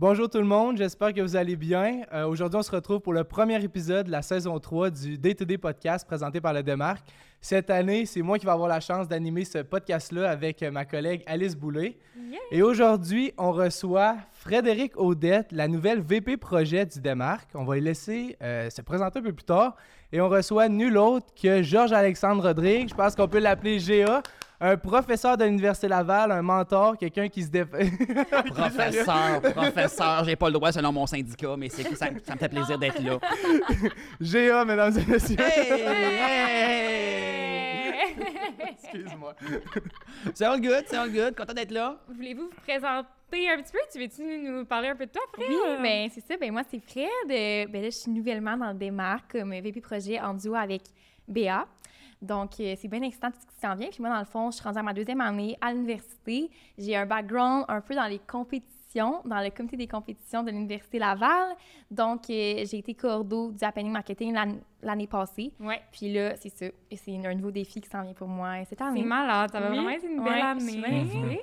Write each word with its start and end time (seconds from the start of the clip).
Bonjour 0.00 0.30
tout 0.30 0.38
le 0.38 0.44
monde, 0.44 0.78
j'espère 0.78 1.12
que 1.12 1.20
vous 1.20 1.36
allez 1.36 1.56
bien. 1.56 2.04
Euh, 2.14 2.24
Aujourd'hui, 2.26 2.58
on 2.58 2.62
se 2.62 2.70
retrouve 2.70 3.00
pour 3.00 3.12
le 3.12 3.22
premier 3.22 3.62
épisode 3.62 4.06
de 4.06 4.10
la 4.10 4.22
saison 4.22 4.58
3 4.58 4.88
du 4.88 5.18
Day-to-Day 5.18 5.58
podcast 5.58 6.06
présenté 6.06 6.40
par 6.40 6.54
le 6.54 6.62
Démarque. 6.62 7.04
Cette 7.42 7.68
année, 7.68 8.06
c'est 8.06 8.22
moi 8.22 8.38
qui 8.38 8.46
vais 8.46 8.52
avoir 8.52 8.66
la 8.66 8.80
chance 8.80 9.08
d'animer 9.08 9.44
ce 9.44 9.58
podcast-là 9.58 10.30
avec 10.30 10.62
ma 10.62 10.86
collègue 10.86 11.22
Alice 11.26 11.54
Boulay. 11.54 11.98
Et 12.50 12.62
aujourd'hui, 12.62 13.34
on 13.36 13.52
reçoit 13.52 14.16
Frédéric 14.32 14.98
Audette, 14.98 15.52
la 15.52 15.68
nouvelle 15.68 16.00
VP 16.00 16.38
projet 16.38 16.86
du 16.86 16.98
Démarque. 16.98 17.50
On 17.54 17.64
va 17.64 17.74
lui 17.74 17.82
laisser 17.82 18.38
euh, 18.42 18.70
se 18.70 18.80
présenter 18.80 19.18
un 19.18 19.22
peu 19.22 19.34
plus 19.34 19.44
tard. 19.44 19.76
Et 20.12 20.22
on 20.22 20.30
reçoit 20.30 20.70
nul 20.70 20.96
autre 20.96 21.26
que 21.34 21.62
Georges-Alexandre 21.62 22.42
Rodrigue. 22.42 22.88
Je 22.88 22.94
pense 22.94 23.14
qu'on 23.14 23.28
peut 23.28 23.38
l'appeler 23.38 23.76
GA 23.76 24.22
un 24.60 24.76
professeur 24.76 25.38
de 25.38 25.44
l'Université 25.44 25.88
Laval, 25.88 26.30
un 26.32 26.42
mentor, 26.42 26.98
quelqu'un 26.98 27.28
qui 27.28 27.42
se 27.42 27.48
défait. 27.48 27.90
professeur, 28.54 29.40
professeur, 29.54 30.24
j'ai 30.24 30.36
pas 30.36 30.48
le 30.48 30.52
droit 30.52 30.70
selon 30.70 30.92
mon 30.92 31.06
syndicat, 31.06 31.56
mais 31.56 31.70
c'est 31.70 31.82
ça, 31.94 31.96
ça 31.96 32.10
me 32.10 32.38
fait 32.38 32.48
plaisir 32.48 32.78
d'être 32.78 33.02
là. 33.02 33.18
GA, 34.20 34.64
mesdames 34.66 34.98
et 34.98 35.10
messieurs. 35.10 35.36
Hey, 35.40 35.82
hey. 35.82 37.40
Excuse-moi. 38.72 39.34
C'est 40.34 40.44
all 40.44 40.60
good, 40.60 40.84
c'est 40.86 40.96
all 40.96 41.10
good, 41.10 41.34
content 41.34 41.54
d'être 41.54 41.70
là. 41.70 41.96
Voulez-vous 42.08 42.50
vous 42.50 42.60
présenter 42.62 43.48
un 43.48 43.62
petit 43.62 43.72
peu? 43.72 43.78
Tu 43.90 43.98
veux-tu 43.98 44.22
nous 44.42 44.64
parler 44.66 44.88
un 44.88 44.96
peu 44.96 45.06
de 45.06 45.10
toi, 45.10 45.22
Fred? 45.32 45.46
Oui, 45.48 45.56
ben 45.82 46.08
c'est 46.12 46.20
ça. 46.20 46.36
Ben 46.36 46.52
moi, 46.52 46.62
c'est 46.68 46.80
Fred. 46.80 47.06
Euh, 47.30 47.66
ben 47.70 47.82
là, 47.82 47.88
je 47.88 47.96
suis 47.96 48.10
nouvellement 48.10 48.56
dans 48.56 48.72
le 48.72 48.78
démarque 48.78 49.32
comme 49.32 49.52
VP 49.52 49.80
projet 49.80 50.20
en 50.20 50.34
duo 50.34 50.54
avec 50.54 50.82
Béa. 51.26 51.66
Donc, 52.22 52.60
euh, 52.60 52.74
c'est 52.76 52.88
bien 52.88 53.02
excitant 53.02 53.30
tout 53.30 53.38
ce 53.40 53.46
qui 53.46 53.60
s'en 53.60 53.74
vient. 53.74 53.88
Puis 53.88 54.00
moi, 54.02 54.10
dans 54.10 54.18
le 54.18 54.24
fond, 54.26 54.50
je 54.50 54.56
suis 54.56 54.64
rendue 54.64 54.78
à 54.78 54.82
ma 54.82 54.92
deuxième 54.92 55.20
année 55.20 55.56
à 55.60 55.72
l'université. 55.72 56.50
J'ai 56.76 56.94
un 56.96 57.06
background 57.06 57.64
un 57.68 57.80
peu 57.80 57.94
dans 57.94 58.06
les 58.06 58.18
compétitions, 58.18 59.22
dans 59.24 59.40
le 59.40 59.50
comité 59.50 59.76
des 59.76 59.86
compétitions 59.86 60.42
de 60.42 60.50
l'Université 60.50 60.98
Laval. 60.98 61.54
Donc, 61.90 62.28
euh, 62.28 62.64
j'ai 62.66 62.78
été 62.78 62.94
coordo 62.94 63.52
du 63.52 63.64
Happening 63.64 63.92
Marketing 63.92 64.34
l'an- 64.34 64.58
l'année 64.82 65.06
passée. 65.06 65.52
Ouais. 65.60 65.80
Puis 65.92 66.12
là, 66.12 66.36
c'est 66.36 66.48
ça. 66.50 66.66
Et 66.90 66.96
C'est 66.96 67.16
un 67.26 67.34
nouveau 67.34 67.50
défi 67.52 67.80
qui 67.80 67.88
s'en 67.88 68.02
vient 68.02 68.14
pour 68.14 68.28
moi 68.28 68.64
cette 68.64 68.80
année. 68.82 69.00
C'est 69.00 69.06
malade, 69.06 69.50
ça 69.52 69.60
va 69.60 69.70
Oui. 69.70 69.76
vraiment 69.76 69.90
être 69.90 70.04
une 70.04 70.22
belle 70.22 70.32
Ouais, 70.34 70.40
année. 70.42 71.40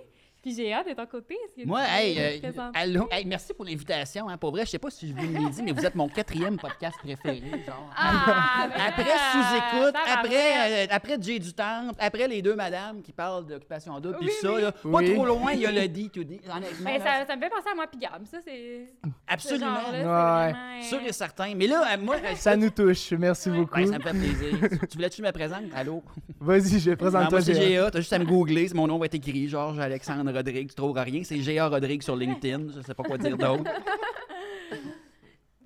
Puis 0.48 0.56
j'ai 0.56 0.72
hâte 0.72 0.88
de 0.88 0.94
ton 0.94 1.06
côté. 1.06 1.34
Est-ce 1.34 1.62
que 1.62 1.68
Moi, 1.68 1.82
hey, 1.90 2.18
euh, 2.18 2.40
présenter? 2.40 2.80
allô, 2.80 3.10
hey, 3.12 3.26
merci 3.26 3.54
pour 3.54 3.66
l'invitation. 3.66 4.30
Hein. 4.30 4.38
Pour 4.38 4.52
vrai, 4.52 4.64
je 4.66 4.70
sais 4.72 4.80
pas 4.80 4.90
si 4.90 5.10
je 5.10 5.14
vous 5.14 5.22
l'ai 5.22 5.50
dit, 5.50 5.62
mais 5.62 5.74
vous 5.74 5.86
êtes 5.86 5.94
mon 5.96 6.08
quatrième 6.08 6.56
podcast 6.58 6.96
préféré. 7.04 7.42
Genre. 7.66 7.92
Ah, 7.98 8.70
ben 8.74 8.82
Après 8.88 9.04
sous-écoute, 9.04 9.94
tabarouette. 9.94 10.18
après, 10.18 10.84
euh, 10.86 10.88
après 10.90 11.18
Jay 11.22 11.40
du 11.40 11.52
Temple, 11.52 11.96
après 12.00 12.30
les 12.30 12.42
deux 12.42 12.56
madames 12.56 13.02
qui 13.02 13.12
parlent 13.12 13.46
d'occupation 13.46 14.00
double, 14.00 14.20
puis 14.20 14.28
Oui, 14.28 14.34
ça, 14.42 14.54
oui. 14.54 14.62
là, 14.62 14.72
pas 14.72 14.80
Oui. 14.88 15.14
trop 15.16 15.26
loin, 15.26 15.52
il 15.52 15.60
y 15.60 15.66
a 15.66 15.72
le 15.74 15.82
D2D. 15.82 16.40
Honnêtement, 16.50 16.86
Ben, 16.86 16.98
là, 16.98 17.04
ça, 17.20 17.26
ça 17.28 17.36
me 17.36 17.42
fait 17.42 17.50
penser 17.50 17.70
à 17.70 17.76
moi 17.76 17.86
puis 17.92 18.00
Gab. 18.00 18.26
Ça, 18.26 18.38
c'est. 18.46 18.88
ce 19.04 19.10
absolument. 19.28 19.76
c'est 19.92 19.98
Ouais. 19.98 20.04
vraiment, 20.04 20.78
euh, 20.78 20.82
Sûr 20.82 21.00
et 21.06 21.12
certain. 21.12 21.54
Mais 21.56 21.68
là, 21.68 21.84
euh, 21.94 21.98
moi, 22.00 22.16
Ça 22.38 22.56
nous 22.56 22.70
touche. 22.70 23.12
Merci 23.12 23.50
Ouais. 23.50 23.58
beaucoup. 23.58 23.76
Ouais, 23.76 23.88
ça 23.88 23.98
me 23.98 24.04
fait 24.04 24.12
plaisir. 24.12 24.70
tu 24.90 24.96
voulais 24.96 25.10
que 25.10 25.16
je 25.18 25.22
me 25.24 25.32
présente? 25.34 25.64
Allô? 25.76 26.02
Vas-y, 26.40 26.80
je 26.80 26.92
Non, 26.92 26.96
présente 26.96 27.24
toi 27.24 27.40
moi, 27.40 27.42
c'est. 27.42 27.54
GA. 27.54 27.92
T'as 27.92 28.00
juste 28.00 28.14
à 28.14 28.20
me 28.20 28.24
googler. 28.26 28.70
Mon 28.74 28.88
nom 28.88 28.98
va 28.98 29.08
être 29.08 29.16
écrit. 29.16 29.50
Georges 29.50 29.80
Alexandre 29.80 30.37
Rodrigue. 30.38 30.70
Tu 30.70 30.76
trouveras 30.76 31.04
rien. 31.04 31.24
C'est 31.24 31.38
GA 31.38 31.68
Rodrigue 31.68 32.02
sur 32.02 32.16
LinkedIn. 32.16 32.74
Je 32.76 32.82
sais 32.82 32.94
pas 32.94 33.04
quoi 33.04 33.18
dire 33.18 33.38
d'autre. 33.38 33.64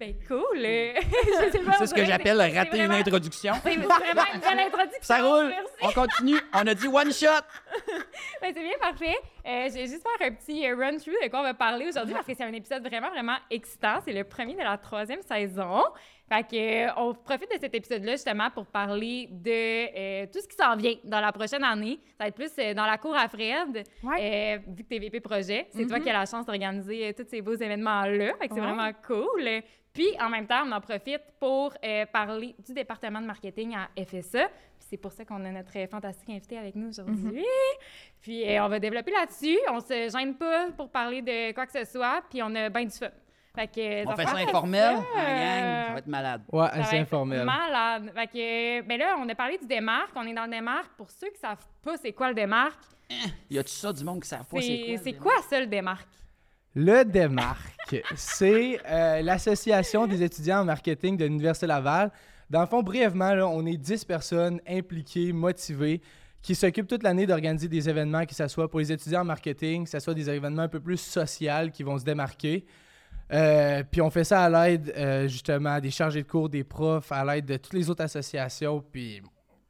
Ben, 0.01 0.15
cool. 0.27 0.63
pas, 1.63 1.73
C'est 1.77 1.85
ce 1.85 1.93
que 1.93 2.03
j'appelle 2.03 2.41
rater 2.41 2.79
une 2.79 2.91
introduction. 2.91 3.53
C'est 3.61 3.75
vraiment 3.75 4.23
une 4.33 4.39
belle 4.39 4.59
introduction. 4.61 4.99
Ça 5.03 5.21
roule. 5.21 5.49
Merci. 5.49 5.73
On 5.83 5.91
continue. 5.91 6.39
On 6.55 6.65
a 6.65 6.73
dit 6.73 6.87
one 6.87 7.13
shot. 7.13 7.27
Ben, 8.41 8.51
c'est 8.51 8.63
bien 8.63 8.79
parfait. 8.79 9.15
Euh, 9.45 9.67
je 9.69 9.73
vais 9.73 9.85
juste 9.85 10.01
faire 10.01 10.27
un 10.27 10.31
petit 10.33 10.67
euh, 10.67 10.75
run-through 10.75 11.13
de 11.23 11.29
quoi 11.29 11.41
on 11.41 11.43
va 11.43 11.53
parler 11.53 11.87
aujourd'hui 11.87 12.15
parce 12.15 12.25
que 12.25 12.33
c'est 12.33 12.43
un 12.43 12.53
épisode 12.53 12.81
vraiment, 12.81 13.11
vraiment 13.11 13.37
excitant. 13.51 13.99
C'est 14.03 14.13
le 14.13 14.23
premier 14.23 14.55
de 14.55 14.63
la 14.63 14.79
troisième 14.79 15.21
saison. 15.21 15.83
Fait 16.31 16.43
que, 16.47 16.55
euh, 16.87 16.93
on 16.95 17.13
profite 17.13 17.51
de 17.53 17.59
cet 17.59 17.75
épisode-là 17.75 18.13
justement 18.13 18.49
pour 18.51 18.65
parler 18.65 19.27
de 19.29 19.51
euh, 19.51 20.25
tout 20.31 20.39
ce 20.39 20.47
qui 20.47 20.55
s'en 20.55 20.77
vient 20.77 20.95
dans 21.03 21.19
la 21.19 21.33
prochaine 21.33 21.63
année. 21.63 21.99
Ça 22.17 22.23
va 22.23 22.27
être 22.29 22.35
plus 22.35 22.51
euh, 22.57 22.73
dans 22.73 22.85
la 22.85 22.97
cour 22.97 23.13
à 23.15 23.27
Fred. 23.27 23.83
Ouais. 24.01 24.61
Vu 24.65 24.83
que 24.83 24.87
t'es 24.89 24.99
VP 24.99 25.19
projet, 25.19 25.67
c'est 25.71 25.85
toi 25.85 25.99
qui 25.99 26.09
as 26.09 26.13
la 26.13 26.25
chance 26.25 26.45
d'organiser 26.45 27.13
tous 27.13 27.25
ces 27.27 27.41
beaux 27.41 27.55
événements-là. 27.55 28.33
Fait 28.39 28.47
que 28.47 28.53
c'est 28.55 28.61
Ouais. 28.61 28.67
vraiment 28.67 28.91
cool. 29.05 29.61
Puis, 29.93 30.07
en 30.21 30.29
même 30.29 30.47
temps, 30.47 30.63
on 30.65 30.71
en 30.71 30.79
profite 30.79 31.21
pour 31.37 31.73
parler 32.13 32.55
du 32.65 32.73
département 32.73 33.19
de 33.19 33.25
marketing 33.25 33.75
à 33.75 33.89
FSA. 34.01 34.47
Puis 34.47 34.87
c'est 34.89 34.97
pour 34.97 35.11
ça 35.11 35.25
qu'on 35.25 35.43
a 35.43 35.51
notre 35.51 35.73
fantastique 35.89 36.29
invité 36.29 36.57
avec 36.57 36.75
nous 36.75 36.87
aujourd'hui. 36.89 37.43
Puis 38.21 38.47
euh, 38.47 38.63
on 38.63 38.69
va 38.69 38.79
développer 38.79 39.11
là-dessus. 39.11 39.57
On 39.69 39.79
se 39.79 40.09
gêne 40.09 40.35
pas 40.35 40.67
pour 40.77 40.89
parler 40.89 41.21
de 41.21 41.51
quoi 41.53 41.65
que 41.65 41.71
ce 41.73 41.83
soit. 41.85 42.21
Puis 42.29 42.41
on 42.41 42.53
a 42.55 42.69
bien 42.69 42.85
du 42.85 42.91
fun. 42.91 43.09
Fait 43.53 43.67
que, 43.67 44.05
On 44.05 44.09
va 44.11 44.15
fait 44.15 44.23
ça 44.23 44.35
faire 44.35 44.47
informel. 44.47 44.95
ça. 44.97 45.03
Ah, 45.15 45.25
gang, 45.25 45.85
ça 45.87 45.91
va 45.93 45.97
être 45.99 46.07
malade. 46.07 46.41
Ouais, 46.51 46.67
Ça 46.67 46.75
va 46.75 46.81
assez 46.83 46.95
être 46.95 47.01
informel. 47.01 47.45
Malade. 47.45 48.11
Fait 48.15 48.27
que, 48.27 48.81
ben 48.87 48.97
là, 48.99 49.15
on 49.19 49.27
a 49.27 49.35
parlé 49.35 49.57
du 49.57 49.67
démarque. 49.67 50.11
On 50.15 50.25
est 50.25 50.33
dans 50.33 50.45
le 50.45 50.51
démarque. 50.51 50.91
Pour 50.97 51.09
ceux 51.11 51.29
qui 51.29 51.39
savent 51.39 51.65
pas 51.83 51.97
c'est 51.97 52.13
quoi 52.13 52.29
le 52.29 52.35
démarque, 52.35 52.79
Y 53.49 53.59
a-tu 53.59 53.73
ça 53.73 53.91
du 53.91 54.03
monde 54.05 54.21
qui 54.21 54.29
savent 54.29 54.45
pas 54.45 54.61
c'est 54.61 54.85
quoi? 54.87 54.97
c'est 55.03 55.13
quoi 55.13 55.33
ça 55.49 55.59
le 55.59 55.67
démarque? 55.67 56.07
Le 56.73 57.03
Démarque, 57.03 58.01
c'est 58.15 58.79
euh, 58.89 59.21
l'association 59.21 60.07
des 60.07 60.23
étudiants 60.23 60.61
en 60.61 60.65
marketing 60.65 61.17
de 61.17 61.25
l'Université 61.25 61.67
Laval. 61.67 62.11
Dans 62.49 62.61
le 62.61 62.67
fond, 62.67 62.81
brièvement, 62.81 63.33
là, 63.33 63.45
on 63.45 63.65
est 63.65 63.75
10 63.75 64.05
personnes 64.05 64.61
impliquées, 64.65 65.33
motivées, 65.33 66.01
qui 66.41 66.55
s'occupent 66.55 66.87
toute 66.87 67.03
l'année 67.03 67.27
d'organiser 67.27 67.67
des 67.67 67.89
événements, 67.89 68.25
que 68.25 68.33
ce 68.33 68.47
soit 68.47 68.69
pour 68.69 68.79
les 68.79 68.89
étudiants 68.89 69.21
en 69.21 69.25
marketing, 69.25 69.83
que 69.83 69.89
ce 69.89 69.99
soit 69.99 70.13
des 70.13 70.29
événements 70.29 70.61
un 70.63 70.67
peu 70.69 70.79
plus 70.79 70.95
sociaux 70.97 71.69
qui 71.73 71.83
vont 71.83 71.97
se 71.99 72.05
démarquer. 72.05 72.65
Euh, 73.31 73.83
puis 73.89 74.01
on 74.01 74.09
fait 74.09 74.23
ça 74.25 74.43
à 74.43 74.49
l'aide, 74.49 74.93
euh, 74.97 75.27
justement, 75.27 75.79
des 75.79 75.91
chargés 75.91 76.23
de 76.23 76.27
cours, 76.27 76.49
des 76.49 76.63
profs, 76.63 77.11
à 77.11 77.23
l'aide 77.23 77.45
de 77.45 77.57
toutes 77.57 77.73
les 77.73 77.89
autres 77.89 78.03
associations. 78.03 78.83
Puis 78.91 79.21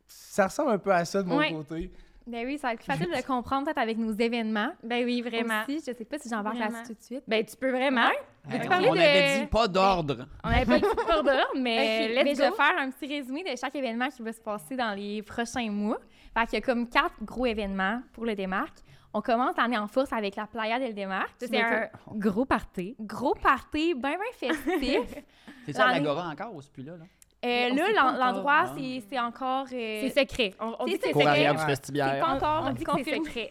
ça 0.08 0.48
ressemble 0.48 0.72
un 0.72 0.78
peu 0.80 0.92
à 0.92 1.06
ça 1.06 1.22
de 1.22 1.28
mon 1.28 1.38
Ouais. 1.38 1.52
côté. 1.54 1.92
Ben 2.28 2.46
oui, 2.46 2.58
ça 2.58 2.68
va 2.68 2.74
être 2.74 2.80
plus 2.80 2.86
facile 2.86 3.10
de 3.10 3.26
comprendre 3.26 3.66
peut-être 3.66 3.80
avec 3.80 3.98
nos 3.98 4.14
événements. 4.14 4.72
Ben 4.84 5.04
oui, 5.04 5.22
vraiment. 5.22 5.64
Aussi, 5.64 5.80
je 5.80 5.94
sais 5.96 6.06
pas 6.06 6.18
si 6.20 6.30
j'embarque 6.30 6.56
Vraiment. 6.58 6.72
là-dessus 6.78 6.94
tout 6.94 7.00
de 7.00 7.04
suite. 7.06 7.24
Ben 7.28 7.44
tu 7.46 7.56
peux 7.58 7.72
vraiment. 7.72 8.10
Veux-tu 8.46 8.66
on 8.66 8.69
parler 8.69 8.88
on 8.90 8.96
de- 8.96 9.00
avait 9.00 9.40
dit 9.41 9.46
pas 9.47 9.68
d'ordre. 9.68 10.28
On 10.44 10.50
avait 10.50 10.66
pas 10.66 10.79
de 10.79 10.85
cours 10.85 11.24
d'ordre, 11.24 11.53
mais 11.57 12.07
Ok, 12.09 12.16
let's 12.16 12.24
mais 12.25 12.35
je 12.35 12.41
vais 12.41 12.50
go. 12.50 12.56
faire 12.56 12.74
un 12.79 12.90
petit 12.90 13.07
résumé 13.07 13.44
de 13.44 13.56
chaque 13.56 13.75
événement 13.75 14.09
qui 14.09 14.22
va 14.24 14.34
se 14.34 14.41
passer 14.41 14.75
dans 14.75 14.96
les 14.96 15.22
prochains 15.22 15.69
mois. 15.69 16.00
Fait 16.38 16.46
qu'il 16.47 16.53
y 16.59 16.62
a 16.62 16.66
comme 16.66 16.90
quatre 16.90 17.16
gros 17.24 17.46
événements 17.46 18.02
pour 18.13 18.25
le 18.25 18.34
démarque. 18.35 18.78
On 19.13 19.22
commence 19.22 19.56
l'année 19.57 19.78
en 19.78 19.88
force 19.88 20.12
avec 20.13 20.38
la 20.38 20.47
Playa 20.47 20.79
del 20.79 20.94
Démarque. 20.96 21.35
C'est 21.40 21.62
un 21.62 21.90
gros 22.16 22.46
party. 22.46 22.96
gros 23.00 23.35
party, 23.35 23.94
bien, 23.94 24.12
bien 24.18 24.19
festif. 24.53 25.23
C'est 25.66 25.73
ça, 25.73 25.85
L'année- 25.88 26.00
l'Agora 26.00 26.29
encore 26.29 26.56
ou 26.56 26.62
c'est 26.62 26.72
plus 26.72 26.84
là? 26.84 26.94
là? 26.97 27.03
Euh, 27.44 27.69
On 27.72 27.75
là, 27.75 27.85
sait 27.88 27.94
pas 27.94 28.02
l'en- 28.02 28.08
encore. 28.13 28.19
l'endroit, 28.25 28.63
Ah. 28.68 28.73
c'est 28.78 29.03
c'est 29.09 29.19
encore... 29.19 29.66
euh, 29.73 30.00
C'est 30.09 30.19
secret. 30.22 30.53
On, 30.59 30.75
on 30.79 30.85
c'est 30.85 30.91
dit 30.94 30.97
que 31.00 31.02
c'est 31.03 31.08
secret. 31.09 31.12
Cour 31.23 31.28
arrière 31.28 31.52
secret. 31.52 31.53
du 31.53 31.59
c'est 31.62 31.68
vestibaire. 31.68 32.19
pas 32.19 32.31
encore 32.34 32.63
On 32.68 32.69
dit 32.73 32.84
que 32.84 32.91
c'est 32.91 32.97
confirmé. 32.97 33.25
secret. 33.25 33.50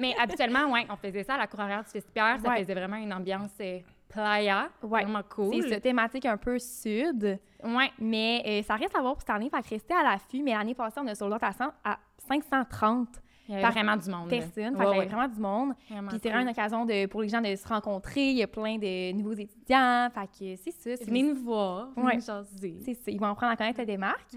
Mais 0.00 0.14
habituellement, 0.20 0.72
ouais, 0.72 0.86
on 0.90 0.96
faisait 0.96 1.22
ça 1.24 1.34
à 1.34 1.38
la 1.38 1.46
cour 1.46 1.60
arrière 1.60 1.82
du 1.84 1.90
vestiaire. 1.90 2.38
Ça 2.42 2.48
Ouais. 2.50 2.58
faisait 2.58 2.74
vraiment 2.74 2.96
une 2.96 3.12
ambiance 3.12 3.50
euh, 3.60 3.78
playa. 4.08 4.68
Ouais. 4.82 5.02
Vraiment 5.02 5.22
cool. 5.28 5.54
C'est 5.62 5.68
ça, 5.68 5.80
thématique 5.80 6.26
un 6.26 6.36
peu 6.36 6.58
sud. 6.58 7.38
Ouais. 7.64 7.90
Mais 7.98 8.42
euh, 8.46 8.62
ça 8.62 8.74
reste 8.76 8.96
à 8.96 9.00
voir 9.00 9.14
pour 9.14 9.20
cette 9.22 9.30
année. 9.30 9.50
Fait 9.50 9.62
que 9.62 9.68
rester 9.70 9.94
à 9.94 10.02
l'affût. 10.02 10.42
Mais 10.42 10.52
l'année 10.52 10.74
passée, 10.74 11.00
on 11.02 11.06
a 11.06 11.14
sold 11.14 11.32
à, 11.40 11.52
100 11.52 11.64
à 11.84 11.98
530 12.26 13.08
Il 13.48 13.54
y 13.54 13.58
avait 13.58 13.70
vraiment 13.72 13.96
du 13.96 14.10
monde. 14.10 14.30
là. 14.30 14.38
personnes. 14.38 14.52
Fait 14.52 14.62
Ouais, 14.62 14.72
qu'il 14.76 14.78
y 14.84 14.86
avait 14.86 14.98
ouais. 14.98 15.06
vraiment 15.06 15.28
du 15.28 15.40
monde. 15.40 15.72
Vraiment 15.90 16.08
Puis 16.08 16.18
c'est 16.22 16.28
vraiment 16.28 16.42
une 16.44 16.50
occasion 16.50 16.84
de, 16.84 17.06
pour 17.06 17.22
les 17.22 17.28
gens 17.28 17.40
de 17.40 17.54
se 17.54 17.66
rencontrer. 17.68 18.30
Il 18.30 18.36
y 18.36 18.42
a 18.42 18.46
plein 18.46 18.76
de 18.78 19.12
nouveaux 19.12 19.32
étudiants. 19.34 20.08
Fait 20.14 20.26
que 20.26 20.56
c'est 20.56 20.70
ça. 20.70 20.96
c'est- 20.96 21.04
Venez 21.04 21.22
nous 21.22 21.36
voir. 21.36 21.88
Ouais. 21.96 22.18
C'est 22.20 22.94
ça. 22.94 23.10
Ils 23.10 23.18
vont 23.20 23.26
apprendre 23.26 23.52
à 23.52 23.56
connaître 23.56 23.80
le 23.80 23.86
démarque. 23.86 24.34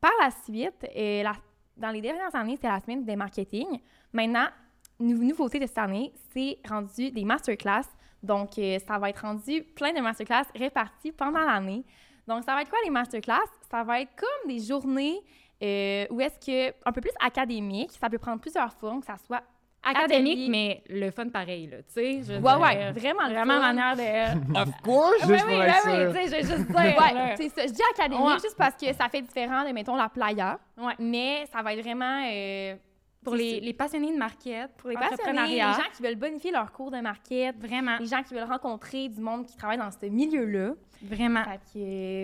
Par 0.00 0.12
la 0.20 0.30
suite, 0.30 0.86
euh, 0.96 1.22
la- 1.22 1.32
dans 1.76 1.90
les 1.90 2.00
dernières 2.00 2.34
années, 2.34 2.56
c'était 2.56 2.68
la 2.68 2.80
semaine 2.80 3.04
des 3.04 3.16
marketing. 3.16 3.66
Maintenant, 4.12 4.46
nou- 5.00 5.24
nouveauté 5.24 5.58
de 5.58 5.66
cette 5.66 5.78
année, 5.78 6.12
c'est 6.32 6.58
rendu 6.68 7.10
des 7.10 7.24
masterclass. 7.24 7.84
Donc, 8.22 8.58
euh, 8.58 8.78
ça 8.86 8.98
va 8.98 9.10
être 9.10 9.22
rendu 9.22 9.62
plein 9.74 9.92
de 9.92 10.00
masterclass 10.00 10.44
répartis 10.54 11.12
pendant 11.12 11.40
l'année. 11.44 11.84
Donc, 12.26 12.44
ça 12.44 12.54
va 12.54 12.62
être 12.62 12.70
quoi 12.70 12.78
les 12.84 12.90
masterclass? 12.90 13.40
Ça 13.70 13.82
va 13.82 14.00
être 14.00 14.12
comme 14.16 14.48
des 14.52 14.60
journées 14.60 15.20
euh, 15.62 16.06
où 16.10 16.20
est-ce 16.20 16.38
que, 16.44 16.74
un 16.86 16.92
peu 16.92 17.00
plus 17.00 17.10
académique, 17.20 17.90
ça 18.00 18.08
peut 18.08 18.18
prendre 18.18 18.40
plusieurs 18.40 18.72
formes, 18.74 19.00
que 19.00 19.06
ça 19.06 19.16
soit 19.26 19.42
Académique, 19.84 20.34
atelier. 20.34 20.48
mais 20.48 20.82
le 20.88 21.10
fun 21.10 21.28
pareil, 21.28 21.66
là. 21.66 21.78
Tu 21.78 21.84
sais, 21.88 22.00
Ouais, 22.34 22.38
dire, 22.38 22.60
ouais, 22.60 22.92
vraiment 22.92 23.28
Vraiment 23.28 23.54
fun. 23.54 23.72
manière 23.72 23.96
de. 23.96 24.56
Of 24.62 24.70
course! 24.84 25.26
Juste 25.26 25.30
oui, 25.32 25.38
pour 25.38 25.48
oui, 25.48 25.64
tu 25.66 26.12
sais, 26.12 26.26
je 26.26 26.30
vais 26.30 26.42
juste 26.42 26.66
dire. 26.68 26.76
Ouais, 26.76 26.94
là. 27.14 27.36
c'est 27.36 27.48
ça. 27.48 27.66
Je 27.66 27.72
dis 27.72 27.82
académique 27.92 28.24
Ouais. 28.24 28.32
juste 28.34 28.56
parce 28.56 28.76
que 28.76 28.92
ça 28.92 29.08
fait 29.08 29.22
différent 29.22 29.64
de, 29.66 29.72
mettons, 29.72 29.96
la 29.96 30.08
playa. 30.08 30.60
Ouais. 30.78 30.92
Mais 31.00 31.46
ça 31.52 31.62
va 31.62 31.74
être 31.74 31.82
vraiment... 31.82 32.22
euh, 32.30 32.76
Pour 33.24 33.34
les, 33.34 33.54
ça. 33.54 33.64
les 33.64 33.72
passionnés 33.72 34.12
de 34.12 34.18
market, 34.18 34.70
pour 34.76 34.90
les 34.90 34.96
passionnés, 34.96 35.48
les 35.54 35.58
gens 35.58 35.88
qui 35.94 36.02
veulent 36.02 36.16
bonifier 36.16 36.50
leur 36.50 36.72
cours 36.72 36.90
de 36.90 37.00
market, 37.00 37.56
Vraiment, 37.58 37.96
les 37.98 38.06
gens 38.06 38.22
qui 38.22 38.34
veulent 38.34 38.42
rencontrer 38.50 39.08
du 39.08 39.20
monde 39.20 39.46
qui 39.46 39.56
travaille 39.56 39.78
dans 39.78 39.90
ce 39.90 40.06
milieu-là. 40.06 40.72
vraiment. 41.02 41.44
Fait 41.44 41.60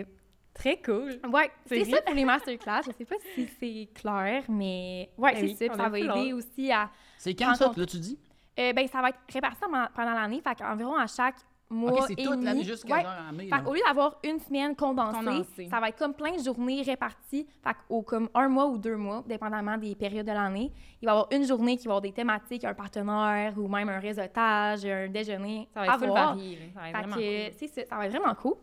que, 0.05 0.19
Très 0.55 0.83
cool. 0.83 1.21
Ouais, 1.33 1.53
C'est 1.67 1.85
ça 1.85 2.03
pour 2.03 2.15
les 2.17 2.25
masterclass. 2.25 2.81
Je 2.87 2.91
sais 2.93 3.05
pas 3.05 3.15
si 3.35 3.49
c'est 3.61 3.89
clair, 3.95 4.43
mais 4.49 5.09
ouais, 5.17 5.33
Ben 5.33 5.39
c'est 5.57 5.65
oui, 5.65 5.69
ça. 5.71 5.77
Ça 5.77 5.89
va 5.89 5.99
aider 6.01 6.33
aussi 6.33 6.73
à. 6.73 6.91
C'est 7.17 7.33
quand 7.35 7.55
ça, 7.55 7.67
Rencontre. 7.67 7.81
là, 7.81 7.87
tu 7.87 7.99
dis? 7.99 8.19
Euh, 8.59 8.73
ben, 8.73 8.89
ça 8.89 9.01
va 9.01 9.11
être 9.11 9.19
réparti 9.33 9.61
pendant 9.61 9.87
pendant 9.95 10.15
l'année. 10.15 10.41
Fait 10.43 10.57
qu'environ 10.57 10.97
à 10.97 11.07
chaque 11.07 11.37
mois 11.71 11.93
OK, 11.93 12.05
c'est 12.07 12.13
et 12.15 12.25
toute 12.25 12.33
demi. 12.33 12.45
l'année 12.45 12.65
jusqu'à 12.65 12.95
Ouais. 12.97 13.03
mai. 13.35 13.49
Fait 13.49 13.63
qu'au 13.63 13.75
lieu 13.75 13.81
d'avoir 13.87 14.19
une 14.25 14.39
semaine 14.41 14.75
condensée, 14.75 15.19
Condensée. 15.19 15.69
ça 15.71 15.81
va 15.81 15.89
être 15.91 15.99
comme 15.99 16.15
plein 16.15 16.37
de 16.37 16.43
journées 16.43 16.83
réparties. 16.83 17.47
Fait 17.63 17.75
qu'au 17.89 18.03
comme 18.03 18.29
un 18.35 18.49
mois 18.49 18.67
ou 18.67 18.79
deux 18.79 18.97
mois, 18.97 19.23
dépendamment 19.27 19.77
des 19.77 19.95
périodes 19.95 20.27
de 20.27 20.33
l'année, 20.33 20.73
il 21.03 21.07
va 21.07 21.13
y 21.13 21.15
avoir 21.15 21.29
une 21.33 21.45
journée 21.47 21.77
qui 21.77 21.85
va 21.87 21.93
avoir 21.93 22.01
des 22.03 22.13
thématiques, 22.13 22.65
un 22.65 22.75
partenaire 22.75 23.53
ou 23.59 23.69
même 23.69 23.89
un 23.89 23.99
réseautage, 23.99 24.85
un 24.85 25.09
déjeuner 25.09 25.69
Ça 25.75 25.81
va 25.81 25.87
être 25.95 26.07
voir. 26.07 26.35
varié. 26.35 26.59
Ça 26.75 26.81
va 26.81 26.89
être 26.89 26.97
vraiment 26.97 27.17
que, 27.17 27.45
cool. 27.49 27.55
c'est 27.59 27.67
ça, 27.69 27.83
ça 27.89 27.97
va 27.97 28.07
être 28.07 28.13
vraiment 28.17 28.35
cool. 28.35 28.55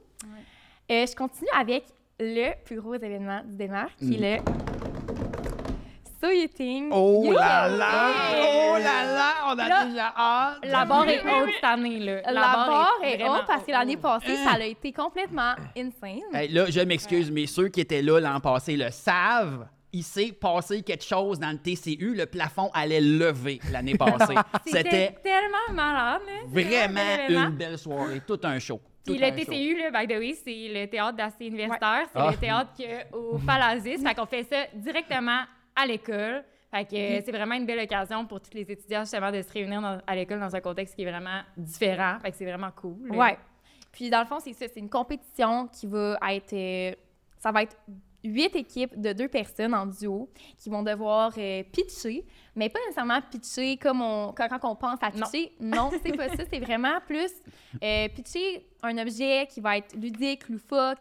Euh, 0.92 1.06
je 1.06 1.16
continue 1.16 1.50
avec 1.57 1.86
le 2.19 2.54
plus 2.63 2.80
gros 2.80 2.96
événement 2.96 3.42
du 3.46 3.56
Danemark, 3.56 3.96
qui 3.98 4.16
est 4.16 4.38
le 4.40 4.44
Mm. 6.30 6.89
Oh 6.92 7.31
là 7.31 7.68
là! 7.69 8.12
Oh 8.38 8.77
là 8.77 9.04
là! 9.06 9.33
On 9.48 9.60
a 9.60 9.68
Là, 9.68 9.86
déjà 9.86 10.13
hâte! 10.18 10.57
La 10.63 10.86
barre 10.86 11.07
est 11.10 11.19
haute 11.22 11.50
cette 11.54 11.63
année. 11.63 12.00
Là. 12.00 12.22
La, 12.31 12.42
barre 12.42 13.00
est 13.04 13.24
haute 13.24 13.45
parce 13.48 13.63
que 13.63 13.72
l'année 13.72 13.98
passée, 13.98 14.36
ça 14.38 14.51
a 14.54 14.63
été 14.63 14.92
complètement 14.92 15.54
insane. 15.77 16.22
Hey, 16.33 16.50
là, 16.50 16.66
je 16.69 16.80
m'excuse, 16.81 17.31
mais 17.31 17.45
ceux 17.45 17.68
qui 17.69 17.81
étaient 17.81 18.01
là 18.01 18.19
l'an 18.19 18.39
passé 18.39 18.75
le 18.75 18.89
savent. 18.92 19.68
Il 19.94 20.04
s'est 20.04 20.33
passé 20.33 20.81
quelque 20.81 21.06
chose 21.06 21.39
dans 21.39 21.51
le 21.51 21.57
TCU. 21.57 22.16
Le 22.16 22.25
plafond 22.25 22.69
allait 22.74 23.00
lever 23.00 23.62
l'année 23.71 23.95
passée. 23.98 24.36
C'était 24.66 25.16
tellement 25.24 25.74
malade. 25.74 26.21
là. 26.28 26.42
vraiment 26.63 27.00
un 27.30 27.50
une 27.50 27.56
belle 27.56 27.78
soirée. 27.78 28.21
Tout 28.28 28.39
un 28.44 28.60
show. 28.60 28.81
Puis 29.06 29.18
le 29.18 29.24
un 29.24 29.30
show. 29.38 29.45
TCU, 29.45 29.78
là, 29.78 29.92
by 30.01 30.07
the 30.13 30.18
way, 30.18 30.36
c'est 30.44 30.68
le 30.74 30.86
théâtre 30.88 31.16
d'AC 31.16 31.36
universitaire. 31.39 32.07
C'est 32.12 32.19
Ah. 32.19 32.30
le 32.31 32.38
théâtre 32.38 32.71
que, 32.78 33.16
au 33.16 33.38
Palazis. 33.38 34.00
fait 34.00 34.16
qu'on 34.16 34.25
fait 34.25 34.44
ça 34.44 34.66
directement 34.74 35.44
à 35.75 35.86
l'école. 35.86 36.44
Fait 36.72 36.86
que 36.86 36.95
euh, 36.95 37.22
c'est 37.24 37.31
vraiment 37.31 37.56
une 37.56 37.66
belle 37.66 37.80
occasion 37.80 38.25
pour 38.25 38.42
tous 38.42 38.54
les 38.54 38.69
étudiants, 38.69 39.01
justement, 39.01 39.31
de 39.31 39.42
se 39.42 39.51
réunir 39.51 39.81
dans- 39.81 40.00
à 40.06 40.16
l'école 40.16 40.39
dans 40.39 40.54
un 40.56 40.60
contexte 40.62 40.95
qui 40.95 41.04
est 41.04 41.10
vraiment 41.10 41.42
différent. 41.56 42.18
Fait 42.22 42.31
que 42.31 42.38
c'est 42.38 42.45
vraiment 42.45 42.72
cool. 42.75 43.07
là. 43.07 43.16
Ouais. 43.16 43.38
Puis 43.92 44.10
dans 44.10 44.19
le 44.19 44.25
fond, 44.25 44.39
c'est 44.39 44.51
ça, 44.54 44.66
c'est 44.68 44.80
une 44.80 44.89
compétition 44.89 45.68
qui 45.68 45.88
va 45.88 46.18
être 46.31 46.54
euh, 46.54 46.94
ça 47.39 47.51
va 47.51 47.63
être 47.63 47.77
huit 48.24 48.56
équipes 48.56 49.00
de 49.00 49.13
deux 49.13 49.27
personnes 49.27 49.74
en 49.75 49.86
duo 49.86 50.27
qui 50.57 50.69
vont 50.69 50.81
devoir 50.81 51.31
euh, 51.38 51.62
pitcher, 51.72 52.25
mais 52.56 52.68
pas 52.69 52.80
nécessairement 52.88 53.21
pitcher 53.21 53.78
comme 53.78 54.01
on 54.01 54.33
quand, 54.33 54.48
quand 54.50 54.69
on 54.71 54.75
pense 54.75 54.98
à 55.04 55.12
Non. 55.12 55.21
pitcher. 55.28 55.51
Non, 55.60 55.92
c'est 56.04 56.18
pas 56.18 56.28
ça, 56.30 56.44
c'est 56.51 56.60
vraiment 56.60 57.00
plus 57.06 57.31
euh, 57.83 58.07
pitcher 58.10 58.66
un 58.81 58.98
objet 58.98 59.48
qui 59.48 59.62
va 59.62 59.78
être 59.78 59.95
ludique, 59.95 60.50
loufoque, 60.50 60.98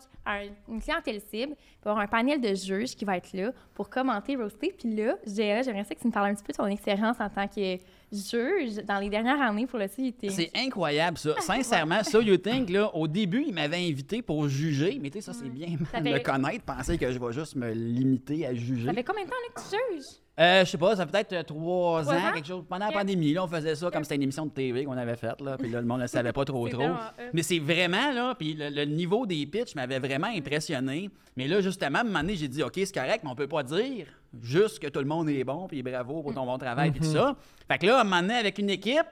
une 0.68 0.80
clientèle 0.80 1.20
cible, 1.20 1.54
puis 1.56 1.90
avoir 1.90 1.98
un 1.98 2.06
panel 2.06 2.40
de 2.40 2.54
juges 2.54 2.94
qui 2.96 3.04
va 3.04 3.16
être 3.16 3.32
là 3.32 3.52
pour 3.74 3.90
commenter, 3.90 4.36
roaster. 4.36 4.74
Puis 4.78 4.94
là, 4.94 5.16
j'ai- 5.26 5.62
j'aimerais 5.62 5.84
ça 5.84 5.94
que 5.94 6.00
tu 6.00 6.06
me 6.06 6.12
parles 6.12 6.28
un 6.30 6.34
petit 6.34 6.44
peu 6.44 6.52
de 6.52 6.56
ton 6.56 6.66
expérience 6.66 7.20
en 7.20 7.28
tant 7.28 7.46
que 7.46 7.76
juge 8.12 8.76
dans 8.86 8.98
les 8.98 9.08
dernières 9.10 9.40
années 9.40 9.66
pour 9.66 9.78
le 9.78 9.88
CIT. 9.88 10.14
C'est 10.30 10.50
incroyable, 10.56 11.18
ça. 11.18 11.34
Sincèrement, 11.40 12.02
ça, 12.02 12.20
You 12.20 12.36
Think, 12.36 12.70
là, 12.70 12.94
au 12.94 13.06
début, 13.08 13.44
il 13.46 13.54
m'avait 13.54 13.76
invité 13.88 14.22
pour 14.22 14.48
juger, 14.48 14.98
mais 15.02 15.10
tu 15.10 15.18
sais, 15.18 15.22
ça, 15.22 15.32
c'est 15.32 15.48
bien 15.48 15.68
Ça 15.92 16.00
mal 16.00 16.02
de 16.04 16.08
fait- 16.08 16.14
me 16.14 16.24
connaître, 16.24 16.64
penser 16.64 16.98
que 16.98 17.10
je 17.12 17.18
vais 17.18 17.32
juste 17.32 17.56
me 17.56 17.70
limiter 17.72 18.46
à 18.46 18.54
juger. 18.54 18.86
Ça 18.86 18.92
fait 18.94 19.04
combien 19.04 19.24
de 19.24 19.28
temps 19.30 19.36
là, 19.48 19.54
que 19.54 19.60
tu 19.68 19.76
juges? 19.96 20.06
Euh, 20.40 20.64
je 20.64 20.70
sais 20.72 20.78
pas, 20.78 20.96
ça 20.96 21.06
fait 21.06 21.12
peut-être 21.12 21.32
euh, 21.32 21.42
trois 21.44 22.08
ans, 22.08 22.12
ans? 22.16 22.32
quelque 22.34 22.48
chose. 22.48 22.64
Pendant 22.68 22.86
la 22.86 22.92
pandémie, 22.92 23.32
là, 23.34 23.44
on 23.44 23.46
faisait 23.46 23.76
ça 23.76 23.88
comme 23.92 24.02
c'était 24.02 24.16
une 24.16 24.24
émission 24.24 24.46
de 24.46 24.50
TV 24.50 24.84
qu'on 24.84 24.96
avait 24.98 25.14
faite, 25.14 25.40
là, 25.40 25.56
puis 25.56 25.70
là, 25.70 25.80
le 25.80 25.86
monde 25.86 26.00
ne 26.00 26.08
savait 26.08 26.32
pas 26.32 26.44
trop 26.44 26.68
trop. 26.68 26.88
Mais 27.32 27.42
c'est 27.44 27.60
vraiment, 27.60 28.10
là, 28.12 28.34
puis 28.36 28.54
le, 28.54 28.68
le 28.68 28.84
niveau 28.84 29.26
des 29.26 29.46
pitchs 29.46 29.76
m'avait 29.76 30.00
vraiment 30.00 30.26
impressionné. 30.26 31.08
Mais 31.36 31.46
là, 31.46 31.60
justement, 31.60 31.98
à 31.98 32.00
un 32.00 32.04
moment 32.04 32.20
donné, 32.20 32.34
j'ai 32.34 32.48
dit, 32.48 32.62
OK, 32.64 32.72
c'est 32.76 32.92
correct, 32.94 33.20
mais 33.22 33.30
on 33.30 33.36
peut 33.36 33.46
pas 33.46 33.62
dire 33.62 34.06
juste 34.42 34.78
que 34.80 34.88
tout 34.88 35.00
le 35.00 35.06
monde 35.06 35.28
est 35.28 35.44
bon, 35.44 35.66
puis 35.68 35.82
bravo 35.82 36.22
pour 36.22 36.34
ton 36.34 36.44
bon 36.46 36.58
travail, 36.58 36.90
puis 36.90 37.00
tout 37.00 37.12
ça. 37.12 37.36
Fait 37.68 37.78
que 37.78 37.86
là, 37.86 37.98
à 37.98 38.00
un 38.00 38.04
moment 38.04 38.20
donné, 38.20 38.34
avec 38.34 38.58
une 38.58 38.70
équipe, 38.70 39.06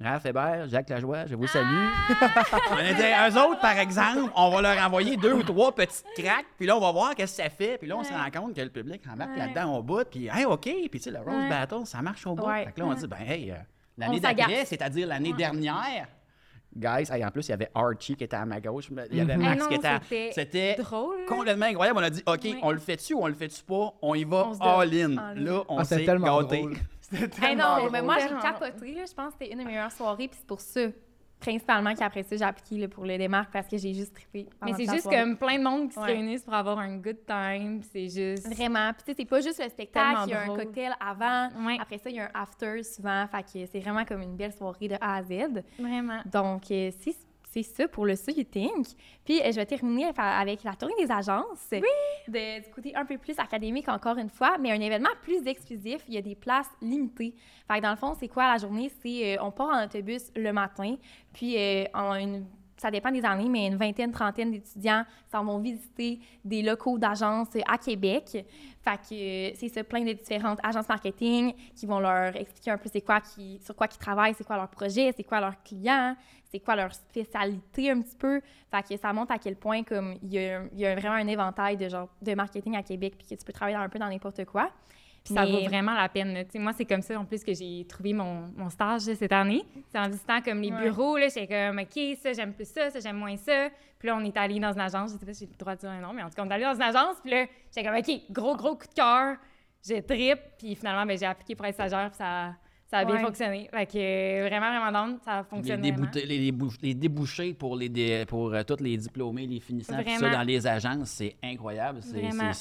Raph 0.00 0.24
Hébert, 0.24 0.68
Jacques 0.68 0.88
Lajoie, 0.88 1.26
je 1.26 1.34
vous 1.34 1.46
salue. 1.46 1.66
on 2.70 2.76
a 2.76 2.92
dit, 2.94 3.36
eux 3.36 3.40
autres, 3.40 3.60
par 3.60 3.78
exemple, 3.78 4.32
on 4.34 4.50
va 4.50 4.62
leur 4.62 4.84
envoyer 4.84 5.16
deux 5.16 5.34
ou 5.34 5.42
trois 5.42 5.74
petites 5.74 6.06
craques, 6.16 6.46
puis 6.56 6.66
là, 6.66 6.76
on 6.76 6.80
va 6.80 6.90
voir 6.92 7.14
qu'est-ce 7.14 7.36
que 7.36 7.42
ça 7.42 7.50
fait, 7.50 7.76
puis 7.78 7.86
là, 7.86 7.96
on 7.98 8.02
se 8.02 8.12
rend 8.12 8.30
compte 8.30 8.54
que 8.56 8.62
le 8.62 8.70
public 8.70 9.02
embarque 9.12 9.32
Ouais. 9.32 9.38
là-dedans 9.38 9.76
au 9.76 9.82
bout, 9.82 10.04
puis, 10.10 10.28
hey, 10.32 10.44
OK, 10.46 10.62
puis 10.62 10.88
tu 10.90 10.98
sais, 10.98 11.10
le 11.10 11.18
Rose. 11.18 11.48
Battle, 11.48 11.84
ça 11.84 12.00
marche 12.02 12.26
au 12.26 12.34
bout. 12.34 12.46
Fait 12.46 12.72
que 12.72 12.80
là, 12.80 12.86
on 12.86 12.94
dit, 12.94 13.06
ben, 13.06 13.18
hey, 13.20 13.50
euh, 13.50 13.54
l'année 13.98 14.16
On 14.18 14.32
d'après, 14.32 14.64
c'est-à-dire 14.64 15.06
l'année 15.06 15.34
dernière, 15.34 16.08
guys, 16.76 17.10
hey, 17.12 17.24
en 17.24 17.30
plus, 17.30 17.46
il 17.48 17.50
y 17.50 17.54
avait 17.54 17.70
Archie 17.74 18.16
qui 18.16 18.24
était 18.24 18.36
à 18.36 18.44
ma 18.44 18.60
gauche, 18.60 18.88
il 19.10 19.16
y 19.16 19.20
avait 19.20 19.36
Mhm. 19.36 19.42
Max 19.42 19.62
non, 19.62 19.68
qui 19.68 19.74
était 19.74 19.88
à... 19.88 20.00
c'était 20.02 20.32
C'était 20.34 20.74
Drôle. 20.82 21.24
complètement 21.26 21.66
incroyable. 21.66 21.98
On 21.98 22.02
a 22.02 22.10
dit, 22.10 22.22
OK, 22.26 22.46
on 22.62 22.70
le 22.70 22.78
fait-tu 22.78 23.14
ou 23.14 23.22
on 23.22 23.26
le 23.28 23.34
fait-tu 23.34 23.62
pas? 23.62 23.94
On 24.02 24.14
y 24.14 24.24
va 24.24 24.52
all-in. 24.60 25.34
Là, 25.36 25.62
on 25.68 25.78
Ah, 25.78 25.84
c'était 25.84 26.00
s'est 26.00 26.06
tellement 26.06 26.40
gâtés. 26.42 26.58
drôle. 26.58 26.74
C'était 27.00 27.24
Hey, 27.24 27.30
tellement 27.56 27.76
non, 27.76 27.82
mais 27.90 27.98
drôle. 27.98 28.04
moi, 28.06 28.16
j'ai 28.20 28.28
capoté. 28.40 28.94
Là. 28.94 29.02
Je 29.06 29.12
pense 29.14 29.26
que 29.34 29.38
c'était 29.40 29.52
une 29.52 29.58
des 29.58 29.64
meilleures 29.66 29.92
soirées. 29.92 30.28
Puis 30.28 30.38
c'est 30.40 30.46
pour 30.46 30.60
ça, 30.62 30.80
principalement, 31.42 31.94
qu'après 31.94 32.22
ça, 32.22 32.36
j'ai 32.36 32.44
appliqué 32.44 32.78
là, 32.78 32.88
pour 32.88 33.04
le 33.04 33.18
démarque 33.18 33.52
parce 33.52 33.66
que 33.66 33.76
j'ai 33.76 33.92
juste 33.92 34.14
trippé. 34.14 34.48
Mais 34.64 34.72
c'est 34.74 34.90
juste 34.90 35.10
comme 35.10 35.36
plein 35.36 35.58
de 35.58 35.64
monde 35.64 35.88
qui 35.88 35.94
se 35.94 36.00
réunissent 36.00 36.44
pour 36.44 36.54
avoir 36.54 36.78
un 36.78 36.96
good 36.96 37.26
time. 37.26 37.82
C'est 37.92 38.08
juste. 38.08 38.46
Vraiment. 38.54 38.92
Puis 38.92 39.02
tu 39.04 39.10
sais, 39.10 39.14
c'est 39.18 39.28
pas 39.28 39.40
juste 39.40 39.62
le 39.62 39.68
spectacle. 39.68 40.20
Il 40.26 40.30
y 40.30 40.34
a 40.34 40.42
un 40.42 40.56
cocktail 40.56 40.92
avant. 41.00 41.48
Ouais. 41.66 41.76
Après 41.80 41.98
ça, 41.98 42.10
il 42.10 42.16
y 42.16 42.20
a 42.20 42.24
un 42.24 42.40
after 42.40 42.82
souvent. 42.82 43.26
Fait 43.26 43.42
que 43.42 43.66
c'est 43.70 43.80
vraiment 43.80 44.04
comme 44.04 44.22
une 44.22 44.36
belle 44.36 44.52
soirée 44.52 44.88
de 44.88 44.96
A 45.00 45.16
à 45.16 45.22
Z. 45.22 45.62
Vraiment. 45.78 46.20
Donc, 46.26 46.70
euh, 46.70 46.90
c'est 47.52 47.62
ça 47.62 47.86
pour 47.86 48.06
le 48.06 48.16
So 48.16 48.32
You 48.32 48.44
Think. 48.44 48.86
Puis, 49.24 49.40
euh, 49.40 49.46
je 49.50 49.56
vais 49.56 49.66
terminer 49.66 50.10
avec- 50.16 50.62
la 50.64 50.74
tournée 50.74 50.94
des 50.98 51.10
agences. 51.10 51.68
De, 52.28 52.62
du 52.64 52.70
côté 52.74 52.94
un 52.96 53.04
peu 53.04 53.18
plus 53.18 53.38
académique, 53.38 53.88
encore 53.88 54.16
une 54.16 54.30
fois, 54.30 54.56
mais 54.58 54.70
un 54.72 54.80
événement 54.80 55.10
plus 55.22 55.46
exclusif. 55.46 56.02
Il 56.08 56.14
y 56.14 56.18
a 56.18 56.22
des 56.22 56.34
places 56.34 56.70
limitées. 56.80 57.34
Fait 57.68 57.78
que 57.78 57.82
dans 57.82 57.90
le 57.90 57.96
fond, 57.96 58.14
c'est 58.18 58.28
quoi 58.28 58.50
la 58.52 58.58
journée? 58.58 58.90
C'est 59.02 59.36
euh, 59.38 59.42
on 59.42 59.50
part 59.50 59.68
en 59.68 59.84
autobus 59.84 60.30
le 60.36 60.52
matin, 60.52 60.96
puis 61.32 61.56
euh, 61.58 61.84
en 61.94 62.14
une 62.14 62.46
ça 62.82 62.90
dépend 62.90 63.12
des 63.12 63.24
années, 63.24 63.48
mais 63.48 63.68
une 63.68 63.76
vingtaine, 63.76 64.10
trentaine 64.10 64.50
d'étudiants 64.50 65.04
s'en 65.30 65.44
vont 65.44 65.58
visiter 65.58 66.18
des 66.44 66.62
locaux 66.62 66.98
d'agences 66.98 67.56
à 67.66 67.78
Québec. 67.78 68.44
Fait 68.82 68.96
que 68.96 69.14
euh, 69.14 69.52
c'est 69.54 69.68
ça, 69.68 69.84
plein 69.84 70.02
de 70.02 70.12
différentes 70.12 70.58
agences 70.64 70.88
marketing 70.88 71.54
qui 71.76 71.86
vont 71.86 72.00
leur 72.00 72.34
expliquer 72.34 72.72
un 72.72 72.78
peu 72.78 72.90
c'est 72.92 73.00
quoi 73.00 73.20
sur 73.60 73.76
quoi 73.76 73.86
ils 73.90 73.98
travaillent, 73.98 74.34
c'est 74.34 74.44
quoi 74.44 74.56
leur 74.56 74.68
projet, 74.68 75.12
c'est 75.16 75.22
quoi 75.22 75.40
leurs 75.40 75.62
clients, 75.62 76.16
c'est 76.50 76.58
quoi 76.58 76.74
leur 76.74 76.92
spécialité 76.92 77.92
un 77.92 78.00
petit 78.00 78.16
peu. 78.16 78.40
Fait 78.70 78.82
que 78.82 79.00
ça 79.00 79.12
montre 79.12 79.30
à 79.30 79.38
quel 79.38 79.54
point 79.54 79.84
comme 79.84 80.16
il 80.20 80.34
y 80.34 80.80
y 80.80 80.86
a 80.86 80.96
vraiment 80.96 81.14
un 81.14 81.28
éventail 81.28 81.76
de 81.76 81.88
genre 81.88 82.08
de 82.20 82.34
marketing 82.34 82.76
à 82.76 82.82
Québec 82.82 83.14
puis 83.16 83.28
que 83.28 83.34
tu 83.36 83.44
peux 83.44 83.52
travailler 83.52 83.76
un 83.76 83.88
peu 83.88 84.00
dans 84.00 84.08
n'importe 84.08 84.44
quoi. 84.44 84.70
Puis 85.24 85.34
ça 85.34 85.44
Mais- 85.44 85.52
vaut 85.52 85.64
vraiment 85.64 85.94
la 85.94 86.08
peine. 86.08 86.34
là. 86.34 86.42
Moi, 86.56 86.72
c'est 86.72 86.84
comme 86.84 87.02
ça, 87.02 87.18
en 87.18 87.24
plus, 87.24 87.44
que 87.44 87.54
j'ai 87.54 87.84
trouvé 87.88 88.12
mon, 88.12 88.50
mon 88.56 88.68
stage 88.70 89.06
là, 89.06 89.14
cette 89.14 89.30
année. 89.32 89.64
C'est 89.90 89.98
en 89.98 90.08
visitant 90.08 90.40
comme 90.42 90.60
les 90.60 90.72
Ouais. 90.72 90.82
bureaux, 90.82 91.16
là, 91.16 91.28
j'étais 91.28 91.46
comme, 91.46 91.78
OK, 91.78 92.16
ça, 92.20 92.32
j'aime 92.32 92.52
plus 92.52 92.68
ça, 92.68 92.90
ça, 92.90 92.98
j'aime 92.98 93.16
moins 93.16 93.36
ça. 93.36 93.68
Puis 93.98 94.08
là, 94.08 94.16
on 94.16 94.24
est 94.24 94.36
allé 94.36 94.58
dans 94.58 94.72
une 94.72 94.80
agence, 94.80 95.12
je 95.12 95.18
sais 95.18 95.24
pas 95.26 95.32
si 95.32 95.44
j'ai 95.44 95.50
le 95.52 95.56
droit 95.56 95.74
de 95.76 95.80
dire 95.80 95.90
un 95.90 96.00
nom, 96.00 96.12
mais 96.12 96.22
en 96.24 96.28
tout 96.28 96.34
cas, 96.34 96.42
on 96.44 96.50
est 96.50 96.54
allé 96.54 96.64
dans 96.64 96.74
une 96.74 96.82
agence, 96.82 97.16
puis 97.22 97.30
là, 97.30 97.46
j'étais 97.72 97.86
comme, 97.88 97.96
OK, 97.96 98.20
gros, 98.30 98.56
gros 98.56 98.74
coup 98.74 98.88
de 98.88 98.94
cœur, 98.94 99.36
je 99.86 100.00
trip, 100.00 100.38
puis 100.58 100.74
finalement, 100.74 101.06
ben, 101.06 101.16
j'ai 101.16 101.26
appliqué 101.26 101.54
pour 101.54 101.66
être 101.66 101.74
stagiaire, 101.74 102.08
puis 102.10 102.18
ça, 102.18 102.54
ça 102.92 102.98
a 102.98 103.04
bien 103.06 103.14
Ouais. 103.16 103.22
fonctionné. 103.22 103.68
Fait 103.72 103.86
que 103.86 103.96
euh, 103.96 104.46
vraiment, 104.48 104.68
vraiment 104.78 104.92
down, 105.06 105.18
ça 105.24 105.38
Les, 105.38 105.44
fonctionne 105.44 105.80
vraiment. 105.80 106.10
les, 106.14 106.38
débou- 106.52 106.76
les 106.82 106.94
débouchés 106.94 107.54
pour, 107.54 107.74
les 107.74 107.88
dé- 107.88 108.24
pour 108.28 108.52
euh, 108.52 108.62
tous 108.64 108.82
les 108.82 108.98
diplômés, 108.98 109.46
les 109.46 109.60
finissants, 109.60 109.96
tout 110.02 110.10
ça 110.20 110.28
dans 110.30 110.42
les 110.42 110.66
agences, 110.66 111.08
c'est 111.08 111.34
incroyable. 111.42 112.00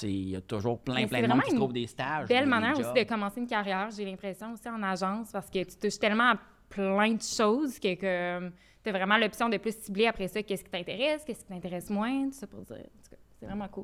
Il 0.03 0.29
y 0.29 0.35
a 0.37 0.39
toujours 0.41 0.79
plein, 0.79 0.95
Mais 0.95 1.07
plein 1.07 1.17
c'est 1.17 1.23
de 1.23 1.27
monde 1.27 1.37
vraiment 1.39 1.49
qui 1.49 1.55
trouve 1.55 1.73
des 1.73 1.85
stages. 1.85 2.29
belle 2.29 2.45
des 2.45 2.49
manière 2.49 2.75
jobs. 2.75 2.85
aussi 2.93 3.03
de 3.03 3.09
commencer 3.09 3.41
une 3.41 3.47
carrière, 3.47 3.89
j'ai 3.91 4.05
l'impression, 4.05 4.53
aussi 4.53 4.69
en 4.69 4.81
agence, 4.81 5.31
parce 5.33 5.49
que 5.49 5.63
tu 5.65 5.75
touches 5.77 5.99
tellement 5.99 6.31
à 6.31 6.39
plein 6.69 7.11
de 7.13 7.21
choses 7.21 7.77
que, 7.77 7.93
tu 8.83 8.89
as 8.89 8.91
vraiment 8.93 9.17
l'option 9.17 9.49
de 9.49 9.57
plus 9.57 9.75
cibler 9.75 10.07
après 10.07 10.29
ça 10.29 10.41
qu'est-ce 10.41 10.63
qui 10.63 10.69
t'intéresse, 10.71 11.25
qu'est-ce 11.25 11.41
qui 11.41 11.47
t'intéresse 11.47 11.89
moins, 11.89 12.27
tout 12.29 12.37
ça 12.37 12.47
pour 12.47 12.61
dire. 12.61 12.77
En 12.77 13.03
tout 13.03 13.09
cas, 13.11 13.17
c'est 13.37 13.45
vraiment 13.47 13.67
cool. 13.67 13.83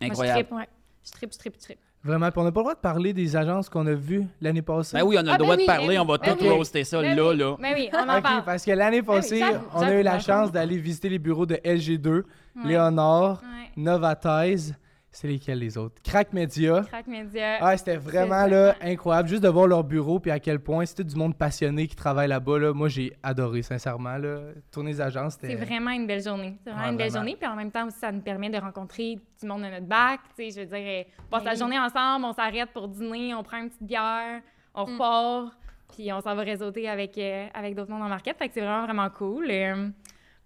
Moi, 0.00 0.10
Incroyable. 0.10 0.38
je 0.38 0.44
trippe, 0.46 0.56
ouais. 0.58 0.68
Je 1.04 1.10
trippe, 1.12 1.32
je 1.34 1.38
trippe, 1.38 1.54
je 1.56 1.60
trippe. 1.60 1.78
Vraiment, 2.04 2.30
puis 2.32 2.40
on 2.40 2.44
n'a 2.44 2.50
pas 2.50 2.60
le 2.60 2.64
droit 2.64 2.74
de 2.74 2.80
parler 2.80 3.12
des 3.12 3.36
agences 3.36 3.68
qu'on 3.68 3.86
a 3.86 3.94
vues 3.94 4.26
l'année 4.40 4.62
passée. 4.62 4.96
Ben 4.98 5.04
oui, 5.04 5.16
on 5.16 5.20
a 5.20 5.22
le 5.22 5.30
Ah, 5.32 5.38
droit 5.38 5.56
ben 5.56 5.62
de 5.62 5.66
parler, 5.66 5.94
ben 5.96 6.00
on 6.00 6.04
va 6.04 6.14
oui, 6.14 6.18
tout 6.30 6.36
ben 6.36 6.42
oui. 6.42 6.48
roaster 6.50 6.82
ça 6.84 7.00
Ben 7.00 7.16
là, 7.16 7.28
oui. 7.28 7.36
là. 7.36 7.56
Mais 7.60 7.74
oui, 7.74 7.88
on 7.92 8.08
en 8.10 8.16
OK, 8.16 8.22
parle. 8.22 8.44
parce 8.44 8.64
que 8.64 8.70
l'année 8.72 9.02
passée, 9.02 9.42
on 9.74 9.80
a 9.82 9.92
eu 9.94 10.02
la 10.02 10.18
chance 10.18 10.50
d'aller 10.50 10.78
visiter 10.78 11.08
les 11.08 11.18
bureaux 11.20 11.46
de 11.46 11.54
LG2, 11.64 12.08
Ouais. 12.08 12.22
Léonard, 12.66 13.40
Ouais. 13.42 13.70
Novatize. 13.76 14.74
C'est 15.14 15.28
lesquels 15.28 15.58
les 15.58 15.76
autres? 15.76 16.00
Crack 16.02 16.32
Media. 16.32 16.80
Crack 16.88 17.06
Media. 17.06 17.58
Ah, 17.60 17.76
c'était 17.76 17.98
vraiment 17.98 18.44
C'est 18.44 18.50
là, 18.50 18.74
incroyable. 18.80 19.28
Juste 19.28 19.42
de 19.42 19.48
voir 19.48 19.66
leur 19.66 19.84
bureau, 19.84 20.18
puis 20.18 20.30
à 20.30 20.40
quel 20.40 20.58
point 20.58 20.86
c'est 20.86 20.94
tout 20.94 21.02
du 21.04 21.14
monde 21.16 21.36
passionné 21.36 21.86
qui 21.86 21.94
travaille 21.94 22.28
là-bas. 22.28 22.58
Là. 22.58 22.72
Moi, 22.72 22.88
j'ai 22.88 23.12
adoré, 23.22 23.60
sincèrement. 23.60 24.16
Là. 24.16 24.38
Tourner 24.70 24.92
les 24.92 25.00
agences, 25.02 25.36
C'est 25.38 25.50
c'était. 25.50 25.64
vraiment 25.64 25.90
une 25.90 26.06
belle 26.06 26.22
journée. 26.22 26.56
C'est 26.64 26.70
vraiment 26.70 26.88
une 26.88 26.96
belle 26.96 27.10
vraiment. 27.10 27.26
journée. 27.26 27.36
Puis 27.38 27.46
en 27.46 27.56
même 27.56 27.70
temps 27.70 27.86
aussi, 27.86 27.98
ça 27.98 28.10
nous 28.10 28.22
permet 28.22 28.48
de 28.48 28.56
rencontrer 28.56 29.18
du 29.40 29.46
monde 29.46 29.62
de 29.62 29.68
notre 29.68 29.86
bac. 29.86 30.20
Tu 30.36 30.50
sais, 30.50 30.62
je 30.62 30.66
veux 30.66 30.76
dire, 30.78 31.04
on 31.18 31.30
passe 31.30 31.40
Ben 31.42 31.44
la 31.44 31.52
oui. 31.52 31.58
journée 31.58 31.78
ensemble, 31.78 32.24
on 32.24 32.32
s'arrête 32.32 32.70
pour 32.72 32.88
dîner, 32.88 33.34
on 33.34 33.42
prend 33.42 33.58
une 33.58 33.68
petite 33.68 33.82
bière, 33.82 34.40
on 34.74 34.84
repart, 34.86 35.52
puis 35.94 36.10
on 36.10 36.22
s'en 36.22 36.34
va 36.34 36.40
réseauter 36.42 36.88
avec, 36.88 37.18
euh, 37.18 37.46
avec 37.52 37.74
d'autres 37.74 37.90
mondes 37.90 38.02
en 38.02 38.08
market. 38.08 38.34
Fait 38.38 38.48
que 38.48 38.54
c'est 38.54 38.60
vraiment, 38.62 38.84
vraiment 38.86 39.10
cool. 39.10 39.46
Euh, 39.50 39.88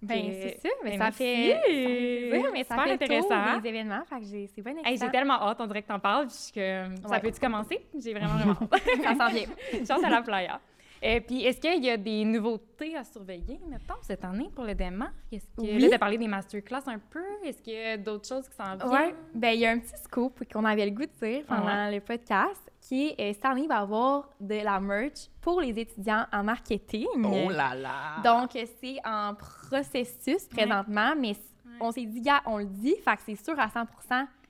Ben, 0.06 0.22
c'est 0.32 0.58
ça. 0.62 0.68
Mais 0.84 0.90
ben, 0.92 0.98
ça 0.98 1.10
fait. 1.10 1.52
ça 1.54 1.60
fait 1.60 2.28
plaisir, 2.30 2.50
mais 2.52 2.64
ça 2.64 2.76
fait 2.78 2.90
intéressant. 2.92 3.58
des 3.60 3.68
événements. 3.68 4.02
Fait 4.08 4.20
que 4.20 4.25
j'ai- 4.25 4.46
c'est 4.46 4.60
hey, 4.66 4.75
excitant. 4.78 5.06
j'ai 5.06 5.10
tellement 5.12 5.42
hâte, 5.42 5.56
on 5.60 5.66
dirait 5.66 5.82
que 5.82 5.88
t'en 5.88 5.98
parles. 5.98 6.26
puis 6.26 6.36
je 6.36 6.42
suis 6.42 6.52
comme, 6.52 6.96
ça 7.02 7.08
Ouais. 7.08 7.20
peut-tu 7.20 7.40
commencer? 7.40 7.86
J'ai 7.98 8.12
vraiment, 8.14 8.34
vraiment 8.36 8.56
hâte. 8.72 9.02
Ça 9.02 9.14
s'en 9.14 9.34
vient. 9.34 9.46
Chance 9.86 10.04
à 10.04 10.10
la 10.10 10.22
playa. 10.22 10.60
Et 11.02 11.20
puis, 11.20 11.44
est-ce 11.44 11.60
qu'il 11.60 11.84
y 11.84 11.90
a 11.90 11.96
des 11.96 12.24
nouveautés 12.24 12.96
à 12.96 13.04
surveiller, 13.04 13.60
mettons, 13.68 13.94
cette 14.02 14.24
année 14.24 14.50
pour 14.54 14.64
le 14.64 14.74
démarque? 14.74 15.12
Est-ce 15.30 15.46
que, 15.56 15.60
Oui. 15.62 15.78
là, 15.78 15.88
tu 15.88 15.94
as 15.94 15.98
parlé 15.98 16.18
des 16.18 16.28
masterclass 16.28 16.82
un 16.86 16.98
peu? 16.98 17.22
Est-ce 17.44 17.62
qu'il 17.62 17.74
y 17.74 17.84
a 17.84 17.96
d'autres 17.96 18.26
choses 18.28 18.48
qui 18.48 18.56
s'en 18.56 18.76
viennent? 18.76 18.88
Ouais, 18.90 19.14
ben 19.34 19.50
il 19.50 19.60
y 19.60 19.66
a 19.66 19.70
un 19.70 19.78
petit 19.78 19.96
scoop 20.02 20.42
qu'on 20.52 20.64
avait 20.64 20.84
le 20.86 20.92
goût 20.92 21.04
de 21.06 21.26
dire 21.26 21.44
pendant 21.46 21.90
le 21.90 22.00
podcast, 22.00 22.70
qui 22.80 23.08
est 23.08 23.20
euh, 23.20 23.32
cette 23.34 23.44
année, 23.44 23.62
il 23.62 23.68
va 23.68 23.76
y 23.76 23.78
avoir 23.78 24.30
de 24.40 24.54
la 24.62 24.80
merch 24.80 25.28
pour 25.40 25.60
les 25.60 25.78
étudiants 25.78 26.24
en 26.32 26.44
marketing. 26.44 27.06
Oh 27.24 27.50
là 27.50 27.74
là! 27.74 28.22
Donc, 28.24 28.54
euh, 28.56 28.64
c'est 28.80 28.96
en 29.04 29.34
processus 29.34 30.46
présentement, 30.48 31.14
mais 31.18 31.34
on 31.80 31.90
s'est 31.92 32.06
dit, 32.06 32.20
gars, 32.20 32.42
on 32.46 32.58
le 32.58 32.64
dit, 32.66 32.94
fait 33.04 33.16
que 33.16 33.22
c'est 33.26 33.44
sûr 33.44 33.58
à 33.58 33.68
100 33.68 33.84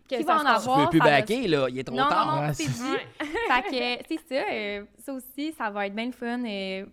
Que 0.08 0.24
va 0.24 0.38
se 0.38 0.40
en 0.40 0.44
passe. 0.44 0.62
tu 0.64 0.68
avoir. 0.70 0.84
peux 0.84 0.90
plus 0.90 1.00
backer, 1.00 1.48
là. 1.48 1.66
Il 1.68 1.78
est 1.78 1.84
trop 1.84 1.96
Non, 1.96 2.08
tard. 2.08 2.26
non, 2.26 2.32
non, 2.42 2.46
Ouais, 2.48 2.52
c'est 2.54 2.64
c'est- 2.64 2.82
dit. 2.82 2.96
fait 3.48 3.62
que, 4.00 4.04
c'est 4.08 4.34
ça. 4.34 4.44
euh, 4.52 4.84
ça 5.04 5.12
aussi, 5.14 5.52
ça 5.52 5.70
va 5.70 5.86
être 5.86 5.94
bien 5.94 6.06
le 6.06 6.12
fun. 6.12 6.42
euh, 6.44 6.86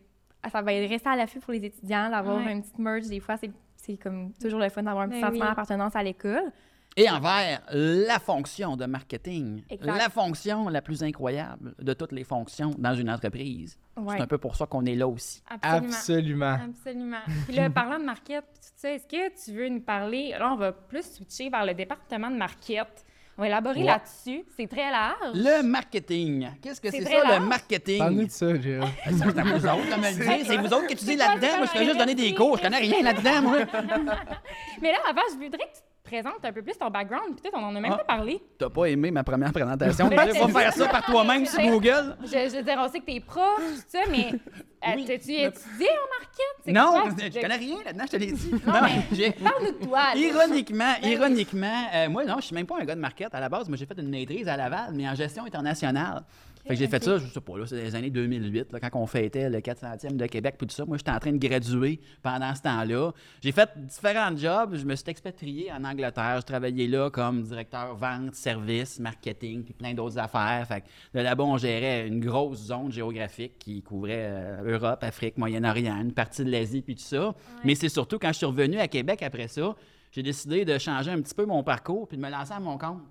ça 0.52 0.62
va 0.62 0.74
être 0.74 0.90
rester 0.90 1.10
à 1.10 1.16
l'affût 1.16 1.40
pour 1.40 1.54
les 1.54 1.64
étudiants, 1.66 2.10
d'avoir 2.10 2.38
Ouais. 2.38 2.52
une 2.52 2.62
petite 2.62 2.80
merch. 2.80 3.06
Des 3.06 3.20
fois, 3.20 3.38
c'est 3.38 3.52
c'est 3.78 3.98
comme 3.98 4.32
toujours 4.42 4.60
le 4.60 4.70
fun 4.70 4.82
d'avoir 4.84 5.04
un 5.04 5.10
petit 5.10 5.20
Ben 5.20 5.28
sentiment 5.28 5.46
oui. 5.46 5.50
d'appartenance 5.52 5.96
à 5.96 6.02
l'école. 6.04 6.52
Et 6.96 7.10
envers 7.10 7.62
la 7.72 8.20
fonction 8.20 8.78
de 8.78 8.86
marketing. 8.86 9.64
Exact. 9.70 9.98
La 9.98 10.10
fonction 10.10 10.70
la 10.70 10.82
plus 10.82 11.02
incroyable 11.04 11.74
de 11.80 11.94
toutes 11.94 12.12
les 12.12 12.24
fonctions 12.24 12.72
dans 12.78 12.94
une 12.96 13.10
entreprise. 13.10 13.78
Ouais. 13.98 14.16
C'est 14.18 14.24
un 14.24 14.28
peu 14.28 14.38
pour 14.38 14.56
ça 14.56 14.66
qu'on 14.66 14.86
est 14.86 14.96
là 14.96 15.08
aussi. 15.08 15.42
Absolument. 15.50 15.88
Absolument. 15.94 16.54
Absolument. 16.56 17.18
Puis 17.48 17.56
là, 17.56 17.70
parlant 17.70 18.00
de 18.00 18.06
market, 18.06 18.44
est-ce 18.84 19.08
que 19.08 19.44
tu 19.44 19.58
veux 19.58 19.70
nous 19.70 19.82
parler? 19.82 20.36
Là, 20.38 20.52
on 20.54 20.58
va 20.58 20.72
plus 20.72 21.04
switcher 21.16 21.50
vers 21.50 21.66
le 21.66 21.74
département 21.74 22.30
de 22.30 22.36
market. 22.38 22.88
On 23.36 23.42
va 23.42 23.48
élaborer 23.48 23.80
Ouais. 23.80 23.86
là-dessus. 23.86 24.44
C'est 24.56 24.68
très 24.68 24.92
large. 24.92 25.34
Le 25.34 25.64
marketing. 25.64 26.50
Qu'est-ce 26.62 26.80
que 26.80 26.92
C'est 26.92 27.02
c'est 27.02 27.10
ça, 27.20 27.40
le 27.40 27.46
marketing? 27.46 27.98
Parle-nous 27.98 28.26
de 28.26 28.30
ça, 28.32 28.54
Léa. 28.54 28.82
C'est 29.06 29.10
à 29.10 29.44
vous 29.44 29.66
autres 29.66 29.96
de 29.96 30.00
me 30.00 30.08
le 30.20 30.24
dire. 30.38 30.46
C'est 30.46 30.58
vous 30.58 30.66
autres 30.68 30.86
qui 30.86 30.94
étudiez 30.94 31.18
C'est 31.18 31.28
là-dedans. 31.28 31.48
c'est 31.50 31.58
Moi, 31.58 31.66
je 31.66 31.72
fais 31.80 31.86
juste 31.86 31.98
donner 31.98 32.14
des 32.14 32.36
cours. 32.36 32.58
Je 32.58 32.62
connais 32.62 32.78
rien 32.78 33.02
là-dedans, 33.02 33.42
moi. 33.42 33.58
Mais 34.82 34.92
là, 34.92 35.00
avant, 35.10 35.22
je 35.32 35.34
voudrais 35.36 35.50
que 35.50 35.74
tu 35.74 35.82
te 35.82 35.93
présentes 36.14 36.44
un 36.46 36.52
peu 36.54 36.62
plus 36.62 36.78
ton 36.78 36.90
background. 36.90 37.40
Peut-être 37.42 37.56
on 37.58 37.64
en 37.64 37.76
a 37.76 37.80
même 37.80 37.92
Ah. 37.94 37.98
pas 37.98 38.04
parlé. 38.04 38.42
T'as 38.58 38.70
pas 38.70 38.86
aimé 38.86 39.10
ma 39.12 39.24
première 39.24 39.52
présentation? 39.52 40.08
Mais 40.10 40.16
Va 40.16 40.26
là, 40.26 40.32
c'est- 40.34 40.48
faire 40.52 40.74
ça 40.74 40.88
par 40.88 41.06
toi-même 41.06 41.46
sur 41.46 41.62
Google. 41.62 42.18
Je, 42.24 42.28
je 42.30 42.56
veux 42.58 42.64
dire, 42.64 42.76
on 42.78 42.90
sait 42.90 43.00
que 43.00 43.06
t'es 43.06 43.20
prof, 43.20 43.44
tout 43.58 43.82
ça, 43.88 44.00
mais 44.12 44.28
euh, 44.32 44.94
Oui, 44.96 45.06
mais- 45.08 45.16
étudié 45.16 45.48
en 45.48 45.50
market? 45.50 46.54
C'est 46.66 46.72
Non, 46.72 47.02
quoi? 47.02 47.30
je 47.32 47.40
connais 47.42 47.56
rien 47.56 47.78
là-dedans, 47.86 48.04
je 48.06 48.12
te 48.12 48.18
l'ai 48.18 48.32
dit. 48.32 48.52
Non, 48.52 48.74
Non, 48.74 48.80
mais- 48.84 49.16
j'ai- 49.16 49.32
Parle-nous 49.32 49.72
de 49.80 49.86
toi. 49.86 50.00
là. 50.14 50.16
Ironiquement, 50.16 50.94
Ben 51.02 51.10
ironiquement, 51.10 51.84
euh, 51.96 52.10
moi 52.10 52.26
non, 52.26 52.36
je 52.38 52.46
suis 52.46 52.56
même 52.56 52.68
pas 52.68 52.76
un 52.80 52.86
gars 52.86 52.96
de 52.96 53.02
market 53.02 53.34
à 53.34 53.40
la 53.40 53.50
base. 53.50 53.68
Moi, 53.68 53.78
j'ai 53.78 53.86
fait 53.86 53.98
une 53.98 54.10
maîtrise 54.10 54.48
à 54.48 54.56
Laval, 54.58 54.92
mais 54.94 55.08
en 55.10 55.16
gestion 55.16 55.46
internationale. 55.46 56.24
Fait 56.66 56.70
que 56.70 56.76
j'ai 56.76 56.88
fait 56.88 57.04
ça, 57.04 57.18
je 57.18 57.28
sais 57.28 57.42
pas, 57.42 57.58
là, 57.58 57.66
c'est 57.66 57.76
les 57.76 57.94
années 57.94 58.10
2008, 58.10 58.72
là, 58.72 58.80
quand 58.80 59.02
on 59.02 59.06
fêtait 59.06 59.50
le 59.50 59.60
400e 59.60 60.16
de 60.16 60.26
Québec, 60.28 60.56
puis 60.58 60.68
tout 60.68 60.74
ça. 60.74 60.86
Moi, 60.86 60.98
j'étais 60.98 61.12
en 61.12 61.20
train 61.20 61.34
de 61.34 61.38
graduer 61.38 62.00
pendant 62.22 62.56
ce 62.56 62.62
temps-là. 62.62 63.12
J'ai 63.42 63.52
fait 63.52 63.70
différents 63.76 64.36
jobs. 64.36 64.76
Je 64.76 64.86
me 64.86 64.96
suis 64.96 65.10
expatrié 65.10 65.72
en 65.74 65.84
Angleterre. 65.84 66.38
Je 66.40 66.46
travaillais 66.46 66.88
là 66.88 67.10
comme 67.10 67.42
directeur 67.42 67.96
vente, 67.96 68.36
service, 68.36 69.00
marketing, 69.00 69.64
puis 69.64 69.74
plein 69.74 69.94
d'autres 69.94 70.18
affaires. 70.18 70.66
Fait 70.68 70.82
que 70.82 71.18
de 71.18 71.24
là-bas, 71.24 71.44
on 71.44 71.58
gérait 71.58 72.08
une 72.08 72.24
grosse 72.24 72.68
zone 72.68 72.92
géographique 72.92 73.60
qui 73.60 73.82
couvrait 73.82 74.28
euh, 74.30 74.78
Europe, 74.78 75.04
Afrique, 75.04 75.38
Moyen-Orient, 75.38 76.00
une 76.00 76.14
partie 76.14 76.46
de 76.46 76.50
l'Asie, 76.50 76.82
puis 76.82 76.96
tout 76.96 77.04
ça. 77.04 77.36
Mais 77.66 77.76
c'est 77.76 77.90
surtout 77.90 78.20
quand 78.20 78.30
je 78.30 78.38
suis 78.38 78.46
revenu 78.46 78.80
à 78.80 78.88
Québec 78.88 79.22
après 79.22 79.50
ça, 79.50 79.76
j'ai 80.12 80.24
décidé 80.24 80.64
de 80.64 80.78
changer 80.78 81.12
un 81.12 81.22
petit 81.22 81.34
peu 81.34 81.46
mon 81.46 81.64
parcours 81.64 82.08
puis 82.08 82.18
de 82.18 82.22
me 82.22 82.30
lancer 82.30 82.54
à 82.54 82.60
mon 82.60 82.78
compte. 82.78 83.02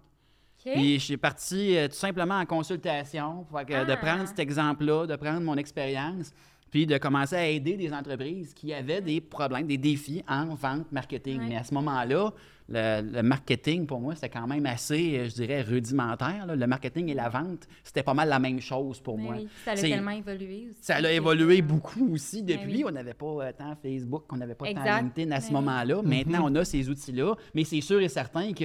Puis 0.64 0.98
je 0.98 1.04
suis 1.04 1.16
parti 1.16 1.76
euh, 1.76 1.88
tout 1.88 1.94
simplement 1.94 2.36
en 2.38 2.46
consultation, 2.46 3.44
que, 3.66 3.84
de 3.84 3.92
Ah. 3.92 3.96
prendre 3.96 4.26
cet 4.28 4.38
exemple-là, 4.38 5.06
de 5.06 5.16
prendre 5.16 5.40
mon 5.40 5.56
expérience, 5.56 6.32
puis 6.70 6.86
de 6.86 6.96
commencer 6.98 7.36
à 7.36 7.46
aider 7.48 7.76
des 7.76 7.92
entreprises 7.92 8.54
qui 8.54 8.72
avaient 8.72 9.00
des 9.00 9.20
problèmes, 9.20 9.66
des 9.66 9.76
défis 9.76 10.22
en 10.28 10.54
vente, 10.54 10.90
marketing. 10.92 11.38
Ouais. 11.40 11.46
Mais 11.50 11.56
à 11.56 11.64
ce 11.64 11.74
moment-là, 11.74 12.32
le, 12.68 13.00
le 13.02 13.22
marketing, 13.22 13.86
pour 13.86 14.00
moi, 14.00 14.14
c'était 14.14 14.28
quand 14.28 14.46
même 14.46 14.64
assez, 14.66 15.18
euh, 15.18 15.28
je 15.28 15.34
dirais, 15.34 15.62
rudimentaire. 15.62 16.46
là. 16.46 16.56
Le 16.56 16.66
marketing 16.66 17.08
et 17.08 17.14
la 17.14 17.28
vente, 17.28 17.66
c'était 17.84 18.02
pas 18.02 18.14
mal 18.14 18.28
la 18.28 18.38
même 18.38 18.60
chose 18.60 19.00
pour 19.00 19.16
Mais 19.18 19.24
moi. 19.24 19.34
oui, 19.38 19.48
ça 19.64 19.72
a 19.72 19.74
tellement 19.76 20.10
évolué 20.12 20.68
aussi. 20.70 20.78
Ça 20.82 20.96
a 20.96 21.10
évolué 21.10 21.60
beaucoup 21.62 22.12
aussi 22.12 22.42
Ben 22.42 22.56
depuis. 22.58 22.76
oui. 22.78 22.84
On 22.86 22.90
n'avait 22.92 23.14
pas 23.14 23.26
euh, 23.26 23.52
tant 23.56 23.74
Facebook, 23.82 24.24
on 24.32 24.36
n'avait 24.36 24.54
pas 24.54 24.72
tant. 24.72 24.98
LinkedIn 25.00 25.30
à 25.32 25.40
ce 25.40 25.50
Ben 25.50 25.56
oui. 25.58 25.64
moment-là. 25.64 26.02
Maintenant, 26.02 26.40
on 26.44 26.54
a 26.54 26.64
ces 26.64 26.88
outils-là. 26.88 27.34
Mais 27.54 27.64
c'est 27.64 27.80
sûr 27.80 28.00
et 28.00 28.08
certain 28.08 28.52
que 28.52 28.64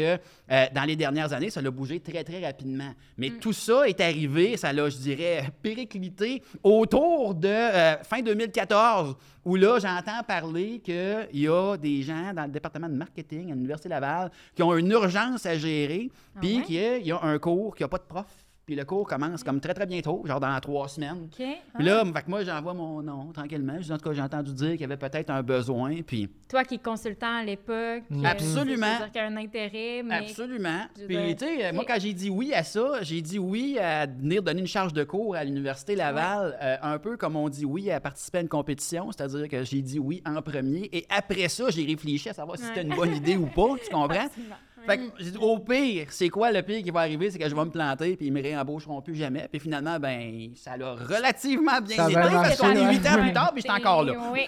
euh, 0.51 0.65
dans 0.73 0.83
les 0.85 0.95
dernières 0.95 1.33
années, 1.33 1.49
ça 1.49 1.59
a 1.59 1.71
bougé 1.71 1.99
très, 1.99 2.23
très 2.23 2.45
rapidement. 2.45 2.93
Mais 3.17 3.29
Mm. 3.29 3.39
tout 3.39 3.53
ça 3.53 3.87
est 3.87 3.99
arrivé, 3.99 4.57
ça 4.57 4.71
l'a, 4.73 4.89
je 4.89 4.97
dirais, 4.97 5.49
périclité 5.61 6.41
autour 6.63 7.35
de 7.35 7.47
euh, 7.47 7.97
fin 8.03 8.21
2014, 8.21 9.15
où 9.45 9.55
là, 9.55 9.79
j'entends 9.79 10.23
parler 10.27 10.79
qu'il 10.79 11.27
y 11.41 11.47
a 11.47 11.77
des 11.77 12.01
gens 12.03 12.33
dans 12.33 12.43
le 12.43 12.51
département 12.51 12.89
de 12.89 12.93
marketing 12.95 13.51
à 13.51 13.55
l'Université 13.55 13.86
Laval 13.87 14.31
qui 14.55 14.63
ont 14.63 14.75
une 14.75 14.91
urgence 14.91 15.45
à 15.45 15.57
gérer, 15.57 16.09
puis 16.39 16.55
Ah 16.55 16.57
ouais? 16.59 16.63
qu'il 16.65 16.75
y 16.75 16.79
a- 16.85 16.97
il 16.97 17.05
y 17.07 17.11
a 17.11 17.21
un 17.21 17.37
cours 17.39 17.75
qui 17.75 17.83
n'a 17.83 17.87
pas 17.87 17.97
de 17.97 18.03
prof. 18.03 18.25
Puis 18.67 18.75
le 18.75 18.83
cours 18.83 19.07
commence 19.07 19.45
comme 19.45 19.61
très, 19.61 19.73
très 19.73 19.85
bientôt, 19.85 20.21
genre 20.25 20.41
dans 20.41 20.59
trois 20.59 20.89
semaines. 20.89 21.29
OK. 21.31 21.37
Puis 21.75 21.85
là, 21.85 22.03
fait 22.13 22.21
que 22.23 22.29
moi, 22.29 22.43
j'envoie 22.43 22.73
mon 22.73 23.01
nom 23.01 23.31
tranquillement. 23.31 23.75
Je 23.77 23.83
dis, 23.85 23.93
en 23.93 23.97
tout 23.97 24.09
cas, 24.09 24.13
j'ai 24.13 24.21
entendu 24.21 24.51
dire 24.51 24.71
qu'il 24.71 24.81
y 24.81 24.83
avait 24.83 24.97
peut-être 24.97 25.29
un 25.29 25.41
besoin. 25.41 26.01
Puis 26.05 26.29
Toi 26.49 26.65
qui 26.65 26.75
es 26.75 26.77
consultant 26.77 27.37
à 27.37 27.45
l'époque. 27.45 28.03
Mm. 28.09 28.25
euh, 28.25 28.29
Absolument. 28.29 28.97
dire 28.97 29.05
qu'il 29.13 29.21
y 29.21 29.23
a 29.23 29.27
un 29.27 29.37
intérêt, 29.37 30.03
mais. 30.03 30.15
Absolument. 30.15 30.81
Puis, 30.95 31.07
dire, 31.07 31.35
tu 31.37 31.45
sais, 31.45 31.65
euh, 31.67 31.71
moi, 31.73 31.85
quand 31.87 31.95
j'ai 31.97 32.11
dit 32.11 32.29
oui 32.29 32.53
à 32.53 32.63
ça, 32.63 33.01
j'ai 33.03 33.21
dit 33.21 33.39
oui 33.39 33.79
à 33.79 34.05
venir 34.05 34.43
donner 34.43 34.59
une 34.59 34.67
charge 34.67 34.91
de 34.91 35.05
cours 35.05 35.37
à 35.37 35.45
l'Université 35.45 35.95
Laval, 35.95 36.57
euh, 36.61 36.75
un 36.81 36.99
peu 36.99 37.15
comme 37.15 37.37
on 37.37 37.47
dit 37.47 37.63
oui 37.63 37.89
à 37.89 38.01
participer 38.01 38.39
à 38.39 38.41
une 38.41 38.49
compétition, 38.49 39.13
c'est-à-dire 39.13 39.47
que 39.47 39.63
j'ai 39.63 39.81
dit 39.81 39.97
oui 39.97 40.21
en 40.25 40.41
premier. 40.41 40.89
Et 40.91 41.05
après 41.09 41.47
ça, 41.47 41.69
j'ai 41.69 41.85
réfléchi 41.85 42.27
à 42.27 42.33
savoir 42.33 42.57
si 42.57 42.63
Ouais. 42.63 42.69
c'était 42.75 42.85
une 42.85 42.93
bonne 42.95 43.15
idée 43.15 43.37
ou 43.37 43.45
pas, 43.45 43.75
tu 43.81 43.89
comprends? 43.89 44.09
Absolument. 44.25 44.55
Fait 44.85 44.97
que 44.97 45.37
au 45.39 45.59
pire, 45.59 46.07
c'est 46.09 46.29
quoi 46.29 46.51
le 46.51 46.61
pire 46.61 46.81
qui 46.83 46.91
va 46.91 47.01
arriver? 47.01 47.29
C'est 47.31 47.39
que 47.39 47.49
je 47.49 47.55
vais 47.55 47.65
me 47.65 47.69
planter 47.71 48.15
puis 48.15 48.27
ils 48.27 48.33
me 48.33 48.41
réembaucheront 48.41 49.01
plus 49.01 49.15
jamais. 49.15 49.47
Puis 49.51 49.59
finalement, 49.59 49.99
ben, 49.99 50.51
ça 50.55 50.77
l'a 50.77 50.93
relativement 50.93 51.81
bien 51.81 51.95
Ça 51.97 52.05
été 52.09 52.13
parce 52.13 52.57
qu'on 52.57 52.71
est 52.71 52.85
ouais. 52.85 52.93
huit 52.93 53.07
ans 53.07 53.21
plus 53.21 53.33
tard 53.33 53.51
puis 53.53 53.63
je 53.65 53.71
suis 53.71 53.79
encore 53.81 54.03
là. 54.03 54.13
Oui. 54.31 54.41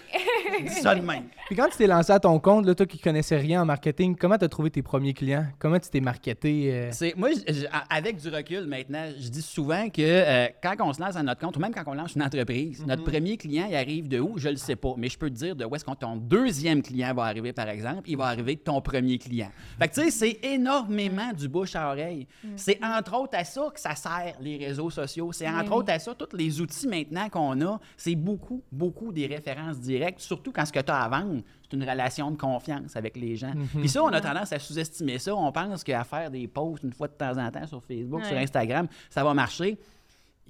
Ça 0.82 0.96
de 0.96 1.02
même. 1.02 1.24
Puis 1.48 1.56
quand 1.56 1.68
tu 1.70 1.78
t'es 1.78 1.88
lancé 1.88 2.12
à 2.12 2.20
ton 2.20 2.40
compte, 2.40 2.66
là, 2.66 2.76
toi 2.76 2.86
qui 2.86 3.00
connaissais 3.00 3.38
rien 3.38 3.62
en 3.62 3.66
marketing, 3.66 4.16
comment 4.16 4.38
tu 4.38 4.46
as 4.46 4.50
trouvé 4.50 4.70
tes 4.70 4.82
premiers 4.82 5.14
clients? 5.14 5.46
Comment 5.58 5.80
tu 5.80 5.90
t'es 5.90 6.00
marketé? 6.02 6.72
euh? 6.74 6.90
C'est, 6.92 7.16
moi, 7.18 7.30
je- 7.32 7.54
je- 7.54 7.66
a- 7.68 7.86
avec 7.90 8.18
du 8.18 8.30
recul 8.30 8.66
maintenant, 8.68 9.06
je 9.20 9.30
dis 9.30 9.42
souvent 9.42 9.90
que 9.90 10.02
euh, 10.02 10.48
quand 10.62 10.76
on 10.82 10.94
se 10.94 11.02
lance 11.02 11.16
à 11.16 11.24
notre 11.24 11.42
compte, 11.42 11.58
ou 11.58 11.60
même 11.60 11.74
quand 11.74 11.84
on 11.88 11.94
lance 11.94 12.16
une 12.16 12.24
entreprise, 12.24 12.86
notre 12.86 13.04
premier 13.04 13.38
client, 13.38 13.68
il 13.70 13.76
arrive 13.76 14.08
de 14.08 14.20
où? 14.20 14.34
Je 14.38 14.50
le 14.50 14.56
sais 14.58 14.76
pas. 14.76 14.94
Mais 14.98 15.10
je 15.10 15.18
peux 15.18 15.30
te 15.30 15.36
dire 15.36 15.56
de 15.56 15.66
où 15.66 15.76
est-ce 15.76 15.84
que 15.86 15.92
ton 15.96 16.16
deuxième 16.16 16.82
client 16.82 17.14
va 17.14 17.24
arriver, 17.24 17.52
par 17.54 17.68
exemple. 17.70 18.02
Il 18.08 18.18
va 18.18 18.26
arriver 18.26 18.56
de 18.56 18.62
ton 18.62 18.80
premier 18.82 19.18
client. 19.18 19.50
Fait 19.80 19.88
que, 19.88 19.94
tu 19.96 20.02
sais, 20.04 20.12
c'est 20.20 20.40
énormément 20.44 21.32
du 21.34 21.48
bouche 21.48 21.76
à 21.76 21.90
oreille. 21.92 22.28
C'est 22.56 22.84
entre 22.84 23.18
autres 23.18 23.38
à 23.38 23.44
ça 23.44 23.70
que 23.74 23.80
ça 23.80 23.96
sert, 23.96 24.36
les 24.42 24.58
réseaux 24.58 24.90
sociaux. 24.90 25.32
C'est 25.32 25.48
entre 25.48 25.72
oui. 25.72 25.78
autres 25.78 25.94
à 25.94 26.00
ça, 26.00 26.14
tous 26.14 26.36
les 26.36 26.60
outils 26.60 26.88
maintenant 26.88 27.30
qu'on 27.30 27.60
a, 27.62 27.80
c'est 27.96 28.16
beaucoup, 28.16 28.62
beaucoup 28.72 29.12
des 29.12 29.28
références 29.28 29.80
directes, 29.80 30.20
surtout 30.20 30.52
quand 30.52 30.66
ce 30.66 30.74
que 30.74 30.80
tu 30.80 30.92
as 30.92 31.02
à 31.02 31.10
vendre, 31.10 31.42
c'est 31.64 31.78
une 31.78 31.90
relation 31.90 32.32
de 32.32 32.38
confiance 32.38 32.96
avec 32.96 33.16
les 33.16 33.36
gens. 33.36 33.54
Puis 33.78 33.90
ça, 33.90 34.04
on 34.04 34.10
a 34.10 34.20
tendance 34.20 34.52
à 34.52 34.60
sous-estimer 34.60 35.20
ça. 35.20 35.36
On 35.36 35.52
pense 35.52 35.84
qu'à 35.84 36.04
faire 36.04 36.30
des 36.30 36.48
posts 36.48 36.84
une 36.84 36.94
fois 36.94 37.08
de 37.08 37.14
temps 37.14 37.38
en 37.38 37.50
temps 37.52 37.68
sur 37.68 37.84
Facebook, 37.84 38.26
sur. 38.26 38.38
Instagram, 38.40 38.88
ça 39.10 39.24
va 39.24 39.34
marcher. 39.34 39.78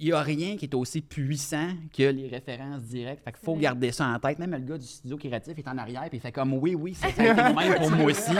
Il 0.02 0.06
n'y 0.06 0.12
a 0.12 0.22
rien 0.22 0.56
qui 0.56 0.64
est 0.64 0.74
aussi 0.74 1.02
puissant 1.02 1.68
que 1.96 2.02
les 2.04 2.26
références 2.26 2.82
directes. 2.84 3.22
Fait 3.22 3.32
qu'il 3.32 3.44
faut 3.44 3.52
Ouais. 3.52 3.60
garder 3.60 3.92
ça 3.92 4.06
en 4.06 4.18
tête. 4.18 4.38
Même 4.38 4.52
le 4.52 4.58
gars 4.60 4.78
du 4.78 4.86
studio 4.86 5.16
créatif 5.18 5.58
est 5.58 5.68
en 5.68 5.76
arrière 5.76 6.06
puis 6.08 6.16
il 6.16 6.20
fait 6.20 6.32
comme 6.32 6.54
oui, 6.54 6.74
oui, 6.74 6.94
ça, 6.94 7.08
ça 7.10 7.22
a 7.46 7.52
même 7.52 7.74
pour 7.74 7.90
moi 7.90 8.06
aussi. 8.10 8.32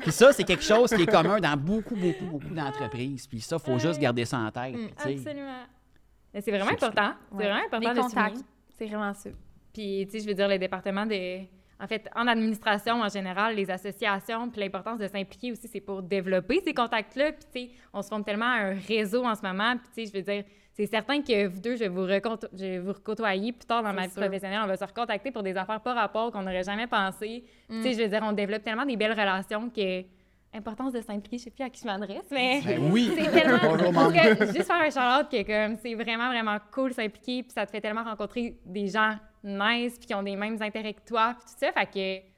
Puis 0.00 0.12
ça, 0.12 0.32
c'est 0.32 0.44
quelque 0.44 0.62
chose 0.62 0.90
qui 0.92 1.02
est 1.02 1.06
commun 1.06 1.40
dans 1.40 1.56
beaucoup, 1.56 1.96
beaucoup, 1.96 2.26
beaucoup 2.26 2.54
d'entreprises. 2.54 3.26
Puis 3.26 3.40
ça, 3.40 3.56
il 3.58 3.64
faut 3.64 3.78
juste 3.78 3.98
garder 3.98 4.26
ça 4.26 4.38
en 4.38 4.50
tête. 4.50 4.76
Sais, 4.98 5.14
Absolument. 5.14 5.62
C'est 6.34 6.50
vraiment 6.50 6.64
C'est- 6.66 6.84
important. 6.84 7.12
C'est 7.30 7.36
Ouais. 7.36 7.44
vraiment 7.44 7.64
important 7.66 7.88
Les 7.90 7.96
de 7.96 8.00
contacts, 8.00 8.36
c'est 8.76 8.86
vraiment 8.86 9.14
ça. 9.14 9.30
Puis, 9.72 10.04
tu 10.06 10.10
sais, 10.12 10.20
je 10.20 10.28
veux 10.28 10.34
dire, 10.34 10.48
le 10.48 10.58
département 10.58 11.06
de. 11.06 11.44
En 11.80 11.86
fait, 11.86 12.08
en 12.14 12.26
administration 12.26 13.02
en 13.02 13.08
général, 13.08 13.56
les 13.56 13.70
associations, 13.70 14.48
puis 14.48 14.60
l'importance 14.60 14.98
de 14.98 15.08
s'impliquer 15.08 15.52
aussi, 15.52 15.68
c'est 15.68 15.80
pour 15.80 16.02
développer 16.02 16.60
ces 16.64 16.72
contacts-là. 16.72 17.32
Puis, 17.32 17.44
tu 17.52 17.60
sais, 17.60 17.70
on 17.92 18.02
se 18.02 18.08
forme 18.08 18.24
tellement 18.24 18.46
un 18.46 18.74
réseau 18.74 19.24
en 19.24 19.34
ce 19.34 19.42
moment. 19.42 19.76
Puis, 19.76 19.88
tu 19.94 20.04
sais, 20.06 20.12
je 20.12 20.18
veux 20.18 20.32
dire, 20.32 20.44
c'est 20.72 20.86
certain 20.86 21.22
que 21.22 21.46
vous 21.46 21.60
deux, 21.60 21.76
je 21.76 21.80
vais 21.80 21.88
vous, 21.88 22.06
je 22.06 22.64
vais 22.64 22.78
vous 22.78 22.92
recôtoyer 22.92 23.52
plus 23.52 23.66
tard 23.66 23.82
dans 23.82 23.92
ma 23.92 24.06
vie 24.06 24.12
sûr. 24.12 24.22
professionnelle. 24.22 24.60
On 24.64 24.66
va 24.66 24.76
se 24.76 24.84
recontacter 24.84 25.30
pour 25.30 25.42
des 25.42 25.56
affaires 25.56 25.80
par 25.80 25.94
rapport 25.94 26.32
qu'on 26.32 26.42
n'aurait 26.42 26.64
jamais 26.64 26.86
pensé. 26.86 27.44
Mm. 27.68 27.82
Tu 27.82 27.82
sais, 27.82 27.92
je 27.94 28.02
veux 28.02 28.08
dire, 28.08 28.20
on 28.22 28.32
développe 28.32 28.62
tellement 28.62 28.86
des 28.86 28.96
belles 28.96 29.12
relations 29.18 29.70
que. 29.70 30.02
Importance 30.56 30.92
de 30.92 31.00
s'impliquer, 31.00 31.38
je 31.38 31.42
sais 31.42 31.50
plus 31.50 31.64
à 31.64 31.68
qui 31.68 31.80
je 31.80 31.86
m'adresse, 31.86 32.28
mais. 32.30 32.60
Ben 32.64 32.78
oui. 32.92 33.10
C'est 33.16 33.28
tellement. 33.28 33.58
Bonjour, 33.60 34.12
que 34.12 34.46
juste 34.46 34.66
faire 34.66 34.76
un 34.76 34.88
shout-out 34.88 35.28
que 35.28 35.42
comme 35.42 35.76
c'est 35.78 35.94
vraiment, 35.94 36.28
vraiment 36.28 36.58
cool 36.70 36.90
de 36.90 36.94
s'impliquer, 36.94 37.42
puis 37.42 37.50
ça 37.52 37.66
te 37.66 37.72
fait 37.72 37.80
tellement 37.80 38.04
rencontrer 38.04 38.56
des 38.64 38.86
gens 38.86 39.16
nice, 39.44 39.94
puis 39.98 40.06
qui 40.08 40.14
ont 40.14 40.22
des 40.22 40.36
mêmes 40.36 40.60
intérêts 40.60 40.94
que 40.94 41.04
toi, 41.06 41.34
puis 41.38 41.44
tout 41.52 41.58
ça. 41.66 41.72
Fait 41.72 41.86
que. 41.86 42.34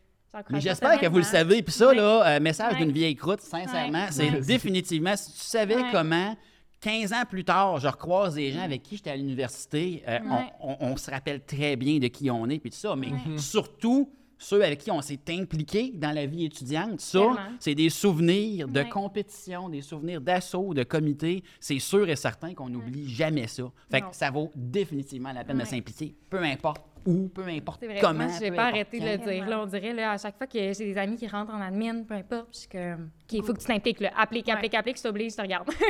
Mais 0.51 0.61
j'espère 0.61 1.01
que 1.01 1.07
vous 1.07 1.17
le 1.19 1.23
savez. 1.23 1.63
Puis 1.63 1.73
ça, 1.73 1.89
Ouais. 1.89 1.95
là, 1.95 2.37
euh, 2.37 2.41
message 2.41 2.75
Ouais. 2.75 2.79
d'une 2.81 2.93
vieille 2.93 3.17
croûte, 3.17 3.41
sincèrement, 3.41 4.05
Ouais. 4.05 4.11
c'est 4.11 4.31
Ouais. 4.31 4.41
définitivement, 4.43 5.17
si 5.17 5.33
tu 5.33 5.39
savais 5.41 5.77
Ouais. 5.77 5.89
comment 5.93 6.37
15 6.81 7.13
ans 7.15 7.23
plus 7.29 7.43
tard, 7.45 7.79
je 7.79 7.89
recroise 7.89 8.35
des 8.35 8.53
gens 8.53 8.61
avec 8.61 8.83
qui 8.83 8.97
j'étais 8.97 9.11
à 9.11 9.17
l'université. 9.17 10.03
euh, 10.07 10.19
on- 10.25 10.35
Ouais. 10.35 10.53
on, 10.61 10.77
on 10.93 10.97
se 10.99 11.11
rappelle 11.11 11.43
très 11.43 11.77
bien 11.77 11.99
de 11.99 12.09
qui 12.09 12.31
on 12.31 12.47
est, 12.51 12.59
puis 12.59 12.69
tout 12.71 12.77
ça, 12.77 12.95
mais 12.97 13.09
surtout 13.39 14.11
ceux 14.39 14.63
avec 14.63 14.81
qui 14.81 14.91
on 14.91 15.01
s'est 15.01 15.19
impliqué 15.31 15.93
dans 15.95 16.13
la 16.13 16.27
vie 16.27 16.45
étudiante. 16.45 17.01
Ça, 17.01 17.23
c'est 17.59 17.75
des 17.75 17.89
souvenirs 17.89 18.69
de 18.69 18.81
Ouais. 18.81 18.89
compétition, 18.91 19.71
des 19.71 19.81
souvenirs 19.81 20.21
d'assaut, 20.21 20.75
de 20.75 20.83
comité. 20.83 21.43
C'est 21.61 21.79
sûr 21.79 22.07
et 22.11 22.17
certain 22.17 22.53
qu'on 22.53 22.69
n'oublie 22.69 23.09
jamais 23.09 23.47
ça. 23.47 23.65
Fait 23.91 24.03
Non. 24.03 24.11
que 24.11 24.17
ça 24.17 24.31
vaut 24.31 24.51
définitivement 24.55 25.33
la 25.33 25.45
peine 25.45 25.57
de 25.59 25.65
s'impliquer, 25.65 26.15
peu 26.29 26.43
importe 26.43 26.83
où, 27.07 27.29
peu 27.29 27.47
importe 27.47 27.85
vrai. 27.85 27.99
comment. 28.01 28.25
Moi, 28.25 28.33
je 28.35 28.41
vais 28.41 28.51
peu 28.51 28.57
pas 28.57 28.65
arrêter 28.67 29.01
de 29.01 29.07
le 29.07 29.17
dire. 29.19 29.49
Là, 29.49 29.61
on 29.63 29.67
dirait, 29.67 29.93
là, 29.93 30.13
à 30.13 30.19
chaque 30.19 30.37
fois 30.37 30.47
que 30.47 30.59
j'ai 30.59 30.73
des 30.85 30.99
amis 30.99 31.17
qui 31.17 31.27
rentrent 31.27 31.55
en 31.55 31.61
admin, 31.61 32.03
peu 32.03 32.15
importe, 32.15 32.49
je 32.53 32.59
suis 32.61 32.69
comme, 32.69 33.11
il 33.33 33.43
faut 33.43 33.53
que 33.55 33.59
tu 33.61 33.67
t'impliques, 33.67 34.01
là. 34.01 34.11
Applique, 34.17 34.49
applique, 34.49 34.75
applique, 34.75 34.99
je 34.99 35.03
t'oblige, 35.03 35.33
je 35.33 35.37
te 35.37 35.43
regarde. 35.43 35.69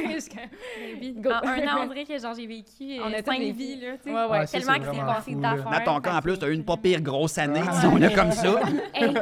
En 1.27 1.49
un 1.49 1.67
an, 1.67 1.83
on 1.83 1.87
dirait 1.87 2.05
que 2.05 2.19
genre 2.19 2.35
j'ai 2.35 2.47
vécu 2.47 2.99
On 3.01 3.09
on 3.09 3.13
a 3.13 3.23
cinq 3.23 3.41
vies, 3.41 3.81
là, 3.81 3.97
tu 3.99 4.05
sais. 4.05 4.11
Ouais, 4.15 4.25
ouais. 4.25 4.39
Ouais, 4.39 4.47
Tellement 4.47 4.79
que 4.79 4.85
c'est 4.85 5.01
passé 5.01 5.35
d'affaires. 5.35 5.71
Dans 5.71 5.95
ton 5.95 6.01
cas, 6.01 6.17
en 6.17 6.21
plus, 6.21 6.39
tu 6.39 6.45
as 6.45 6.49
eu 6.49 6.55
une 6.55 6.65
pas 6.65 6.77
pire 6.77 7.01
grosse 7.01 7.39
année, 7.39 7.61
Ouais. 7.63 7.69
disons-le 7.71 8.15
comme 8.15 8.33
ça. 8.33 8.61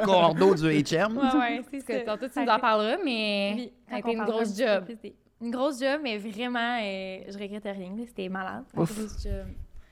Cordeau 0.05 0.55
du 0.55 0.63
HM. 0.65 1.17
Ouais, 1.17 1.39
ouais, 1.39 1.63
c'est 1.71 1.81
ça. 1.81 2.01
tantôt, 2.01 2.29
tu 2.29 2.41
nous 2.41 2.49
en 2.49 2.59
parleras, 2.59 2.97
mais 3.05 3.53
Oui, 3.57 3.73
ça 3.89 3.97
a 3.97 3.99
été 4.01 4.13
une 4.13 4.25
grosse 4.25 4.57
job. 4.59 4.85
Une 5.41 5.51
grosse 5.51 5.81
job, 5.81 6.01
mais 6.03 6.17
vraiment, 6.17 6.79
euh, 6.81 7.19
je 7.29 7.39
regrette 7.39 7.65
rien. 7.65 7.93
C'était 8.07 8.29
malade. 8.29 8.65
Ouf. 8.77 8.91
Une 8.97 9.05
grosse 9.07 9.23
job. 9.23 9.47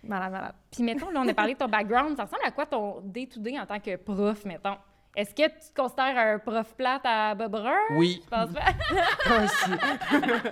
Malade, 0.05 0.33
malade. 0.33 0.55
Puis 0.71 0.83
mettons, 0.83 1.11
là, 1.11 1.21
on 1.25 1.29
a 1.29 1.35
parlé 1.35 1.55
de 1.55 1.59
ton 1.59 1.69
background. 1.69 2.17
Ça 2.17 2.25
ressemble 2.25 2.43
à 2.45 2.51
quoi 2.51 2.67
ton 2.67 3.01
day-to-day 3.05 3.59
en 3.59 3.67
tant 3.67 3.79
que 3.79 3.97
prof, 3.97 4.45
mettons? 4.45 4.77
Est-ce 5.15 5.35
que 5.35 5.43
tu 5.47 5.73
te 5.75 5.81
considères 5.81 6.17
un 6.17 6.39
prof 6.39 6.75
plate 6.75 7.03
à 7.05 7.35
Bob? 7.35 7.57
Oui. 7.91 8.23
Je 8.25 8.29
pense 8.31 8.51
pas? 8.53 8.61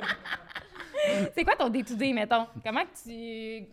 C'est 1.34 1.44
quoi 1.44 1.56
ton 1.56 1.68
day-to-day, 1.68 2.12
mettons? 2.12 2.46
Comment 2.64 2.82
que 2.82 3.02
tu... 3.08 3.66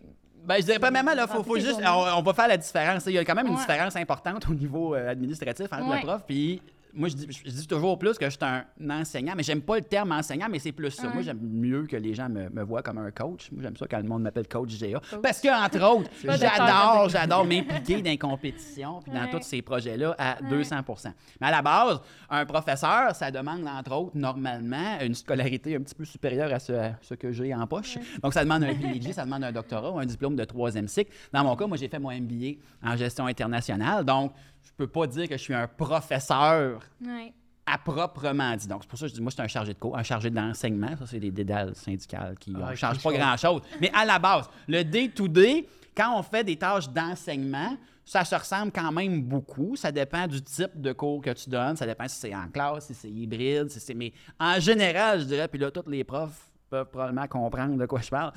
Ben, 0.44 0.56
je 0.56 0.62
dirais 0.62 0.78
pas 0.78 0.90
même 0.90 1.06
là, 1.06 1.26
faut, 1.26 1.42
faut 1.42 1.58
juste, 1.58 1.80
on, 1.84 2.18
on 2.18 2.22
va 2.22 2.32
faire 2.32 2.48
la 2.48 2.56
différence. 2.56 3.04
Il 3.06 3.12
y 3.12 3.18
a 3.18 3.24
quand 3.24 3.34
même 3.34 3.46
une 3.48 3.52
Ouais. 3.54 3.58
différence 3.60 3.96
importante 3.96 4.48
au 4.48 4.54
niveau 4.54 4.94
euh, 4.94 5.10
administratif 5.10 5.66
entre 5.72 5.88
Ouais. 5.90 6.00
le 6.00 6.06
prof. 6.06 6.22
Puis 6.26 6.62
moi, 6.98 7.08
je 7.08 7.14
dis, 7.14 7.26
je 7.44 7.50
dis 7.50 7.66
toujours 7.66 7.98
plus 7.98 8.18
que 8.18 8.24
je 8.26 8.30
suis 8.30 8.38
un 8.42 8.64
enseignant, 8.90 9.34
mais 9.36 9.42
j'aime 9.42 9.62
pas 9.62 9.76
le 9.76 9.84
terme 9.84 10.12
enseignant, 10.12 10.48
mais 10.50 10.58
c'est 10.58 10.72
plus 10.72 10.90
ça. 10.90 11.06
Ouais. 11.08 11.14
Moi, 11.14 11.22
j'aime 11.22 11.38
mieux 11.40 11.86
que 11.86 11.96
les 11.96 12.12
gens 12.14 12.28
me, 12.28 12.48
me 12.50 12.62
voient 12.62 12.82
comme 12.82 12.98
un 12.98 13.10
coach. 13.10 13.50
Moi, 13.52 13.62
j'aime 13.62 13.76
ça 13.76 13.86
quand 13.88 13.98
le 13.98 14.08
monde 14.08 14.22
m'appelle 14.22 14.48
coach 14.48 14.76
GA. 14.78 15.00
Parce 15.22 15.40
que, 15.40 15.48
entre 15.48 15.82
autres, 15.82 16.10
j'adore, 16.22 17.08
j'adore 17.08 17.44
m'impliquer 17.44 18.02
dans 18.02 18.10
les 18.10 18.18
compétitions 18.18 19.00
puis 19.02 19.12
dans 19.12 19.18
Ouais. 19.22 19.30
tous 19.30 19.42
ces 19.42 19.62
projets-là 19.62 20.14
à 20.18 20.36
200% 20.42 21.12
Mais 21.40 21.46
à 21.48 21.50
la 21.50 21.62
base, 21.62 22.00
un 22.30 22.44
professeur, 22.46 23.14
ça 23.14 23.30
demande, 23.30 23.66
entre 23.66 23.92
autres, 23.94 24.16
normalement, 24.16 24.98
une 25.00 25.14
scolarité 25.14 25.76
un 25.76 25.80
petit 25.80 25.94
peu 25.94 26.04
supérieure 26.04 26.52
à 26.52 26.58
ce, 26.58 26.72
à 26.72 26.92
ce 27.02 27.14
que 27.14 27.30
j'ai 27.32 27.54
en 27.54 27.66
poche. 27.66 27.98
Donc, 28.22 28.34
ça 28.34 28.42
demande 28.44 28.64
un 28.64 28.74
PhD, 28.74 29.12
ça 29.12 29.24
demande 29.24 29.44
un 29.44 29.52
doctorat 29.52 29.90
ou 29.92 29.98
un 29.98 30.06
diplôme 30.06 30.36
de 30.36 30.44
troisième 30.44 30.88
cycle. 30.88 31.12
Dans 31.32 31.44
mon 31.44 31.54
cas, 31.56 31.66
moi, 31.66 31.76
j'ai 31.76 31.88
fait 31.88 31.98
mon 31.98 32.10
MBA 32.10 32.58
en 32.82 32.96
gestion 32.96 33.26
internationale. 33.26 34.04
Donc, 34.04 34.32
je 34.68 34.72
peux 34.76 34.86
pas 34.86 35.06
dire 35.06 35.28
que 35.28 35.36
je 35.36 35.42
suis 35.42 35.54
un 35.54 35.66
professeur 35.66 36.80
Ouais. 37.04 37.32
à 37.66 37.78
proprement 37.78 38.56
dit. 38.56 38.66
Donc, 38.68 38.82
c'est 38.82 38.88
pour 38.88 38.98
ça 38.98 39.06
que 39.06 39.10
je 39.10 39.14
dis, 39.14 39.20
moi, 39.20 39.30
je 39.30 39.34
suis 39.34 39.42
un 39.42 39.48
chargé 39.48 39.74
de 39.74 39.78
cours, 39.78 39.96
un 39.96 40.02
chargé 40.02 40.30
d'enseignement. 40.30 40.96
Ça, 40.96 41.06
c'est 41.06 41.20
des 41.20 41.30
dédales 41.30 41.74
syndicales 41.74 42.36
qui 42.38 42.50
ne 42.52 42.62
Ah, 42.62 42.74
changent 42.74 42.92
quelque 42.98 43.02
pas 43.02 43.10
chose. 43.10 43.18
grand-chose. 43.18 43.62
Mais 43.80 43.90
à 43.94 44.04
la 44.04 44.18
base, 44.18 44.48
le 44.66 44.82
day-to-day, 44.84 45.66
quand 45.96 46.18
on 46.18 46.22
fait 46.22 46.44
des 46.44 46.56
tâches 46.56 46.88
d'enseignement, 46.88 47.76
ça 48.04 48.24
se 48.24 48.34
ressemble 48.34 48.72
quand 48.72 48.90
même 48.92 49.20
beaucoup. 49.22 49.76
Ça 49.76 49.92
dépend 49.92 50.26
du 50.26 50.40
type 50.40 50.80
de 50.80 50.92
cours 50.92 51.20
que 51.20 51.30
tu 51.34 51.50
donnes. 51.50 51.76
Ça 51.76 51.84
dépend 51.84 52.08
si 52.08 52.16
c'est 52.18 52.34
en 52.34 52.48
classe, 52.48 52.86
si 52.86 52.94
c'est 52.94 53.10
hybride, 53.10 53.68
si 53.68 53.80
c'est... 53.80 53.92
Mais 53.94 54.12
en 54.40 54.58
général, 54.60 55.20
je 55.20 55.24
dirais, 55.24 55.46
puis 55.48 55.58
là, 55.58 55.70
tous 55.70 55.88
les 55.90 56.04
profs 56.04 56.50
peuvent 56.70 56.88
probablement 56.88 57.26
comprendre 57.26 57.76
de 57.76 57.84
quoi 57.86 58.00
je 58.00 58.08
parle. 58.08 58.32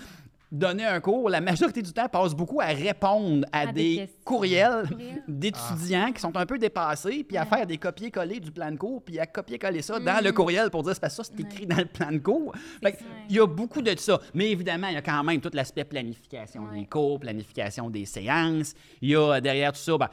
Donner 0.52 0.84
un 0.86 1.00
cours, 1.00 1.30
la 1.30 1.40
majorité 1.40 1.82
du 1.82 1.94
temps 1.94 2.10
passe 2.10 2.34
beaucoup 2.34 2.60
à 2.60 2.66
répondre 2.66 3.46
à, 3.54 3.62
À 3.62 3.72
des 3.72 4.10
courriels 4.26 4.84
d'étudiants 5.28 6.12
qui 6.12 6.20
sont 6.20 6.36
un 6.36 6.46
peu 6.46 6.58
dépassés, 6.60 7.24
puis 7.24 7.38
à 7.38 7.46
faire 7.46 7.66
des 7.66 7.78
copier-coller 7.78 8.42
du 8.42 8.52
plan 8.52 8.70
de 8.70 8.76
cours, 8.76 9.02
puis 9.02 9.18
à 9.18 9.26
copier-coller 9.26 9.82
ça 9.82 9.98
dans 10.00 10.22
le 10.22 10.32
courriel 10.34 10.70
pour 10.70 10.84
dire 10.84 10.94
c'est 10.94 11.00
parce 11.00 11.16
que 11.18 11.24
ça, 11.24 11.32
c'est 11.34 11.42
écrit 11.42 11.66
dans 11.66 11.78
le 11.78 11.86
plan 11.86 12.12
de 12.12 12.18
cours. 12.18 12.54
Il 13.30 13.36
y 13.36 13.40
a 13.40 13.48
beaucoup 13.48 13.82
de 13.82 13.98
ça. 13.98 14.20
Mais 14.34 14.52
évidemment, 14.52 14.88
il 14.88 14.96
y 14.96 14.98
a 14.98 15.02
quand 15.02 15.24
même 15.24 15.40
tout 15.40 15.52
l'aspect 15.54 15.86
planification 15.86 16.64
Ouais. 16.64 16.80
des 16.82 16.86
cours, 16.86 17.20
planification 17.20 17.90
des 17.90 18.06
séances. 18.06 18.74
Il 19.02 19.10
y 19.12 19.16
a 19.16 19.36
euh, 19.36 19.40
derrière 19.42 19.72
tout 19.72 19.80
ça, 19.80 19.98
ben, 19.98 20.10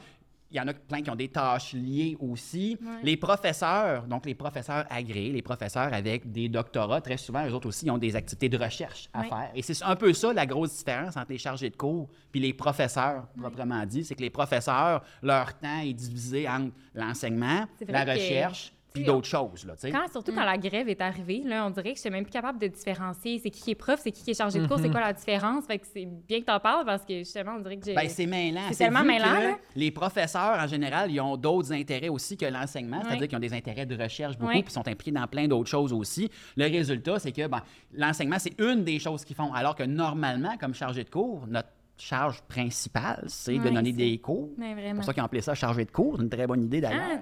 il 0.51 0.57
y 0.57 0.59
en 0.59 0.67
a 0.67 0.73
plein 0.73 1.01
qui 1.01 1.09
ont 1.09 1.15
des 1.15 1.27
tâches 1.27 1.73
liées 1.73 2.17
aussi. 2.19 2.77
Ouais. 2.81 2.87
Les 3.03 3.17
professeurs, 3.17 4.03
donc 4.07 4.25
les 4.25 4.33
professeurs 4.35 4.85
agréés, 4.89 5.31
les 5.31 5.41
professeurs 5.41 5.93
avec 5.93 6.31
des 6.31 6.49
doctorats, 6.49 7.01
très 7.01 7.17
souvent, 7.17 7.45
eux 7.47 7.53
autres 7.53 7.67
aussi, 7.67 7.85
ils 7.85 7.91
ont 7.91 7.97
des 7.97 8.15
activités 8.15 8.49
de 8.49 8.57
recherche 8.57 9.09
à 9.13 9.21
Ouais. 9.21 9.29
faire. 9.29 9.51
Et 9.55 9.61
c'est 9.61 9.83
un 9.83 9.95
peu 9.95 10.11
ça 10.13 10.33
la 10.33 10.45
grosse 10.45 10.75
différence 10.77 11.15
entre 11.17 11.31
les 11.31 11.37
chargés 11.37 11.69
de 11.69 11.75
cours 11.75 12.09
puis 12.31 12.39
les 12.39 12.53
professeurs, 12.53 13.27
proprement 13.37 13.85
dit. 13.85 14.03
C'est 14.03 14.15
que 14.15 14.21
les 14.21 14.29
professeurs, 14.29 15.03
leur 15.21 15.57
temps 15.59 15.79
est 15.81 15.93
divisé 15.93 16.47
entre 16.49 16.73
l'enseignement, 16.93 17.65
la 17.87 18.03
recherche, 18.05 18.73
puis 18.93 19.03
d'autres 19.03 19.27
choses. 19.27 19.65
Là. 19.65 19.73
Quand, 19.91 20.11
surtout 20.11 20.31
quand 20.33 20.43
la 20.45 20.57
grève 20.57 20.89
est 20.89 21.01
arrivée, 21.01 21.41
là, 21.45 21.65
on 21.65 21.69
dirait 21.69 21.91
que 21.91 21.95
je 21.97 22.01
suis 22.01 22.09
même 22.09 22.23
plus 22.23 22.31
capable 22.31 22.59
de 22.59 22.67
différencier 22.67 23.39
c'est 23.39 23.49
qui 23.49 23.61
qui 23.61 23.71
est 23.71 23.75
prof, 23.75 23.99
c'est 24.03 24.11
qui 24.11 24.23
qui 24.23 24.31
est 24.31 24.37
chargé 24.37 24.59
de 24.59 24.67
cours, 24.67 24.79
c'est 24.79 24.89
quoi 24.89 25.01
la 25.01 25.13
différence. 25.13 25.65
Fait 25.65 25.77
que 25.79 25.85
c'est 25.93 26.05
bien 26.05 26.39
que 26.39 26.45
tu 26.45 26.51
en 26.51 26.59
parles 26.59 26.85
parce 26.85 27.05
que 27.05 27.19
justement, 27.19 27.53
on 27.57 27.59
dirait 27.61 27.77
que 27.77 27.85
j'ai. 27.85 27.93
Ben, 27.93 28.09
c'est 28.09 28.25
mêlant. 28.25 28.61
C'est 28.71 28.85
tellement 28.85 29.03
mêlant. 29.03 29.55
Les 29.75 29.91
professeurs, 29.91 30.57
en 30.59 30.67
général, 30.67 31.11
ils 31.11 31.19
ont 31.21 31.37
d'autres 31.37 31.71
intérêts 31.73 32.09
aussi 32.09 32.35
que 32.37 32.45
l'enseignement, 32.45 33.01
c'est-à-dire 33.03 33.27
qu'ils 33.27 33.37
ont 33.37 33.41
des 33.41 33.53
intérêts 33.53 33.85
de 33.85 34.01
recherche 34.01 34.37
beaucoup, 34.37 34.51
Ouais. 34.53 34.63
puis 34.63 34.73
sont 34.73 34.87
impliqués 34.87 35.11
dans 35.11 35.27
plein 35.27 35.47
d'autres 35.47 35.69
choses 35.69 35.93
aussi. 35.93 36.29
Le 36.57 36.65
résultat, 36.65 37.19
c'est 37.19 37.31
que 37.31 37.47
ben, 37.47 37.61
l'enseignement, 37.93 38.37
c'est 38.39 38.59
une 38.59 38.83
des 38.83 38.99
choses 38.99 39.23
qu'ils 39.25 39.35
font, 39.35 39.53
alors 39.53 39.75
que 39.75 39.83
normalement, 39.83 40.57
comme 40.57 40.73
chargé 40.73 41.03
de 41.03 41.09
cours, 41.09 41.45
notre 41.47 41.69
charge 41.97 42.41
principale, 42.43 43.25
c'est 43.27 43.57
de 43.57 43.69
donner 43.69 43.91
c'est- 43.91 43.97
des 43.97 44.17
cours. 44.19 44.49
Mais 44.57 44.73
C'est 44.77 44.93
pour 44.95 45.03
ça 45.03 45.13
qu'ils 45.13 45.21
ont 45.21 45.25
appelé 45.25 45.41
ça 45.41 45.53
chargé 45.53 45.83
de 45.85 45.91
cours, 45.91 46.19
une 46.21 46.29
très 46.29 46.47
bonne 46.47 46.63
idée 46.63 46.79
d'ailleurs. 46.81 47.03
Ah, 47.15 47.21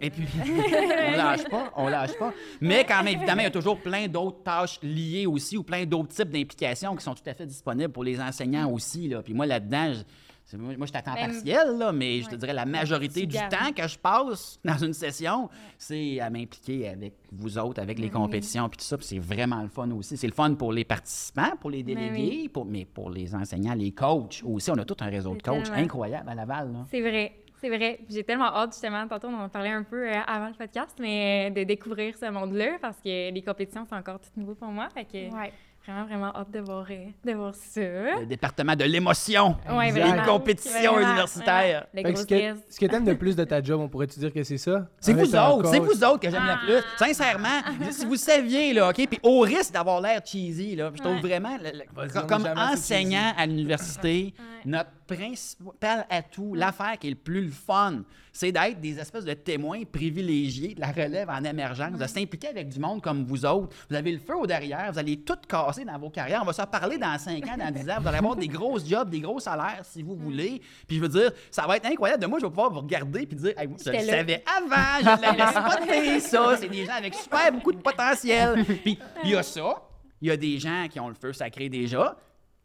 Et 0.00 0.10
puis, 0.10 0.24
on 0.44 1.16
lâche 1.16 1.44
pas, 1.44 1.72
on 1.76 1.88
lâche 1.88 2.16
pas. 2.18 2.32
Mais 2.60 2.84
quand 2.84 3.02
même, 3.02 3.16
évidemment, 3.16 3.40
il 3.40 3.44
y 3.44 3.48
a 3.48 3.50
toujours 3.50 3.80
plein 3.80 4.06
d'autres 4.06 4.42
tâches 4.42 4.78
liées 4.82 5.26
aussi 5.26 5.56
ou 5.56 5.62
plein 5.62 5.84
d'autres 5.84 6.14
types 6.14 6.30
d'implications 6.30 6.94
qui 6.94 7.02
sont 7.02 7.14
tout 7.14 7.28
à 7.28 7.34
fait 7.34 7.46
disponibles 7.46 7.92
pour 7.92 8.04
les 8.04 8.20
enseignants 8.20 8.70
aussi. 8.70 9.08
Là. 9.08 9.22
Puis 9.22 9.34
moi, 9.34 9.46
là-dedans, 9.46 9.92
je, 9.92 10.56
moi, 10.56 10.86
je 10.86 10.92
temps 10.92 11.14
Même- 11.14 11.30
partiel, 11.30 11.78
là, 11.78 11.92
mais 11.92 12.22
je 12.22 12.28
te 12.28 12.34
dirais 12.34 12.52
la 12.52 12.66
majorité 12.66 13.26
du 13.26 13.36
temps 13.36 13.72
que 13.74 13.86
je 13.86 13.98
passe 13.98 14.58
dans 14.64 14.78
une 14.78 14.92
session, 14.92 15.48
c'est 15.78 16.20
à 16.20 16.30
m'impliquer 16.30 16.88
avec 16.88 17.14
vous 17.32 17.58
autres, 17.58 17.80
avec 17.80 17.98
les 17.98 18.08
Ben 18.08 18.14
compétitions, 18.14 18.68
puis 18.68 18.78
tout 18.78 18.84
ça. 18.84 18.96
Puis 18.96 19.06
c'est 19.06 19.18
vraiment 19.18 19.62
le 19.62 19.68
fun 19.68 19.90
aussi. 19.92 20.16
C'est 20.16 20.26
le 20.26 20.32
fun 20.32 20.54
pour 20.54 20.72
les 20.72 20.84
participants, 20.84 21.52
pour 21.60 21.70
les 21.70 21.82
Ben 21.82 21.96
délégués, 21.96 22.48
pour, 22.48 22.64
mais 22.64 22.84
pour 22.84 23.10
les 23.10 23.34
enseignants, 23.34 23.74
les 23.74 23.92
coachs 23.92 24.42
aussi. 24.44 24.70
On 24.70 24.78
a 24.78 24.84
tout 24.84 24.96
un 25.00 25.08
réseau 25.08 25.34
de 25.34 25.42
coachs 25.42 25.70
incroyable 25.72 26.28
à 26.28 26.34
Laval. 26.34 26.74
C'est 26.90 27.00
vrai. 27.00 27.32
C'est 27.60 27.68
vrai. 27.68 28.00
J'ai 28.08 28.24
tellement 28.24 28.46
hâte, 28.56 28.72
justement, 28.72 29.06
tantôt 29.06 29.28
on 29.28 29.38
en 29.40 29.48
parlait 29.48 29.70
un 29.70 29.82
peu 29.82 30.08
euh, 30.08 30.14
avant 30.26 30.48
le 30.48 30.54
podcast, 30.54 30.96
mais 30.98 31.50
de 31.50 31.62
découvrir 31.64 32.16
ce 32.16 32.30
monde-là 32.30 32.78
parce 32.80 32.96
que 32.98 33.30
les 33.32 33.42
compétitions, 33.42 33.84
c'est 33.88 33.94
encore 33.96 34.18
tout 34.20 34.30
nouveau 34.36 34.54
pour 34.54 34.68
moi. 34.68 34.88
Fait 34.94 35.04
que 35.04 35.18
Ouais. 35.34 35.52
vraiment, 35.86 36.04
vraiment 36.06 36.36
hâte 36.36 36.50
de 36.50 36.60
voir, 36.60 36.86
euh, 36.90 37.06
de 37.24 37.32
voir 37.32 37.54
ça. 37.54 37.80
Le 37.80 38.26
département 38.26 38.74
de 38.76 38.84
l'émotion. 38.84 39.56
Ouais, 39.70 39.88
Exact. 39.88 40.00
vraiment. 40.06 40.22
Une 40.22 40.28
compétition 40.28 40.92
Vraiment, 40.94 41.08
universitaire. 41.10 41.86
vraiment. 41.92 42.16
Ce 42.16 42.24
que, 42.26 42.60
ce 42.70 42.80
que 42.80 42.86
t'aimes 42.86 43.06
le 43.06 43.16
plus 43.18 43.36
de 43.36 43.44
ta 43.44 43.62
job, 43.62 43.80
on 43.80 43.88
pourrait-tu 43.88 44.20
dire 44.20 44.32
que 44.32 44.42
c'est 44.42 44.58
ça? 44.58 44.86
C'est 44.98 45.12
vous 45.12 45.34
autres, 45.36 45.68
c'est 45.70 45.78
vous 45.80 46.02
autres 46.04 46.20
que 46.20 46.30
j'aime 46.30 46.42
Ah. 46.48 46.58
le 46.66 46.66
plus. 46.80 46.82
Sincèrement, 46.96 47.60
si 47.90 48.06
vous 48.06 48.16
saviez, 48.16 48.72
là, 48.72 48.88
OK, 48.88 49.06
puis 49.06 49.18
au 49.22 49.40
risque 49.40 49.72
d'avoir 49.74 50.00
l'air 50.00 50.20
cheesy, 50.24 50.76
là, 50.76 50.90
je 50.94 51.00
trouve 51.02 51.14
Ouais. 51.16 51.20
vraiment, 51.20 51.56
le- 51.58 52.26
comme, 52.26 52.46
enseignant 52.56 53.32
à 53.36 53.44
l'université, 53.46 54.32
Ouais. 54.38 54.44
notre 54.66 54.90
principal 55.14 56.06
atout, 56.08 56.54
l'affaire 56.54 56.98
qui 56.98 57.08
est 57.08 57.10
le 57.10 57.16
plus 57.16 57.42
le 57.42 57.50
fun, 57.50 58.02
c'est 58.32 58.52
d'être 58.52 58.80
des 58.80 58.98
espèces 58.98 59.24
de 59.24 59.34
témoins 59.34 59.82
privilégiés 59.84 60.74
de 60.74 60.80
la 60.80 60.92
relève 60.92 61.28
en 61.28 61.42
émergence, 61.42 61.98
de 61.98 62.06
s'impliquer 62.06 62.48
avec 62.48 62.68
du 62.68 62.78
monde 62.78 63.02
comme 63.02 63.24
vous 63.24 63.44
autres. 63.44 63.74
Vous 63.88 63.96
avez 63.96 64.12
le 64.12 64.18
feu 64.18 64.36
au 64.36 64.46
derrière, 64.46 64.92
vous 64.92 64.98
allez 64.98 65.18
tout 65.20 65.36
casser 65.48 65.84
dans 65.84 65.98
vos 65.98 66.10
carrières. 66.10 66.40
On 66.42 66.46
va 66.46 66.52
se 66.52 66.62
parler 66.62 66.96
dans 66.96 67.18
5 67.18 67.44
ans, 67.48 67.56
dans 67.58 67.70
10 67.70 67.90
ans. 67.90 67.96
Vous 68.00 68.08
allez 68.08 68.18
avoir 68.18 68.36
des 68.36 68.48
grosses 68.48 68.88
jobs, 68.88 69.10
des 69.10 69.20
gros 69.20 69.40
salaires 69.40 69.80
si 69.82 70.02
vous 70.02 70.14
voulez. 70.14 70.60
Puis 70.86 70.96
je 70.96 71.02
veux 71.02 71.08
dire, 71.08 71.32
ça 71.50 71.66
va 71.66 71.76
être 71.76 71.86
incroyable. 71.86 72.22
De 72.22 72.26
moi, 72.26 72.38
je 72.38 72.46
vais 72.46 72.50
pouvoir 72.50 72.70
vous 72.70 72.80
regarder 72.80 73.26
puis 73.26 73.36
dire, 73.36 73.52
Hey, 73.56 73.66
moi, 73.66 73.78
je 73.84 73.90
le 73.90 73.98
savais 73.98 74.44
avant, 74.46 74.98
je 75.00 75.22
l'avais 75.22 75.52
spoté, 75.78 76.20
ça. 76.20 76.56
C'est 76.58 76.68
des 76.68 76.84
gens 76.84 76.94
avec 76.94 77.14
super 77.14 77.52
beaucoup 77.52 77.72
de 77.72 77.80
potentiel. 77.80 78.64
Puis 78.64 78.98
il 79.24 79.30
y 79.30 79.36
a 79.36 79.42
ça. 79.42 79.82
Il 80.22 80.28
y 80.28 80.30
a 80.30 80.36
des 80.36 80.58
gens 80.58 80.86
qui 80.90 81.00
ont 81.00 81.08
le 81.08 81.14
feu 81.14 81.32
sacré 81.32 81.68
déjà. 81.68 82.16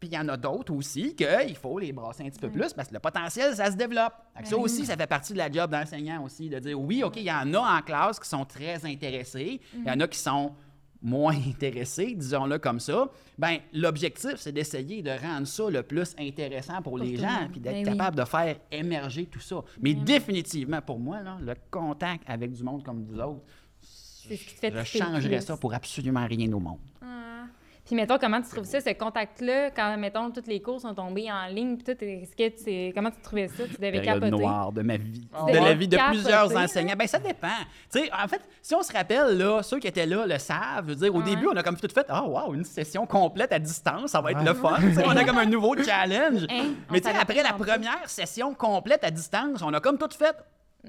Puis 0.06 0.12
il 0.13 0.15
y 0.15 0.20
en 0.20 0.30
a 0.30 0.38
d'autres 0.38 0.72
aussi 0.72 1.15
qu'il 1.15 1.56
faut 1.56 1.80
les 1.80 1.91
brasser 1.91 2.22
un 2.22 2.30
petit 2.30 2.39
peu 2.39 2.50
plus 2.50 2.74
parce 2.74 2.89
que 2.89 2.94
le 2.94 3.00
potentiel, 3.00 3.56
ça 3.56 3.72
se 3.72 3.76
développe. 3.76 4.13
Ça 4.44 4.56
aussi, 4.56 4.86
ça 4.86 4.96
fait 4.96 5.08
partie 5.08 5.34
de 5.34 5.39
la 5.39 5.52
job 5.52 5.72
d'enseignant 5.72 6.24
aussi, 6.24 6.48
de 6.48 6.60
dire 6.60 6.80
oui, 6.80 7.02
OK, 7.04 7.15
il 7.15 7.24
y 7.24 7.32
en 7.32 7.52
a 7.56 7.78
en 7.78 7.82
classe 7.82 8.20
qui 8.20 8.30
sont 8.30 8.46
très 8.46 8.86
intéressés, 8.86 9.60
il 9.74 9.84
y 9.84 9.89
en 9.89 10.00
a 10.00 10.08
qui 10.08 10.20
sont 10.20 10.52
moins 11.02 11.36
intéressés, 11.48 12.13
disons-le 12.15 12.60
comme 12.60 12.80
ça. 12.80 13.10
Ben 13.39 13.58
l'objectif, 13.74 14.36
c'est 14.36 14.52
d'essayer 14.52 15.02
de 15.02 15.10
rendre 15.10 15.48
ça 15.48 15.70
le 15.72 15.82
plus 15.82 16.15
intéressant 16.20 16.84
pour, 16.84 17.00
les 17.00 17.18
gens, 17.18 17.48
puis 17.52 17.60
d'être 17.60 17.74
Ben 17.74 17.89
oui. 17.91 17.98
capable 17.98 18.18
de 18.18 18.26
faire 18.26 18.58
émerger 18.72 19.26
tout 19.26 19.39
ça. 19.39 19.63
Mais 19.82 19.96
définitivement, 19.96 20.82
pour 20.82 21.00
moi, 21.00 21.22
là, 21.22 21.38
le 21.41 21.56
contact 21.72 22.24
avec 22.28 22.52
du 22.52 22.62
monde 22.62 22.84
comme 22.84 23.04
vous 23.06 23.20
autres, 23.20 23.41
ce 23.82 24.30
qui 24.30 24.56
te 24.56 24.60
fait 24.60 24.72
je 24.72 24.98
changerais 25.00 25.41
ça 25.41 25.58
pour 25.58 25.74
absolument 25.74 26.28
rien 26.28 26.52
au 26.54 26.60
monde. 26.60 26.80
Puis, 27.86 27.95
mettons, 27.95 28.17
comment 28.17 28.41
tu 28.41 28.50
trouves 28.50 28.65
ça, 28.65 28.82
ce 28.82 28.89
contact-là, 28.93 29.69
quand, 29.69 29.95
mettons, 29.98 30.32
toutes 30.32 30.48
les 30.48 30.60
cours 30.60 30.82
sont 30.82 30.95
tombés 30.95 31.32
en 31.32 31.45
ligne, 31.54 31.78
puis 31.78 31.84
tout, 31.95 32.04
est-ce 32.04 32.36
que 32.36 32.88
tu, 32.89 32.93
comment 32.95 33.12
tu 33.12 33.21
trouvais 33.21 33.48
ça? 33.48 33.63
Tu 33.67 33.76
devais 33.76 34.02
capoter. 34.02 34.32
noire 34.32 34.71
de 34.71 34.82
ma 34.82 34.98
vie, 34.98 35.28
Oh, 35.39 35.45
de 35.45 35.52
ouais. 35.52 35.62
la 35.62 35.74
vie 35.76 35.88
de 35.88 35.95
Capoter. 35.95 36.17
plusieurs 36.19 36.56
enseignants. 36.58 36.95
Ben 36.98 37.08
ça 37.08 37.19
dépend. 37.19 37.48
Tu 37.93 38.00
sais, 38.00 38.10
en 38.12 38.28
fait, 38.28 38.41
si 38.62 38.74
on 38.74 38.82
se 38.82 38.91
rappelle 38.91 39.38
là, 39.38 39.62
ceux 39.62 39.78
qui 39.80 39.86
étaient 39.88 40.08
là 40.08 40.26
le 40.26 40.39
savent. 40.39 40.86
Je 40.86 40.89
veux 40.89 40.95
dire, 40.95 41.13
au 41.15 41.19
Ouais. 41.19 41.26
début, 41.26 41.48
on 41.48 41.56
a 41.56 41.62
comme 41.62 41.78
tout 41.78 41.88
fait, 41.93 42.06
ah 42.10 42.24
wow, 42.26 42.56
une 42.56 42.63
session 42.63 43.06
complète 43.06 43.54
à 43.54 43.60
distance, 43.60 44.12
ça 44.12 44.21
va 44.21 44.32
être 44.32 44.39
Ouais. 44.39 44.45
le 44.45 44.54
fun. 44.56 44.78
Tu 44.82 44.93
sais, 44.95 45.04
on 45.06 45.12
a 45.15 45.24
comme 45.24 45.38
un 45.38 45.45
nouveau 45.45 45.76
challenge. 45.84 46.43
Hein? 46.50 46.74
On 46.89 46.93
Mais 46.93 47.02
tu 47.02 47.10
sais, 47.10 47.15
après 47.15 47.43
la 47.43 47.54
première 47.54 48.08
session 48.10 48.54
complète 48.56 49.04
à 49.04 49.12
distance, 49.12 49.62
on 49.62 49.71
a 49.74 49.80
comme 49.80 50.00
tout 50.00 50.10
fait. 50.17 50.36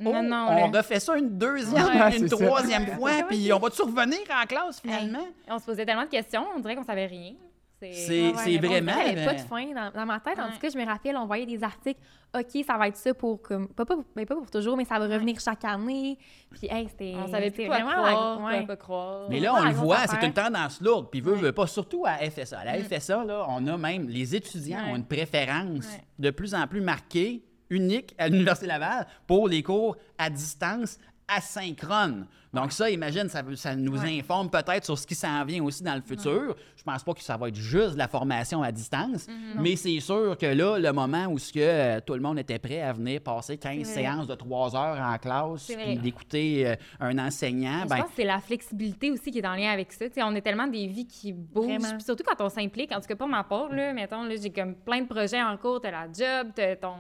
Oh, 0.01 0.03
Non, 0.13 0.23
non, 0.23 0.47
on 0.51 0.71
là. 0.71 0.79
refait 0.79 1.01
ça 1.01 1.17
une 1.17 1.39
deuxième, 1.39 1.85
Ouais, 1.87 2.17
une 2.19 2.29
c'est 2.29 2.37
ça. 2.37 2.47
troisième 2.47 2.87
fois, 2.87 3.13
puis 3.29 3.53
on 3.53 3.59
va-tu 3.59 3.83
revenir 3.83 4.19
en 4.31 4.47
classe 4.47 4.81
finalement? 4.81 5.27
On 5.49 5.59
se 5.59 5.65
posait 5.65 5.85
tellement 5.87 6.05
de 6.05 6.09
questions, 6.11 6.45
on 6.57 6.61
dirait 6.61 6.77
qu'on 6.77 6.85
savait 6.85 7.07
rien. 7.07 7.33
C'est- 7.79 8.33
Ouais, 8.33 8.59
bon, 8.59 8.69
vraiment, 8.69 8.93
Il 9.01 9.05
n'y 9.05 9.11
avait 9.21 9.25
pas 9.27 9.33
euh, 9.33 9.35
de 9.35 9.41
fin 9.41 9.67
dans, 9.75 9.91
dans 9.95 10.07
ma 10.07 10.19
tête. 10.19 10.39
En 10.39 10.51
tout 10.51 10.59
cas, 10.59 10.71
je 10.71 10.79
me 10.79 10.87
rappelle, 10.87 11.15
on 11.15 11.27
voyait 11.27 11.45
des 11.45 11.63
articles. 11.63 12.01
OK, 12.35 12.65
ça 12.67 12.79
va 12.79 12.89
être 12.89 12.97
ça 12.97 13.13
pour 13.13 13.43
comme. 13.43 13.69
Pas, 13.69 13.85
pas, 13.85 13.97
mais 14.17 14.25
pas 14.25 14.35
pour 14.35 14.51
toujours, 14.51 14.79
mais 14.79 14.87
ça 14.87 14.99
va 14.99 15.05
revenir 15.07 15.39
chaque 15.39 15.63
année. 15.67 16.17
Puis, 16.51 16.69
hey, 16.71 16.89
c'était. 16.89 17.13
On 17.17 17.29
savait 17.31 17.51
plus 17.51 17.67
quoi 17.67 17.77
vraiment 17.77 17.93
croire, 17.93 18.07
la- 18.07 18.37
quoi 18.41 18.47
ouais. 18.61 18.67
pas 18.67 18.77
croire. 18.77 19.27
Mais 19.29 19.41
là, 19.41 19.55
on 19.55 19.63
le 19.65 19.73
voit, 19.73 19.99
c'est 20.07 20.25
une 20.27 20.33
tendance 20.33 20.81
lourde. 20.81 21.09
Puis 21.11 21.21
veut, 21.21 21.33
Ouais. 21.35 21.39
veut 21.39 21.53
pas, 21.53 21.67
surtout 21.67 22.05
à 22.07 22.15
FSA. 22.31 22.61
À 22.61 22.65
la 22.65 22.79
FSA, 22.83 23.25
là, 23.25 23.45
on 23.51 23.67
a 23.67 23.77
même, 23.77 24.09
les 24.09 24.35
étudiants 24.35 24.79
Ouais. 24.87 24.93
ont 24.93 24.97
une 24.97 25.07
préférence 25.07 25.85
Ouais. 25.85 26.03
de 26.19 26.31
plus 26.31 26.55
en 26.55 26.67
plus 26.67 26.81
marquée, 26.81 27.45
unique 27.71 28.15
à 28.19 28.29
l'Université 28.29 28.67
Laval 28.67 29.07
pour 29.27 29.49
les 29.49 29.63
cours 29.63 29.97
à 30.19 30.31
distance 30.31 30.99
asynchrone. 31.29 32.27
Donc 32.57 32.73
ça, 32.73 32.91
imagine, 32.91 33.29
ça, 33.29 33.75
nous 33.77 33.97
Ouais. 34.03 34.19
informe 34.19 34.51
peut-être 34.51 34.85
sur 34.85 34.99
ce 34.99 35.07
qui 35.07 35.15
s'en 35.15 35.45
vient 35.45 35.63
aussi 35.63 35.83
dans 35.83 35.95
le 35.95 36.01
futur. 36.03 36.55
Je 36.77 36.83
pense 36.83 37.03
pas 37.05 37.15
que 37.15 37.21
ça 37.23 37.37
va 37.37 37.49
être 37.49 37.57
juste 37.57 37.93
de 37.95 37.99
la 37.99 38.09
formation 38.09 38.63
à 38.63 38.73
distance, 38.73 39.27
Mm-hmm. 39.27 39.61
mais 39.61 39.77
c'est 39.77 40.01
sûr 40.01 40.37
que 40.39 40.47
là, 40.47 40.79
le 40.79 40.93
moment 40.93 41.27
où 41.27 41.39
ce 41.39 41.53
que, 41.53 41.59
euh, 41.61 42.01
tout 42.05 42.15
le 42.15 42.21
monde 42.21 42.39
était 42.39 42.59
prêt 42.59 42.81
à 42.81 42.93
venir 42.93 43.21
passer 43.21 43.57
15 43.57 43.79
C'est 43.87 43.93
vrai. 43.93 44.03
séances 44.03 44.27
de 44.27 44.35
3 44.35 44.75
heures 44.77 45.01
en 45.01 45.19
classe, 45.19 45.67
puis 45.67 45.97
d'écouter 45.97 46.67
euh, 46.67 46.75
un 47.01 47.19
enseignant, 47.19 47.85
ben, 47.89 47.97
je 47.97 48.01
pense 48.03 48.11
que 48.11 48.17
c'est 48.17 48.25
la 48.25 48.39
flexibilité 48.41 49.11
aussi 49.11 49.31
qui 49.31 49.39
est 49.39 49.47
en 49.47 49.55
lien 49.55 49.71
avec 49.71 49.93
ça. 49.93 50.09
Tu 50.09 50.23
on 50.23 50.35
est 50.35 50.41
tellement 50.41 50.67
des 50.67 50.87
vies 50.87 51.07
qui 51.07 51.33
bougent. 51.33 51.99
Surtout 52.05 52.25
quand 52.27 52.45
on 52.45 52.49
s'implique. 52.49 52.93
En 52.93 53.01
tout 53.01 53.07
cas, 53.09 53.17
pas 53.17 53.27
ma 53.27 53.45
part, 53.45 53.73
là. 53.73 53.93
Mettons, 53.93 54.23
là, 54.25 54.35
j'ai 54.41 54.51
comme 54.51 54.75
plein 54.75 55.01
de 55.03 55.07
projets 55.07 55.43
en 55.43 55.57
cours. 55.57 55.81
T'as 55.81 55.91
la 55.91 56.07
job, 56.07 56.49
t'as 56.55 56.77
ton 56.77 56.91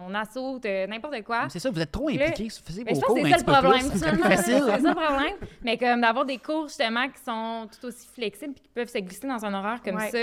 t'as 0.60 0.86
n'importe 0.86 1.22
quoi. 1.22 1.46
C'est 1.48 1.58
ça, 1.58 1.70
vous 1.70 1.80
êtes 1.80 1.92
trop 1.92 2.08
impliqués. 2.08 2.48
Mais 2.84 2.92
vos 2.92 3.00
je 3.00 3.06
pense 3.06 3.14
que 3.18 3.22
c'est 3.24 3.30
ça 3.30 3.36
le 3.38 3.44
problème. 3.60 3.90
C'est 3.92 3.98
ça 3.98 4.12
le 4.12 4.94
problème. 4.94 5.36
Mais 5.62 5.76
comme 5.78 6.00
d'avoir 6.00 6.24
des 6.24 6.38
cours 6.38 6.68
justement 6.68 7.08
qui 7.08 7.20
sont 7.24 7.68
tout 7.80 7.86
aussi 7.86 8.06
flexibles 8.08 8.54
puis 8.54 8.62
qui 8.62 8.70
peuvent 8.74 8.88
se 8.88 8.98
glisser 8.98 9.26
dans 9.26 9.44
un 9.44 9.54
horaire 9.54 9.80
comme 9.82 9.96
Ouais. 9.96 10.10
ça. 10.10 10.18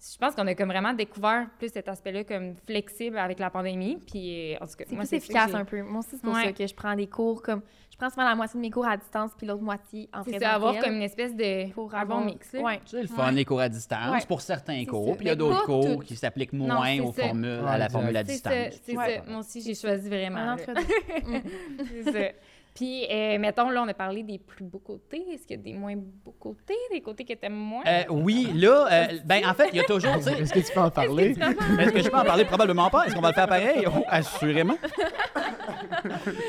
Je 0.00 0.16
pense 0.16 0.36
qu'on 0.36 0.46
a 0.46 0.54
comme 0.54 0.68
vraiment 0.68 0.92
découvert 0.92 1.48
plus 1.58 1.72
cet 1.72 1.88
aspect-là 1.88 2.22
comme 2.22 2.54
flexible 2.66 3.18
avec 3.18 3.40
la 3.40 3.50
pandémie. 3.50 3.98
Puis 4.06 4.54
euh, 4.54 4.58
en 4.60 4.66
tout 4.68 4.76
cas, 4.78 4.84
C'est 4.86 4.92
moi, 4.94 5.00
plus 5.00 5.08
ça 5.08 5.16
efficace 5.16 5.52
un 5.54 5.64
peu. 5.64 5.82
Moi 5.82 5.98
aussi, 5.98 6.10
c'est 6.12 6.22
pour 6.22 6.34
Ouais. 6.34 6.44
ça 6.44 6.52
que 6.52 6.64
je 6.66 6.74
prends 6.74 6.94
des 6.94 7.08
cours 7.08 7.42
comme. 7.42 7.62
Je 7.90 7.96
prends 7.96 8.10
souvent 8.10 8.28
la 8.28 8.36
moitié 8.36 8.56
de 8.58 8.62
mes 8.62 8.70
cours 8.70 8.86
à 8.86 8.96
distance, 8.96 9.32
puis 9.36 9.44
l'autre 9.44 9.64
moitié 9.64 10.08
en 10.12 10.18
C'est 10.22 10.30
présentiel. 10.30 10.40
ça, 10.50 10.54
avoir 10.54 10.78
comme 10.78 10.94
une 10.94 11.02
espèce 11.02 11.34
de 11.34 11.72
pour 11.72 11.92
un 11.92 11.98
avoir 12.02 12.20
bon 12.20 12.26
mix. 12.26 12.52
là. 12.52 12.60
Ouais. 12.60 12.80
C'est 12.86 13.02
le 13.02 13.08
fun, 13.08 13.26
Ouais. 13.26 13.32
les 13.32 13.44
cours 13.44 13.58
à 13.60 13.68
distance 13.68 14.12
Ouais. 14.12 14.26
pour 14.28 14.40
certains 14.40 14.78
C'est 14.78 14.86
cours. 14.86 15.08
ça. 15.08 15.14
Puis 15.16 15.24
il 15.24 15.28
y 15.30 15.32
a 15.32 15.34
d'autres 15.34 15.64
cours 15.64 16.04
qui 16.04 16.14
s'appliquent 16.14 16.52
moins 16.52 16.86
c'est 16.94 17.00
aux 17.00 17.12
ça. 17.12 17.22
formules, 17.24 17.60
Ouais, 17.64 17.68
à 17.68 17.76
la 17.78 17.88
formule 17.88 18.16
à 18.16 18.20
C'est 18.24 18.30
distance. 18.34 18.52
ça, 18.52 18.78
c'est 18.84 18.96
Ouais. 18.96 19.16
ça. 19.16 19.22
Moi 19.32 19.40
aussi, 19.40 19.60
j'ai 19.62 19.74
choisi 19.74 20.08
vraiment. 20.08 20.38
Un. 20.38 20.56
C'est 22.04 22.12
ça. 22.12 22.32
Puis, 22.78 23.06
euh, 23.10 23.38
mettons, 23.40 23.70
là, 23.70 23.82
on 23.82 23.88
a 23.88 23.94
parlé 23.94 24.22
des 24.22 24.38
plus 24.38 24.62
beaux 24.64 24.78
côtés. 24.78 25.24
Est-ce 25.32 25.44
qu'il 25.48 25.56
y 25.56 25.60
a 25.60 25.62
des 25.64 25.72
moins 25.72 25.96
beaux 25.96 26.36
côtés, 26.38 26.76
des 26.92 27.00
côtés 27.00 27.24
que 27.24 27.32
t'aimes 27.32 27.52
moins? 27.54 27.82
Euh, 27.84 28.04
oui, 28.10 28.52
là, 28.54 28.86
euh, 28.92 29.06
ben 29.24 29.42
en 29.48 29.52
fait, 29.52 29.70
il 29.72 29.78
y 29.78 29.80
a 29.80 29.84
toujours, 29.84 30.14
Est-ce 30.14 30.52
que 30.52 30.60
tu 30.60 30.72
peux 30.72 30.80
en 30.80 30.90
parler? 30.90 31.34
Est-ce 31.80 31.90
que 31.90 32.02
je 32.02 32.08
peux 32.08 32.16
en 32.18 32.24
parler? 32.24 32.44
Probablement 32.44 32.88
pas. 32.88 33.06
Est-ce 33.06 33.16
qu'on 33.16 33.20
va 33.20 33.30
le 33.30 33.34
faire 33.34 33.48
pareil? 33.48 33.84
Oh, 33.88 34.04
assurément. 34.06 34.76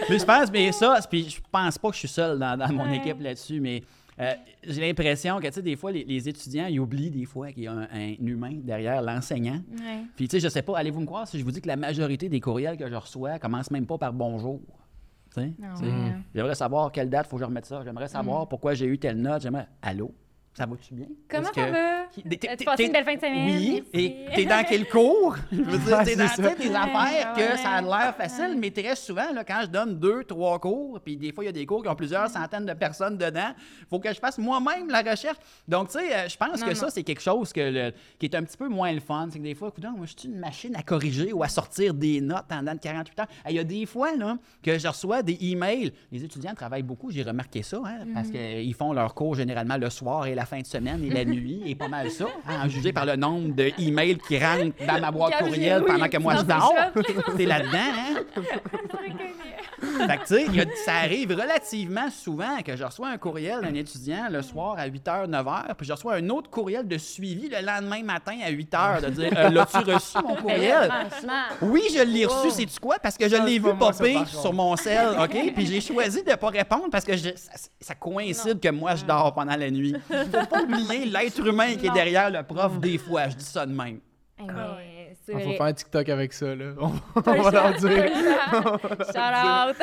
mais 0.10 0.20
je 0.20 0.26
pense, 0.26 0.52
mais 0.52 0.72
ça, 0.72 1.00
puis 1.10 1.30
je 1.32 1.40
pense 1.52 1.78
pas 1.80 1.88
que 1.90 1.96
je 1.96 2.00
suis 2.00 2.08
seul 2.08 2.38
dans, 2.38 2.56
dans 2.58 2.72
mon 2.74 2.84
Ouais. 2.90 2.98
équipe 2.98 3.20
là-dessus, 3.22 3.60
mais 3.60 3.82
euh, 4.20 4.34
j'ai 4.64 4.82
l'impression 4.82 5.40
que, 5.40 5.48
tu 5.48 5.54
sais, 5.54 5.62
des 5.64 5.76
fois, 5.76 5.92
les, 5.92 6.04
les 6.04 6.30
étudiants, 6.30 6.68
ils 6.68 6.80
oublient 6.80 7.10
des 7.10 7.26
fois 7.26 7.52
qu'il 7.52 7.64
y 7.64 7.68
a 7.68 7.72
un, 7.72 7.88
un 7.92 8.14
humain 8.20 8.52
derrière 8.54 9.02
l'enseignant. 9.02 9.62
Ouais. 9.80 10.04
Puis, 10.16 10.28
tu 10.28 10.36
sais, 10.38 10.40
je 10.46 10.50
sais 10.50 10.62
pas, 10.62 10.78
allez-vous 10.78 11.02
me 11.02 11.06
croire 11.06 11.28
si 11.28 11.40
je 11.40 11.44
vous 11.44 11.52
dis 11.52 11.62
que 11.62 11.68
la 11.68 11.76
majorité 11.76 12.30
des 12.30 12.40
courriels 12.40 12.78
que 12.78 12.88
je 12.88 12.96
reçois 12.96 13.40
commencent 13.40 13.72
même 13.72 13.86
pas 13.88 13.98
par 13.98 14.14
bonjour? 14.14 14.60
Ah 15.64 15.74
ouais. 15.82 16.14
J'aimerais 16.34 16.56
savoir 16.56 16.92
quelle 16.92 17.10
date 17.10 17.28
faut 17.28 17.36
que 17.38 17.42
je 17.42 17.46
remette 17.46 17.66
ça. 17.66 17.84
J'aimerais 17.84 18.08
savoir 18.08 18.48
pourquoi 18.48 18.74
j'ai 18.74 18.86
eu 18.86 18.98
telle 18.98 19.18
note. 19.22 19.42
J'aimerais. 19.42 19.68
Allô? 19.82 20.14
Ça 20.54 20.66
va-tu 20.66 20.94
bien? 20.94 21.06
Comment 21.30 21.54
ça 21.54 21.72
va? 21.72 22.06
T'es- 22.38 22.66
passé 22.66 22.86
une 22.86 22.92
belle 22.92 23.06
fin 23.06 23.16
de 23.16 23.20
semaine? 23.20 23.46
Oui, 23.46 23.84
et 23.94 24.26
t'es 24.36 24.46
dans 24.46 24.66
quel 24.68 24.88
cours? 24.90 25.38
Je 25.52 25.62
veux 25.62 25.78
dire, 25.78 26.04
t'es 26.04 26.16
dans 26.16 26.28
tu 26.28 26.42
des 26.42 26.76
affaires 26.76 27.34
que 27.34 27.58
ça 27.58 27.70
a 27.70 27.82
l'air 27.82 28.16
facile, 28.18 28.56
mais 28.58 28.72
très 28.72 28.96
souvent, 28.96 29.32
là, 29.34 29.44
quand 29.44 29.62
je 29.62 29.68
donne 29.68 29.98
deux, 29.98 30.24
trois 30.24 30.60
cours, 30.60 31.00
puis 31.00 31.16
des 31.16 31.32
fois, 31.32 31.44
il 31.44 31.48
y 31.48 31.50
a 31.50 31.54
des 31.54 31.66
cours 31.66 31.84
qui 31.84 31.88
ont 31.88 31.96
plusieurs 31.96 32.28
centaines 32.30 32.66
de 32.66 32.74
personnes 32.74 33.18
dedans, 33.18 33.54
il 33.80 33.86
faut 33.90 34.00
que 34.00 34.12
je 34.14 34.20
fasse 34.20 34.38
moi-même 34.38 34.90
la 34.90 35.02
recherche. 35.02 35.38
Donc, 35.68 35.90
tu 35.92 36.00
sais, 36.00 36.14
euh, 36.14 36.28
je 36.28 36.36
pense 36.36 36.62
que 36.64 36.74
ça, 36.74 36.90
c'est 36.90 37.04
quelque 37.04 37.22
chose 37.22 37.54
que 37.54 37.92
qui 38.18 38.26
est 38.26 38.36
un 38.36 38.44
petit 38.44 38.58
peu 38.58 38.68
moins 38.68 38.92
le 38.92 39.00
fun. 39.00 39.28
C'est 39.32 39.38
que 39.40 39.44
des 39.44 39.56
fois, 39.56 39.70
écoute, 39.70 39.86
moi, 39.96 40.06
je 40.08 40.20
suis 40.20 40.28
une 40.30 40.40
machine 40.40 40.76
à 40.76 40.82
corriger 40.82 41.32
ou 41.32 41.44
à 41.44 41.48
sortir 41.48 41.94
des 41.94 42.20
notes 42.22 42.46
pendant 42.50 42.76
48 42.76 43.20
heures. 43.20 43.28
Il 43.48 43.56
y 43.56 43.60
a 43.60 43.64
des 43.64 43.86
fois 43.86 44.16
là, 44.16 44.38
que 44.64 44.78
je 44.78 44.88
reçois 44.88 45.22
des 45.22 45.38
emails. 45.42 45.94
Les 46.12 46.24
étudiants 46.24 46.54
travaillent 46.56 46.84
beaucoup, 46.84 47.12
j'ai 47.12 47.24
remarqué 47.24 47.62
ça, 47.62 47.80
hein, 47.86 48.06
parce 48.14 48.30
qu'ils 48.30 48.74
font 48.74 48.94
leurs 48.94 49.14
cours 49.14 49.36
généralement 49.36 49.78
le 49.78 49.90
soir 49.90 50.26
et 50.26 50.36
la 50.40 50.46
fin 50.46 50.60
de 50.62 50.66
semaine 50.66 51.04
et 51.04 51.10
la 51.10 51.26
nuit, 51.26 51.62
et 51.66 51.76
pas 51.76 51.88
mal 51.90 52.10
ça, 52.10 52.26
hein, 52.48 52.66
en 52.66 52.70
jugé 52.70 52.94
par 52.94 53.06
le 53.06 53.16
nombre 53.18 53.54
de 53.54 53.72
emails 53.78 54.18
qui 54.28 54.40
rentrent 54.40 54.74
dans 54.88 55.00
ma 55.02 55.12
boîte 55.12 55.38
courriel 55.40 55.84
pendant 55.86 56.08
que 56.08 56.18
moi 56.18 56.36
je 56.38 56.44
dors. 56.44 56.74
T'es 57.38 57.46
là-dedans, 57.46 57.78
hein? 57.78 58.16
Fait 60.08 60.18
que, 60.18 60.28
tu 60.28 60.54
sais, 60.54 60.68
ça 60.86 60.94
arrive 60.96 61.32
relativement 61.32 62.10
souvent 62.10 62.62
que 62.66 62.76
je 62.76 62.84
reçois 62.84 63.10
un 63.10 63.18
courriel 63.18 63.62
d'un 63.62 63.74
étudiant 63.74 64.28
le 64.30 64.42
soir 64.42 64.76
à 64.78 64.88
8h, 64.88 65.30
9h, 65.30 65.76
puis 65.78 65.88
je 65.88 65.94
reçois 65.94 66.16
un 66.16 66.30
autre 66.30 66.50
courriel 66.50 66.88
de 66.88 66.98
suivi 66.98 67.50
le 67.50 67.66
lendemain 67.66 68.04
matin 68.04 68.38
à 68.46 68.52
8h 68.52 69.02
de 69.06 69.10
dire 69.10 69.32
euh, 69.38 69.50
L'as-tu 69.50 69.78
reçu 69.92 70.18
mon 70.26 70.36
courriel? 70.42 70.90
Oui, 71.62 71.82
je 71.96 72.02
l'ai 72.04 72.26
reçu, 72.26 72.48
Wow. 72.48 72.54
sais-tu 72.54 72.80
quoi? 72.80 72.96
Parce 73.02 73.18
que 73.18 73.26
je 73.30 73.36
Ça, 73.36 73.46
l'ai 73.46 73.54
c'est 73.54 73.60
vu 73.70 73.76
popper 73.78 74.18
sur 74.28 74.54
mon 74.54 74.76
sel, 74.76 75.10
OK? 75.22 75.54
Puis 75.56 75.66
j'ai 75.66 75.82
choisi 75.82 76.24
de 76.24 76.34
pas 76.36 76.50
répondre 76.50 76.88
parce 76.92 77.06
que 77.06 77.16
je- 77.18 77.36
ça, 77.36 77.52
ça 77.80 77.96
coïncide 77.96 78.60
que 78.60 78.70
moi 78.70 78.96
je 78.96 79.06
dors 79.06 79.34
pendant 79.34 79.56
la 79.56 79.70
nuit. 79.72 79.96
Faut 80.40 80.46
pas 80.46 80.64
oublier 80.64 81.06
l'être 81.06 81.46
humain 81.46 81.76
qui 81.76 81.88
est 81.88 81.94
derrière 81.94 82.30
le 82.30 82.44
prof 82.44 82.80
des 82.80 82.98
fois, 82.98 83.30
je 83.30 83.36
dis 83.36 83.46
ça 83.46 83.66
de 83.66 83.74
même. 83.74 84.00
Hey, 84.38 84.48
mais 84.48 85.00
c'est 85.26 85.34
Il 85.34 85.40
faut 85.40 85.48
vrai. 85.48 85.58
faire 85.58 85.66
un 85.66 85.74
TikTok 85.74 86.10
avec 86.10 86.34
ça, 86.34 86.56
là. 86.56 86.74
On, 86.80 86.94
on 87.16 87.42
va 87.42 87.52
leur 87.52 87.74
dire. 87.76 87.90
Shout 89.12 89.36
out! 89.36 89.76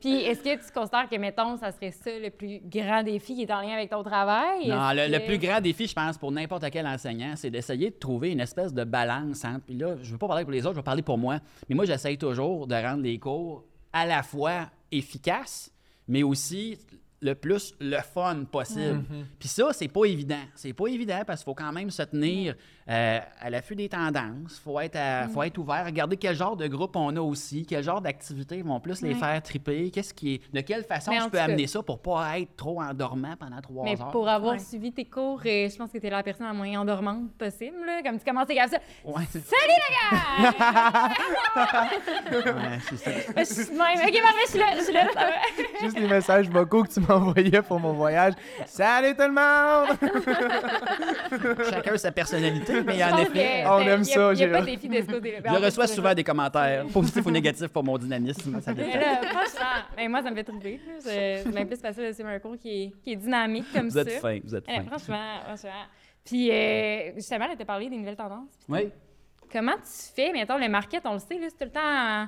Puis, 0.00 0.14
est-ce 0.22 0.40
que 0.40 0.64
tu 0.64 0.72
considères 0.72 1.08
que, 1.08 1.16
mettons, 1.16 1.56
ça 1.56 1.72
serait 1.72 1.90
ça 1.90 2.10
le 2.18 2.30
plus 2.30 2.60
grand 2.64 3.02
défi 3.02 3.34
qui 3.34 3.42
est 3.42 3.50
en 3.50 3.60
lien 3.60 3.74
avec 3.74 3.90
ton 3.90 4.02
travail? 4.02 4.68
Non, 4.68 4.90
le, 4.92 5.26
plus 5.26 5.38
grand 5.38 5.60
défi, 5.60 5.86
je 5.86 5.94
pense, 5.94 6.16
pour 6.18 6.30
n'importe 6.30 6.70
quel 6.70 6.86
enseignant, 6.86 7.34
c'est 7.36 7.50
d'essayer 7.50 7.90
de 7.90 7.96
trouver 7.96 8.30
une 8.30 8.40
espèce 8.40 8.72
de 8.72 8.84
balance 8.84 9.44
entre. 9.44 9.64
Puis 9.66 9.74
là, 9.74 9.96
je 10.00 10.08
ne 10.08 10.12
veux 10.12 10.18
pas 10.18 10.28
parler 10.28 10.44
pour 10.44 10.52
les 10.52 10.64
autres, 10.64 10.74
je 10.74 10.80
vais 10.80 10.84
parler 10.84 11.02
pour 11.02 11.18
moi. 11.18 11.38
Mais 11.68 11.74
moi, 11.74 11.84
j'essaye 11.84 12.18
toujours 12.18 12.66
de 12.66 12.74
rendre 12.74 13.02
les 13.02 13.18
cours 13.18 13.64
à 13.92 14.06
la 14.06 14.22
fois 14.22 14.70
efficaces, 14.90 15.72
mais 16.06 16.22
aussi 16.22 16.78
le 17.22 17.34
plus 17.34 17.72
le 17.80 17.98
fun 18.00 18.44
possible. 18.50 19.02
Puis 19.38 19.48
ça, 19.48 19.68
c'est 19.72 19.88
pas 19.88 20.04
évident. 20.04 20.42
C'est 20.54 20.72
pas 20.72 20.88
évident 20.88 21.22
parce 21.26 21.40
qu'il 21.40 21.44
faut 21.50 21.54
quand 21.54 21.72
même 21.72 21.88
se 21.90 22.02
tenir 22.02 22.54
euh, 22.90 23.20
à 23.40 23.48
l'affût 23.48 23.76
des 23.76 23.88
tendances. 23.88 24.60
faut 24.62 24.78
être 24.80 24.96
à- 24.96 25.28
faut 25.28 25.42
être 25.44 25.56
ouvert, 25.58 25.86
regarder 25.86 26.16
quel 26.16 26.34
genre 26.34 26.56
de 26.56 26.66
groupe 26.66 26.96
on 26.96 27.14
a 27.16 27.20
aussi, 27.20 27.64
quel 27.64 27.84
genre 27.84 28.00
d'activités 28.00 28.60
vont 28.62 28.80
plus 28.80 29.00
les 29.02 29.14
faire 29.14 29.40
triper, 29.40 29.90
qu'est-ce 29.92 30.12
qui 30.12 30.34
est, 30.34 30.52
de 30.52 30.60
quelle 30.62 30.82
façon 30.82 31.12
Mais 31.12 31.20
je 31.20 31.24
peux 31.26 31.38
cas- 31.38 31.44
amener 31.44 31.68
ça 31.68 31.80
pour 31.82 32.00
pas 32.00 32.38
être 32.40 32.56
trop 32.56 32.82
endormant 32.82 33.36
pendant 33.38 33.60
trois 33.60 33.84
Mais 33.84 34.00
heures. 34.00 34.10
pour 34.10 34.28
avoir 34.28 34.54
Ouais. 34.54 34.58
suivi 34.58 34.92
tes 34.92 35.04
cours, 35.04 35.40
euh, 35.46 35.68
je 35.68 35.76
pense 35.76 35.90
que 35.92 35.98
tu 35.98 36.06
es 36.06 36.10
la 36.10 36.22
personne 36.24 36.46
la 36.46 36.52
moins 36.52 36.76
endormante 36.80 37.30
possible. 37.38 37.76
Là. 37.86 38.02
Comme 38.02 38.18
tu 38.18 38.24
commences 38.24 38.48
comme 38.48 38.56
ça. 38.68 38.78
Ouais. 39.04 39.24
Salut 39.30 39.44
les 39.68 39.94
gars! 39.94 41.08
Ouais, 42.32 42.78
c'est 42.88 42.96
ça. 42.96 43.10
je 43.36 43.44
suis 43.44 43.64
de 43.66 43.70
même. 43.78 44.08
Ok, 44.08 44.22
parfait, 44.22 44.44
je 44.46 44.50
suis 44.50 44.58
là. 44.58 44.66
Je 44.76 44.82
suis 44.82 44.92
là. 44.92 45.06
ça 45.12 45.20
va. 45.20 45.32
Juste 45.82 45.98
les 45.98 46.08
messages 46.08 46.48
vocaux 46.48 46.82
que 46.82 46.92
tu 46.92 47.00
m'envoyais 47.20 47.62
pour 47.62 47.78
mon 47.80 47.92
voyage. 47.92 48.34
Salut 48.66 49.14
tout 49.14 49.22
le 49.22 49.32
monde! 49.32 49.96
Chacun 51.70 51.96
sa 51.96 52.12
personnalité, 52.12 52.82
mais 52.82 53.02
en 53.04 53.18
effet, 53.18 53.62
que, 53.64 53.68
On 53.68 53.78
euh, 53.78 53.94
aime 53.94 54.02
y 54.02 54.02
a- 54.02 54.04
ça, 54.04 54.34
je 54.34 55.64
reçois 55.64 55.86
souvent 55.86 56.14
des 56.14 56.24
commentaires, 56.24 56.86
positifs 56.86 57.24
ou 57.26 57.30
négatifs 57.30 57.68
pour 57.68 57.84
mon 57.84 57.98
dynamisme. 57.98 58.60
Ça 58.60 58.72
Mais 58.74 58.98
là, 58.98 59.20
franchement, 59.22 59.82
ben, 59.96 60.10
moi, 60.10 60.22
ça 60.22 60.30
me 60.30 60.36
fait 60.36 60.44
trouver. 60.44 60.80
C'est 61.00 61.44
bien 61.48 61.66
plus 61.66 61.80
facile 61.80 62.08
de 62.08 62.12
suivre 62.12 62.28
un 62.30 62.38
cours 62.38 62.56
qui 62.58 62.84
est, 62.84 62.92
qui 63.02 63.12
est 63.12 63.16
dynamique 63.16 63.66
comme 63.72 63.86
Vous 63.88 63.90
ça. 63.94 64.00
êtes 64.02 64.20
fin, 64.20 64.38
vous 64.44 64.54
êtes 64.54 64.66
fin. 64.66 64.82
franchement, 64.84 65.40
franchement. 65.44 65.70
Puis, 66.24 66.50
euh, 66.50 67.12
justement, 67.16 67.46
elle 67.50 67.56
t'a 67.58 67.64
parlé 67.64 67.88
des 67.88 67.96
nouvelles 67.96 68.16
tendances. 68.16 68.48
Oui. 68.68 68.90
Comment 69.50 69.72
tu 69.74 70.14
fais, 70.14 70.32
mettons, 70.32 70.56
le 70.56 70.68
market, 70.68 71.02
on 71.04 71.14
le 71.14 71.18
sait, 71.18 71.38
là, 71.38 71.46
c'est 71.48 71.58
tout 71.58 71.64
le 71.64 71.70
temps 71.70 72.26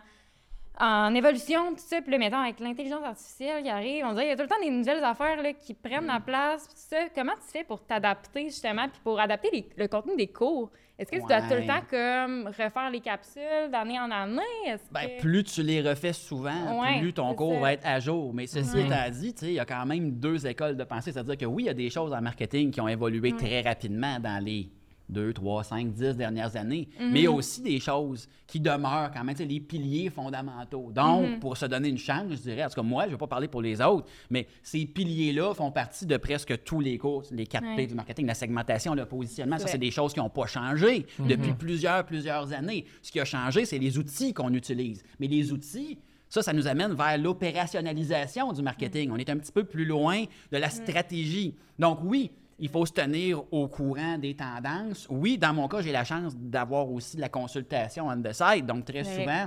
en, 0.80 1.14
évolution, 1.14 1.70
tout 1.70 1.78
ça. 1.78 2.00
Puis 2.02 2.10
là, 2.10 2.18
mettons, 2.18 2.38
avec 2.38 2.60
l'intelligence 2.60 3.04
artificielle 3.04 3.62
qui 3.62 3.70
arrive, 3.70 4.04
on 4.04 4.12
dirait 4.12 4.22
qu'il 4.24 4.30
y 4.30 4.32
a 4.32 4.36
tout 4.36 4.42
le 4.42 4.48
temps 4.48 4.62
des 4.62 4.70
nouvelles 4.70 5.04
affaires 5.04 5.42
là, 5.42 5.52
qui 5.52 5.74
prennent 5.74 6.06
la 6.06 6.20
place. 6.20 6.66
Puis 6.66 6.74
tout 6.74 6.82
ça. 6.96 7.08
Comment 7.14 7.32
tu 7.34 7.50
fais 7.52 7.64
pour 7.64 7.84
t'adapter, 7.84 8.44
justement, 8.44 8.88
puis 8.88 9.00
pour 9.04 9.18
adapter 9.20 9.48
les- 9.52 9.68
le 9.76 9.86
contenu 9.88 10.16
des 10.16 10.26
cours? 10.28 10.70
Est-ce 10.96 11.10
que 11.10 11.16
tu 11.16 11.22
dois 11.26 11.42
tout 11.42 11.54
le 11.54 11.66
temps 11.66 11.82
comme 11.90 12.46
refaire 12.46 12.88
les 12.90 13.00
capsules 13.00 13.68
d'année 13.72 13.98
en 13.98 14.08
année? 14.12 14.76
Ben, 14.92 15.08
que- 15.08 15.20
plus 15.20 15.42
tu 15.42 15.62
les 15.64 15.80
refais 15.82 16.12
souvent, 16.12 16.80
Ouais, 16.80 17.00
plus 17.00 17.12
ton 17.12 17.34
cours 17.34 17.54
ça. 17.54 17.60
va 17.60 17.72
être 17.72 17.84
à 17.84 17.98
jour. 17.98 18.32
Mais 18.32 18.46
ceci 18.46 18.76
Ouais. 18.76 18.86
étant 18.86 19.10
dit, 19.10 19.34
il 19.42 19.52
y 19.54 19.58
a 19.60 19.64
quand 19.64 19.84
même 19.86 20.12
deux 20.12 20.46
écoles 20.46 20.76
de 20.76 20.84
pensée. 20.84 21.10
C'est-à-dire 21.10 21.36
que 21.36 21.46
oui, 21.46 21.64
il 21.64 21.66
y 21.66 21.70
a 21.70 21.74
des 21.74 21.90
choses 21.90 22.12
en 22.12 22.20
marketing 22.20 22.70
qui 22.70 22.80
ont 22.80 22.86
évolué 22.86 23.32
très 23.32 23.60
rapidement 23.62 24.20
dans 24.20 24.42
les 24.44 24.70
deux, 25.14 25.32
trois, 25.32 25.64
cinq, 25.64 25.92
dix 25.94 26.14
dernières 26.16 26.54
années. 26.56 26.88
Mhm. 27.00 27.10
Mais 27.12 27.20
il 27.20 27.24
y 27.24 27.26
a 27.26 27.30
aussi 27.32 27.62
des 27.62 27.80
choses 27.80 28.28
qui 28.46 28.60
demeurent 28.60 29.10
quand 29.14 29.24
même, 29.24 29.34
tu 29.34 29.42
sais, 29.42 29.48
les 29.48 29.60
piliers 29.60 30.10
fondamentaux. 30.10 30.90
Donc, 30.94 31.26
Mhm. 31.26 31.38
pour 31.40 31.56
se 31.56 31.64
donner 31.64 31.88
une 31.88 31.96
chance, 31.98 32.24
je 32.30 32.36
dirais, 32.36 32.64
en 32.64 32.68
tout 32.68 32.74
cas, 32.74 32.82
moi, 32.82 33.04
je 33.04 33.08
ne 33.08 33.12
vais 33.12 33.18
pas 33.18 33.26
parler 33.26 33.48
pour 33.48 33.62
les 33.62 33.80
autres, 33.80 34.06
mais 34.28 34.46
ces 34.62 34.84
piliers-là 34.84 35.54
font 35.54 35.70
partie 35.70 36.04
de 36.04 36.16
presque 36.18 36.62
tous 36.64 36.80
les 36.80 36.98
cours, 36.98 37.22
les 37.30 37.46
4 37.46 37.62
P 37.62 37.76
Ouais. 37.76 37.86
du 37.86 37.94
marketing, 37.94 38.26
la 38.26 38.34
segmentation, 38.34 38.94
le 38.94 39.06
positionnement. 39.06 39.58
Ça, 39.58 39.68
c'est 39.68 39.78
des 39.78 39.90
choses 39.90 40.12
qui 40.12 40.18
n'ont 40.20 40.28
pas 40.28 40.46
changé 40.46 41.06
depuis 41.18 41.52
plusieurs, 41.54 42.04
plusieurs 42.04 42.52
années. 42.52 42.84
Ce 43.00 43.10
qui 43.10 43.20
a 43.20 43.24
changé, 43.24 43.64
c'est 43.64 43.78
les 43.78 43.96
outils 43.96 44.34
qu'on 44.34 44.52
utilise. 44.52 45.02
Mais 45.20 45.28
les 45.28 45.52
outils, 45.52 45.96
ça, 46.28 46.42
ça 46.42 46.52
nous 46.52 46.66
amène 46.66 46.92
vers 46.94 47.16
l'opérationnalisation 47.18 48.52
du 48.52 48.62
marketing. 48.62 49.10
On 49.12 49.16
est 49.16 49.30
un 49.30 49.36
petit 49.38 49.52
peu 49.52 49.64
plus 49.64 49.84
loin 49.84 50.24
de 50.52 50.56
la 50.58 50.68
stratégie. 50.70 51.54
Donc 51.78 52.00
oui, 52.02 52.30
il 52.58 52.68
faut 52.68 52.86
se 52.86 52.92
tenir 52.92 53.42
au 53.52 53.68
courant 53.68 54.18
des 54.18 54.34
tendances. 54.34 55.06
Oui, 55.10 55.38
dans 55.38 55.52
mon 55.52 55.68
cas, 55.68 55.80
j'ai 55.80 55.92
la 55.92 56.04
chance 56.04 56.34
d'avoir 56.36 56.90
aussi 56.90 57.16
de 57.16 57.20
la 57.20 57.28
consultation 57.28 58.08
on 58.08 58.20
the 58.20 58.32
side. 58.32 58.66
Donc 58.66 58.84
très 58.84 59.04
souvent, 59.04 59.46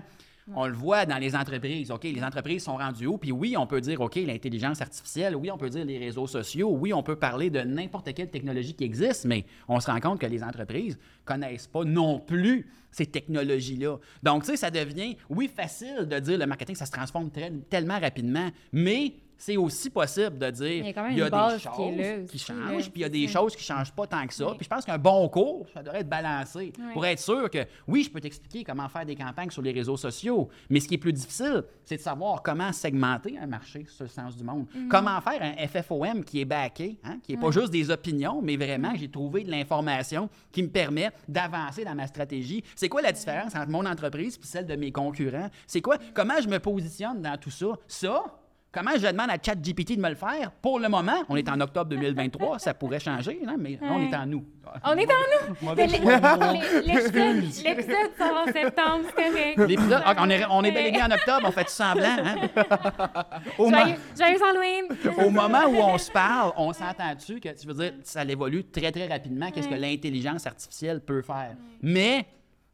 on 0.56 0.66
le 0.66 0.74
voit 0.74 1.06
dans 1.06 1.18
les 1.18 1.36
entreprises. 1.36 1.92
OK, 1.92 2.04
les 2.04 2.24
entreprises 2.24 2.64
sont 2.64 2.78
rendues 2.78 3.08
où? 3.08 3.18
Puis 3.18 3.32
oui, 3.34 3.58
on 3.58 3.68
peut 3.68 3.82
dire, 3.82 4.00
OK, 4.00 4.16
l'intelligence 4.16 4.82
artificielle. 4.82 5.36
Oui, 5.36 5.52
on 5.52 5.58
peut 5.58 5.70
dire 5.70 5.84
les 5.84 5.98
réseaux 5.98 6.28
sociaux. 6.28 6.70
Oui, 6.72 6.94
on 6.94 7.04
peut 7.04 7.18
parler 7.18 7.50
de 7.50 7.60
n'importe 7.62 8.14
quelle 8.14 8.30
technologie 8.30 8.74
qui 8.74 8.86
existe, 8.86 9.26
mais 9.26 9.46
on 9.68 9.80
se 9.82 9.92
rend 9.92 10.00
compte 10.00 10.20
que 10.20 10.26
les 10.26 10.44
entreprises 10.44 10.98
connaissent 11.26 11.68
pas 11.68 11.84
non 11.84 12.20
plus 12.20 12.66
ces 12.92 13.06
technologies-là. 13.06 13.98
Donc, 14.24 14.44
tu 14.44 14.52
sais, 14.52 14.58
ça 14.58 14.72
devient, 14.72 15.18
oui, 15.30 15.50
facile 15.54 16.08
de 16.10 16.20
dire 16.20 16.38
le 16.38 16.46
marketing, 16.46 16.76
ça 16.76 16.86
se 16.86 16.92
transforme 16.92 17.30
très- 17.30 17.52
tellement 17.70 18.00
rapidement, 18.00 18.50
mais 18.72 19.16
c'est 19.38 19.58
aussi 19.58 19.90
possible 19.90 20.38
de 20.38 20.50
dire 20.50 20.68
Il 20.68 20.86
y 20.86 20.90
a 20.90 20.94
quand 20.94 21.04
même 21.04 21.12
il 21.12 21.18
y 21.18 21.22
a 21.22 21.26
une 21.26 21.32
base 21.32 21.54
des 21.54 21.60
qui 21.60 21.66
choses 21.76 21.98
là 21.98 22.18
qui 22.28 22.40
changent, 22.40 22.90
puis 22.92 22.92
il 22.96 23.02
y 23.02 23.06
a 23.06 23.10
des 23.10 23.28
choses 23.28 23.56
qui 23.56 23.64
changent 23.64 23.92
pas 23.92 24.08
tant 24.08 24.26
que 24.26 24.34
ça. 24.34 24.48
Oui. 24.48 24.54
Puis 24.58 24.66
je 24.66 24.70
pense 24.70 24.86
qu'un 24.86 24.98
bon 24.98 25.28
cours, 25.30 25.68
ça 25.74 25.84
devrait 25.84 26.00
être 26.02 26.10
balancé 26.10 26.74
Oui. 26.78 26.86
pour 26.94 27.06
être 27.06 27.20
sûr 27.20 27.50
que, 27.50 27.66
oui, 27.88 28.04
je 28.04 28.10
peux 28.10 28.20
t'expliquer 28.20 28.64
comment 28.64 28.90
faire 28.90 29.06
des 29.06 29.16
campagnes 29.16 29.50
sur 29.52 29.62
les 29.62 29.72
réseaux 29.72 29.98
sociaux, 29.98 30.50
mais 30.70 30.80
ce 30.80 30.88
qui 30.88 30.96
est 30.96 31.00
plus 31.00 31.14
difficile, 31.14 31.64
c'est 31.84 31.98
de 31.98 32.02
savoir 32.02 32.42
comment 32.42 32.72
segmenter 32.74 33.38
un 33.38 33.48
marché 33.48 33.86
sur 33.88 34.04
le 34.06 34.10
sens 34.10 34.36
du 34.36 34.44
monde. 34.44 34.66
Mhm. 34.74 34.88
Comment 34.90 35.20
faire 35.22 35.42
un 35.42 35.68
FFOM 35.68 36.24
qui 36.24 36.42
est 36.42 36.46
backé, 36.46 36.98
hein, 37.04 37.20
qui 37.24 37.34
n'est 37.34 37.40
pas 37.42 37.52
juste 37.52 37.72
des 37.72 37.90
opinions, 37.92 38.42
mais 38.42 38.58
vraiment, 38.58 38.94
j'ai 38.96 39.10
trouvé 39.10 39.44
de 39.44 39.52
l'information 39.52 40.30
qui 40.52 40.64
me 40.64 40.70
permet 40.70 41.12
d'avancer 41.28 41.84
dans 41.86 41.96
ma 41.96 42.08
stratégie. 42.08 42.64
C'est 42.76 42.90
quoi 42.90 43.02
la 43.02 43.12
différence 43.12 43.56
entre 43.56 43.70
mon 43.70 43.86
entreprise 43.86 44.36
et 44.42 44.46
celle 44.46 44.66
de 44.66 44.76
mes 44.76 44.92
concurrents? 44.92 45.50
C'est 45.66 45.82
quoi? 45.82 45.98
Comment 46.14 46.42
je 46.42 46.48
me 46.48 46.60
positionne 46.60 47.22
dans 47.22 47.38
tout 47.38 47.52
ça? 47.52 47.68
Ça, 47.88 48.24
Comment 48.78 48.92
je 48.96 49.08
demande 49.08 49.32
à 49.32 49.38
ChatGPT 49.44 49.96
de 49.96 50.02
me 50.02 50.10
le 50.10 50.14
faire? 50.16 50.52
Pour 50.62 50.78
le 50.80 50.88
moment, 50.88 51.24
on 51.30 51.36
est 51.36 51.50
en 51.50 51.60
octobre 51.62 51.90
2023, 51.90 52.60
ça 52.60 52.76
pourrait 52.76 53.00
changer, 53.00 53.40
hein, 53.48 53.56
mais 53.58 53.80
on 53.82 54.04
est 54.04 54.16
en 54.16 54.28
nous. 54.28 54.46
On 54.84 54.96
est 54.96 55.08
en 55.10 55.66
nous! 55.66 55.76
L'épisode 55.76 56.22
sort 58.20 58.38
en 58.38 58.46
septembre, 58.46 59.06
c'est 59.16 59.32
correct. 59.32 59.58
L'épisode, 59.68 60.04
ah, 60.06 60.14
on, 60.20 60.30
est, 60.30 60.46
on 60.52 60.64
est 60.64 60.72
bel 60.72 60.86
et 60.86 60.92
bien 60.92 61.08
en 61.08 61.12
octobre, 61.12 61.48
on 61.48 61.52
fait 61.52 61.64
tout 61.64 61.72
semblant. 61.72 62.18
Hein? 62.24 62.50
Au, 63.58 63.68
Joyeux, 63.68 63.96
joyeux 64.16 64.44
Halloween! 64.44 65.26
au 65.26 65.32
moment 65.32 65.66
où 65.68 65.78
on 65.78 65.98
se 65.98 66.12
parle, 66.12 66.52
on 66.56 66.72
s'entend-tu 66.72 67.40
que 67.40 67.50
tu 67.60 67.66
veux 67.66 67.74
dire 67.74 67.94
ça 68.04 68.24
évolue 68.26 68.64
très 68.66 68.92
très 68.92 69.08
rapidement, 69.08 69.50
qu'est-ce 69.50 69.70
que 69.70 69.74
l'intelligence 69.74 70.46
artificielle 70.46 71.02
peut 71.02 71.24
faire. 71.24 71.56
Mais 71.82 72.28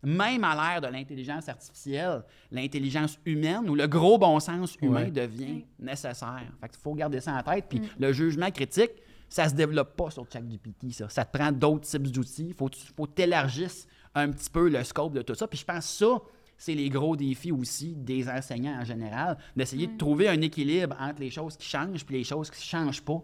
même 0.04 0.44
à 0.44 0.56
l'ère 0.56 0.82
de 0.82 0.88
l'intelligence 0.88 1.48
artificielle, 1.50 2.24
l'intelligence 2.52 3.18
humaine 3.26 3.70
ou 3.70 3.76
le 3.76 3.88
gros 3.88 4.18
bon 4.18 4.40
sens 4.40 4.76
humain 4.82 5.04
Ouais. 5.06 5.12
devient 5.12 5.64
nécessaire. 5.80 6.44
Fait 6.62 6.70
qu'il 6.70 6.80
faut 6.80 6.94
garder 6.94 7.20
ça 7.22 7.34
en 7.34 7.42
tête. 7.44 7.66
Puis 7.70 7.82
le 7.98 8.12
jugement 8.14 8.52
critique, 8.52 8.92
ça 9.30 9.50
se 9.50 9.56
développe 9.56 9.96
pas 9.96 10.12
sur 10.12 10.26
ChatGPT, 10.32 10.92
ça. 10.92 11.10
Ça 11.10 11.26
te 11.26 11.36
prend 11.38 11.52
d'autres 11.52 11.86
types 11.88 12.08
d'outils. 12.12 12.48
Il 12.50 12.54
faut, 12.54 12.70
faut 12.96 13.08
t'élargisses 13.08 13.88
un 14.14 14.30
petit 14.32 14.50
peu 14.50 14.70
le 14.70 14.84
scope 14.84 15.14
de 15.14 15.22
tout 15.22 15.34
ça. 15.36 15.48
Puis 15.48 15.60
je 15.60 15.66
pense 15.66 15.80
que 16.00 16.06
ça, 16.06 16.22
c'est 16.58 16.76
les 16.76 16.90
gros 16.90 17.16
défis 17.16 17.52
aussi 17.52 17.96
des 17.96 18.30
enseignants 18.30 18.80
en 18.80 18.86
général, 18.86 19.38
d'essayer 19.56 19.88
de 19.88 19.98
trouver 19.98 20.30
un 20.30 20.40
équilibre 20.42 20.96
entre 21.00 21.20
les 21.22 21.32
choses 21.32 21.58
qui 21.58 21.68
changent 21.68 22.06
et 22.10 22.14
les 22.14 22.24
choses 22.24 22.52
qui 22.52 22.60
ne 22.60 22.64
changent 22.86 23.02
pas, 23.02 23.22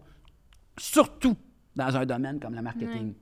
surtout 0.78 1.36
dans 1.76 1.96
un 1.96 2.06
domaine 2.06 2.40
comme 2.40 2.56
le 2.56 2.62
marketing. 2.62 3.14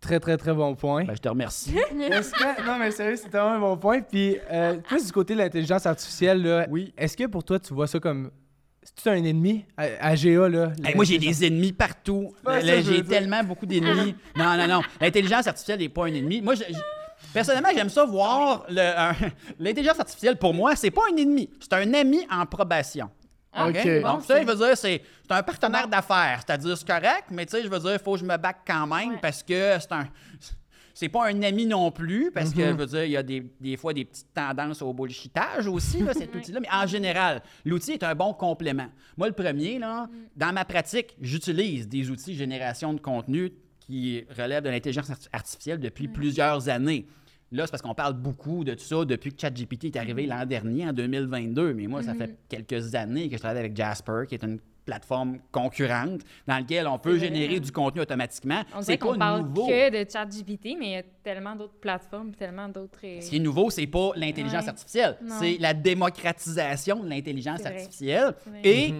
Très, 0.00 0.18
très, 0.18 0.36
très 0.38 0.54
bon 0.54 0.74
point. 0.74 1.04
Ben, 1.04 1.14
je 1.14 1.20
te 1.20 1.28
remercie. 1.28 1.76
Est-ce 2.10 2.32
que... 2.32 2.66
Non, 2.66 2.78
mais 2.78 2.90
sérieux, 2.90 3.16
c'est 3.16 3.28
tellement 3.28 3.50
un 3.52 3.58
bon 3.60 3.76
point. 3.76 4.00
Puis, 4.00 4.36
euh, 4.50 4.76
plus 4.78 5.06
du 5.06 5.12
côté 5.12 5.34
de 5.34 5.38
l'intelligence 5.40 5.84
artificielle, 5.84 6.42
là, 6.42 6.66
Oui. 6.70 6.94
est-ce 6.96 7.16
que 7.16 7.26
pour 7.26 7.44
toi, 7.44 7.58
tu 7.58 7.74
vois 7.74 7.86
ça 7.86 7.98
comme. 8.00 8.30
C'est-tu 8.82 9.08
un 9.10 9.22
ennemi? 9.22 9.66
À, 9.76 9.84
à 10.00 10.14
GA, 10.16 10.48
là? 10.48 10.72
Hey, 10.82 10.94
moi, 10.94 11.04
j'ai 11.04 11.18
des 11.18 11.44
ennemis 11.44 11.72
partout. 11.74 12.34
Là, 12.46 12.80
j'ai 12.80 13.04
tellement 13.04 13.44
beaucoup 13.44 13.66
d'ennemis. 13.66 14.14
non, 14.36 14.56
non, 14.56 14.66
non. 14.66 14.80
L'intelligence 15.00 15.46
artificielle 15.46 15.80
n'est 15.80 15.90
pas 15.90 16.04
un 16.06 16.14
ennemi. 16.14 16.40
Moi, 16.40 16.54
je- 16.54 16.62
je- 16.72 16.78
personnellement, 17.34 17.68
j'aime 17.74 17.90
ça 17.90 18.06
voir 18.06 18.64
un- 18.70 19.12
l'intelligence 19.58 20.00
artificielle. 20.00 20.38
Pour 20.38 20.54
moi, 20.54 20.76
c'est 20.76 20.90
pas 20.90 21.02
un 21.12 21.16
ennemi. 21.18 21.50
C'est 21.60 21.74
un 21.74 21.92
ami 21.92 22.26
en 22.30 22.46
probation. 22.46 23.10
Ah, 23.52 23.68
OK. 23.68 23.74
bon, 24.02 24.12
Donc, 24.12 24.24
ça, 24.24 24.40
je 24.40 24.46
veux 24.46 24.54
dire, 24.56 24.76
c'est 24.76 25.02
c'est 25.28 25.34
un 25.34 25.42
partenaire 25.42 25.88
d'affaires. 25.88 26.40
C'est-à-dire, 26.46 26.76
c'est 26.76 26.86
correct, 26.86 27.24
mais 27.30 27.46
tu 27.46 27.52
sais, 27.56 27.62
je 27.64 27.68
veux 27.68 27.78
dire, 27.80 27.92
il 27.94 27.98
faut 27.98 28.12
que 28.14 28.20
je 28.20 28.24
me 28.24 28.36
back 28.36 28.58
quand 28.66 28.86
même 28.86 29.10
Ouais. 29.10 29.18
parce 29.20 29.42
que 29.42 29.76
c'est 29.80 29.92
un. 29.92 30.06
C'est 30.92 31.08
pas 31.08 31.28
un 31.28 31.42
ami 31.42 31.64
non 31.66 31.90
plus, 31.90 32.30
parce 32.30 32.52
que, 32.52 32.60
je 32.66 32.72
veux 32.72 32.84
dire, 32.86 33.04
il 33.04 33.12
y 33.12 33.16
a 33.16 33.22
des, 33.22 33.40
des 33.58 33.76
fois 33.78 33.94
des 33.94 34.04
petites 34.04 34.34
tendances 34.34 34.82
au 34.82 34.92
bullshitage 34.92 35.66
aussi, 35.66 36.00
là, 36.02 36.12
cet 36.12 36.34
outil-là. 36.34 36.60
Mais 36.60 36.68
en 36.70 36.86
général, 36.86 37.40
l'outil 37.64 37.92
est 37.92 38.02
un 38.02 38.14
bon 38.14 38.34
complément. 38.34 38.88
Moi, 39.16 39.28
le 39.28 39.32
premier, 39.32 39.78
là, 39.78 40.08
dans 40.36 40.52
ma 40.52 40.64
pratique, 40.64 41.16
j'utilise 41.20 41.88
des 41.88 42.10
outils 42.10 42.32
de 42.32 42.38
génération 42.38 42.92
de 42.92 43.00
contenu 43.00 43.50
qui 43.78 44.24
relèvent 44.36 44.64
de 44.64 44.68
l'intelligence 44.68 45.08
arti- 45.08 45.28
artificielle 45.32 45.78
depuis 45.80 46.06
plusieurs 46.08 46.68
années. 46.68 47.06
Là, 47.52 47.66
c'est 47.66 47.70
parce 47.72 47.82
qu'on 47.82 47.94
parle 47.94 48.14
beaucoup 48.14 48.62
de 48.64 48.74
tout 48.74 48.84
ça 48.84 49.04
depuis 49.04 49.32
que 49.34 49.40
ChatGPT 49.40 49.86
est 49.86 49.96
arrivé 49.96 50.26
l'an 50.26 50.46
dernier, 50.46 50.86
en 50.88 50.92
2022. 50.92 51.74
Mais 51.74 51.86
moi, 51.88 52.02
ça 52.02 52.14
fait 52.14 52.36
quelques 52.48 52.94
années 52.94 53.28
que 53.28 53.36
je 53.36 53.40
travaille 53.40 53.58
avec 53.58 53.76
Jasper, 53.76 54.22
qui 54.28 54.36
est 54.36 54.44
une 54.44 54.60
plateforme 54.86 55.38
concurrente 55.52 56.20
dans 56.46 56.56
laquelle 56.56 56.86
on 56.86 56.98
peut 56.98 57.18
C'est 57.18 57.26
vrai. 57.28 57.34
générer 57.36 57.60
du 57.60 57.70
contenu 57.70 58.00
automatiquement. 58.00 58.62
On 58.74 58.80
C'est 58.80 58.96
dirait 58.96 58.98
qu'on 58.98 59.18
parle 59.18 59.42
nouveau. 59.42 59.66
que 59.66 59.90
de 60.04 60.10
ChatGPT, 60.10 60.76
mais 60.78 60.86
il 60.86 60.90
y 60.92 60.96
a 60.96 61.02
tellement 61.22 61.54
d'autres 61.54 61.74
plateformes, 61.80 62.32
tellement 62.34 62.68
d'autres... 62.68 62.98
euh, 63.04 63.20
Ce 63.20 63.30
qui 63.30 63.36
est 63.36 63.40
nouveau, 63.40 63.68
c'est 63.70 63.86
pas 63.86 64.10
l'intelligence 64.16 64.62
Ouais. 64.64 64.68
artificielle, 64.70 65.16
Non. 65.22 65.34
c'est 65.38 65.58
la 65.58 65.74
démocratisation 65.74 67.02
de 67.02 67.08
l'intelligence 67.08 67.64
artificielle. 67.66 68.34
Et 68.64 68.94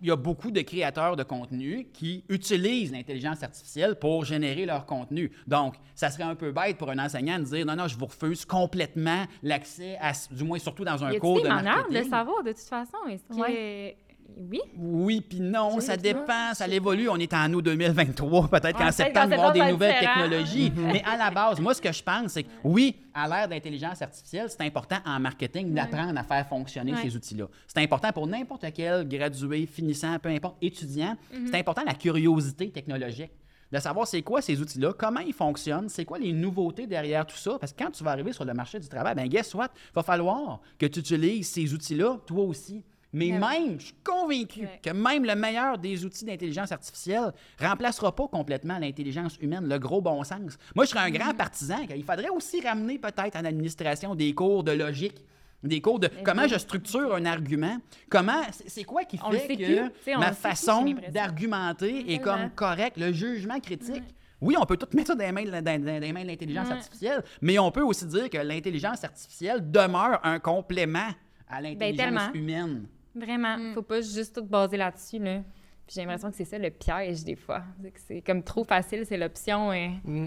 il 0.00 0.08
y 0.08 0.10
a 0.10 0.16
beaucoup 0.16 0.50
de 0.50 0.60
créateurs 0.62 1.16
de 1.16 1.22
contenu 1.22 1.88
qui 1.92 2.24
utilisent 2.28 2.92
l'intelligence 2.92 3.42
artificielle 3.42 3.96
pour 3.96 4.24
générer 4.24 4.66
leur 4.66 4.86
contenu. 4.86 5.30
Donc, 5.46 5.74
ça 5.94 6.10
serait 6.10 6.24
un 6.24 6.34
peu 6.34 6.52
bête 6.52 6.78
pour 6.78 6.90
un 6.90 6.98
enseignant 6.98 7.38
de 7.38 7.44
dire 7.44 7.66
non, 7.66 7.76
non, 7.76 7.88
je 7.88 7.96
vous 7.98 8.06
refuse 8.06 8.44
complètement 8.44 9.24
l'accès 9.42 9.98
à, 10.00 10.12
du 10.30 10.44
moins 10.44 10.58
surtout 10.58 10.84
dans 10.84 11.04
un 11.04 11.12
Y 11.12 11.18
cours 11.18 11.36
de 11.38 11.42
des 11.42 11.48
manières 11.48 11.76
marketing. 11.76 11.98
de 11.98 12.04
le 12.04 12.10
savoir, 12.10 12.42
de 12.42 12.52
toute 12.52 12.60
façon? 12.60 12.96
Est-ce. 13.08 14.09
Oui? 14.36 14.60
Oui, 14.76 15.20
puis 15.20 15.40
non, 15.40 15.80
ça 15.80 15.96
dépend, 15.96 16.54
ça 16.54 16.66
l'évolue. 16.66 17.08
On 17.08 17.16
est 17.16 17.32
en 17.32 17.52
août 17.52 17.62
2023, 17.62 18.48
peut-être 18.48 18.66
Ouais, 18.66 18.72
qu'en 18.72 18.92
septembre, 18.92 19.26
on 19.26 19.28
va 19.28 19.34
avoir 19.34 19.52
des 19.52 19.72
nouvelles 19.72 19.98
technologies. 20.00 20.72
Mais 20.76 21.02
à 21.04 21.16
la 21.16 21.30
base, 21.30 21.60
moi, 21.60 21.74
ce 21.74 21.80
que 21.80 21.92
je 21.92 22.02
pense, 22.02 22.32
c'est 22.32 22.44
que 22.44 22.48
oui, 22.64 22.96
à 23.14 23.28
l'ère 23.28 23.48
d'intelligence 23.48 24.00
artificielle, 24.02 24.48
c'est 24.48 24.62
important 24.62 24.98
en 25.04 25.20
marketing 25.20 25.74
d'apprendre 25.74 26.18
à 26.18 26.22
faire 26.22 26.46
fonctionner 26.46 26.94
ces 27.02 27.14
outils-là. 27.16 27.46
C'est 27.66 27.80
important 27.80 28.12
pour 28.12 28.26
n'importe 28.26 28.64
quel 28.74 29.08
gradué, 29.08 29.66
finissant, 29.66 30.18
peu 30.18 30.28
importe, 30.28 30.56
étudiant. 30.62 31.16
Mhm. 31.32 31.48
C'est 31.50 31.58
important 31.58 31.82
la 31.86 31.94
curiosité 31.94 32.70
technologique. 32.70 33.30
De 33.72 33.78
savoir 33.78 34.06
c'est 34.06 34.22
quoi 34.22 34.42
ces 34.42 34.60
outils-là, 34.60 34.92
comment 34.92 35.20
ils 35.20 35.32
fonctionnent, 35.32 35.88
c'est 35.88 36.04
quoi 36.04 36.18
les 36.18 36.32
nouveautés 36.32 36.88
derrière 36.88 37.24
tout 37.24 37.36
ça. 37.36 37.56
Parce 37.60 37.72
que 37.72 37.82
quand 37.82 37.90
tu 37.90 38.02
vas 38.02 38.10
arriver 38.10 38.32
sur 38.32 38.44
le 38.44 38.52
marché 38.52 38.80
du 38.80 38.88
travail, 38.88 39.14
ben 39.14 39.28
guess 39.28 39.54
what? 39.54 39.68
Il 39.90 39.94
va 39.94 40.02
falloir 40.02 40.60
que 40.76 40.86
tu 40.86 40.98
utilises 40.98 41.48
ces 41.48 41.72
outils-là, 41.72 42.18
toi 42.26 42.44
aussi. 42.44 42.82
Mais 43.12 43.30
Ben 43.32 43.40
même, 43.40 43.80
je 43.80 43.86
suis 43.86 43.94
convaincu 44.04 44.60
Ouais. 44.60 44.80
que 44.82 44.90
même 44.90 45.24
le 45.24 45.34
meilleur 45.34 45.78
des 45.78 46.04
outils 46.04 46.24
d'intelligence 46.24 46.70
artificielle 46.70 47.32
remplacera 47.60 48.14
pas 48.14 48.28
complètement 48.28 48.78
l'intelligence 48.78 49.36
humaine, 49.40 49.68
le 49.68 49.78
gros 49.80 50.00
bon 50.00 50.22
sens. 50.22 50.56
Moi, 50.76 50.84
je 50.84 50.90
serais 50.90 51.00
un 51.00 51.08
Mm-hmm. 51.10 51.18
grand 51.18 51.34
partisan. 51.34 51.78
Il 51.94 52.04
faudrait 52.04 52.28
aussi 52.28 52.60
ramener 52.60 52.98
peut-être 52.98 53.34
en 53.36 53.44
administration 53.44 54.14
des 54.14 54.32
cours 54.32 54.62
de 54.62 54.72
logique. 54.72 55.24
Des 55.62 55.80
cours 55.82 55.98
de 55.98 56.08
comment 56.24 56.48
je 56.48 56.56
structure 56.56 57.14
un 57.14 57.26
argument, 57.26 57.76
comment 58.08 58.40
c'est 58.66 58.84
quoi 58.84 59.04
qui 59.04 59.18
fait 59.18 59.46
sait 59.46 59.56
que 59.56 59.88
plus. 59.90 60.16
Ma 60.16 60.32
façon 60.32 60.86
d'argumenter 61.12 62.14
est 62.14 62.18
comme 62.18 62.48
correcte, 62.50 62.96
le 62.96 63.12
jugement 63.12 63.60
critique. 63.60 64.02
Oui, 64.40 64.54
on 64.58 64.64
peut 64.64 64.78
tout 64.78 64.86
mettre 64.96 65.08
ça 65.08 65.14
dans 65.14 65.24
les 65.26 65.32
mains 65.32 65.44
de, 65.44 65.50
la- 65.50 65.60
dans- 65.60 65.84
dans 65.84 66.00
les 66.00 66.12
mains 66.14 66.22
de 66.22 66.28
l'intelligence 66.28 66.68
Ouais. 66.68 66.72
artificielle, 66.74 67.22
mais 67.42 67.58
on 67.58 67.70
peut 67.70 67.82
aussi 67.82 68.06
dire 68.06 68.30
que 68.30 68.38
l'intelligence 68.38 69.04
artificielle 69.04 69.70
demeure 69.70 70.18
un 70.24 70.38
complément 70.38 71.10
à 71.46 71.60
l'intelligence 71.60 71.96
tellement. 71.98 72.32
humaine. 72.32 72.86
Vraiment. 73.14 73.56
Mm. 73.58 73.74
Faut 73.74 73.82
pas 73.82 74.00
juste 74.00 74.34
tout 74.36 74.44
baser 74.44 74.76
là-dessus, 74.76 75.18
là. 75.18 75.38
Puis 75.86 75.94
j'ai 75.96 76.00
l'impression 76.02 76.30
que 76.30 76.36
c'est 76.36 76.44
ça 76.44 76.58
le 76.58 76.70
piège, 76.70 77.24
des 77.24 77.34
fois. 77.36 77.62
C'est 77.82 77.90
que 77.90 78.00
c'est 78.06 78.20
comme 78.22 78.42
trop 78.42 78.64
facile, 78.64 79.04
c'est 79.06 79.16
l'option... 79.16 79.70
euh, 79.72 79.88
Mm. 80.04 80.26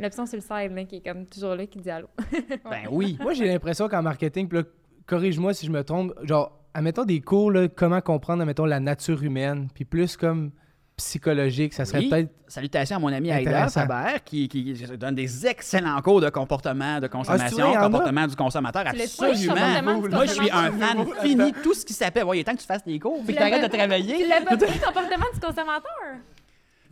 L'option 0.00 0.26
sur 0.26 0.36
le 0.36 0.42
side, 0.42 0.72
là, 0.76 0.84
qui 0.84 0.96
est 0.96 1.00
comme 1.00 1.26
toujours 1.26 1.56
là, 1.56 1.66
qui 1.66 1.80
dit 1.80 1.90
allô. 1.90 2.06
Ben 2.70 2.86
oui. 2.90 3.18
Moi, 3.20 3.32
j'ai 3.32 3.46
l'impression 3.46 3.88
qu'en 3.88 4.00
marketing, 4.02 4.46
puis 4.48 4.58
là, 4.58 4.64
corrige-moi 5.06 5.54
si 5.54 5.66
je 5.66 5.72
me 5.72 5.82
trompe, 5.82 6.12
genre, 6.22 6.56
admettons 6.72 7.04
des 7.04 7.20
cours, 7.20 7.50
là, 7.50 7.66
comment 7.68 8.00
comprendre, 8.00 8.42
admettons, 8.42 8.64
la 8.64 8.78
nature 8.78 9.20
humaine, 9.24 9.66
puis 9.74 9.84
plus 9.84 10.16
comme 10.16 10.52
psychologique, 10.98 11.72
ça 11.72 11.84
serait 11.84 12.00
Oui. 12.00 12.08
peut-être... 12.08 12.30
Salutations 12.46 12.96
à 12.96 12.98
mon 12.98 13.12
ami 13.12 13.30
Aïda. 13.30 13.68
Faber 13.68 14.20
qui, 14.24 14.48
qui 14.48 14.72
donne 14.96 15.14
des 15.14 15.46
excellents 15.46 16.00
cours 16.00 16.20
de 16.20 16.30
comportement, 16.30 16.98
de 16.98 17.06
consommation, 17.06 17.58
vrai, 17.58 17.70
il 17.70 17.74
y 17.74 17.76
en 17.76 17.80
a? 17.80 17.84
comportement 17.84 18.26
du 18.26 18.36
consommateur. 18.36 18.84
Absolument. 18.86 20.00
du 20.02 20.08
Moi, 20.08 20.26
je 20.26 20.32
suis 20.32 20.50
un 20.50 20.72
fan 20.72 21.06
fini. 21.22 21.52
Tout 21.62 21.74
ce 21.74 21.84
qui 21.84 21.92
s'appelle. 21.92 22.24
Ouais, 22.24 22.38
il 22.38 22.40
est 22.40 22.44
temps 22.44 22.54
que 22.54 22.60
tu 22.60 22.66
fasses 22.66 22.84
des 22.84 22.98
cours, 22.98 23.22
puis 23.24 23.34
que 23.34 23.38
tu 23.38 23.44
arrêtes 23.44 23.70
de 23.70 23.76
travailler. 23.76 24.16
Tu 24.16 24.28
l'as 24.28 24.40
pas 24.40 24.56
pris, 24.56 24.78
comportement 24.78 25.26
du 25.32 25.40
consommateur? 25.40 25.82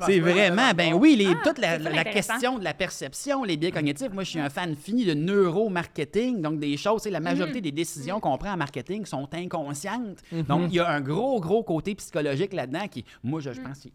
C'est 0.04 0.20
vraiment, 0.20 0.72
ben 0.74 0.92
oui, 0.94 1.16
les, 1.16 1.26
Ah, 1.26 1.40
toute 1.44 1.58
la, 1.58 1.78
c'est 1.78 2.10
question 2.12 2.58
de 2.58 2.64
la 2.64 2.74
perception, 2.74 3.44
les 3.44 3.56
biais 3.56 3.70
cognitifs. 3.70 4.12
Moi, 4.12 4.24
je 4.24 4.30
suis 4.30 4.40
un 4.40 4.50
fan 4.50 4.76
fini 4.76 5.04
de 5.04 5.14
neuromarketing, 5.14 6.42
donc 6.42 6.58
des 6.58 6.76
choses, 6.76 7.02
sais, 7.02 7.10
la 7.10 7.20
majorité 7.20 7.60
des 7.60 7.72
décisions 7.72 8.20
qu'on 8.20 8.36
prend 8.38 8.52
en 8.52 8.56
marketing 8.56 9.06
sont 9.06 9.28
inconscientes. 9.32 10.18
Donc, 10.48 10.68
il 10.68 10.74
y 10.74 10.80
a 10.80 10.88
un 10.90 11.00
gros, 11.00 11.40
gros 11.40 11.62
côté 11.62 11.94
psychologique 11.94 12.52
là-dedans 12.52 12.88
qui, 12.88 13.04
moi, 13.22 13.40
je, 13.40 13.52
je 13.52 13.60
pense, 13.60 13.78
c'est 13.82 13.92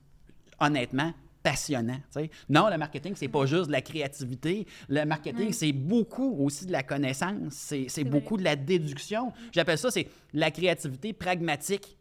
honnêtement 0.60 1.14
passionnant. 1.44 1.96
tu 2.14 2.22
sais. 2.22 2.30
Non, 2.50 2.70
le 2.70 2.78
marketing, 2.78 3.14
c'est 3.16 3.28
pas 3.28 3.46
juste 3.48 3.68
de 3.68 3.72
la 3.72 3.82
créativité. 3.82 4.68
Le 4.90 5.06
marketing, 5.06 5.52
c'est 5.54 5.72
beaucoup 5.72 6.36
aussi 6.46 6.68
de 6.68 6.72
la 6.72 6.84
connaissance. 6.84 7.54
C'est 7.54 7.86
c'est 7.90 8.04
beaucoup 8.04 8.38
de 8.38 8.44
la 8.44 8.56
déduction. 8.56 9.32
J'appelle 9.52 9.78
ça, 9.80 9.90
c'est 9.90 10.08
la 10.34 10.52
créativité 10.52 11.14
pragmatique. 11.14 11.98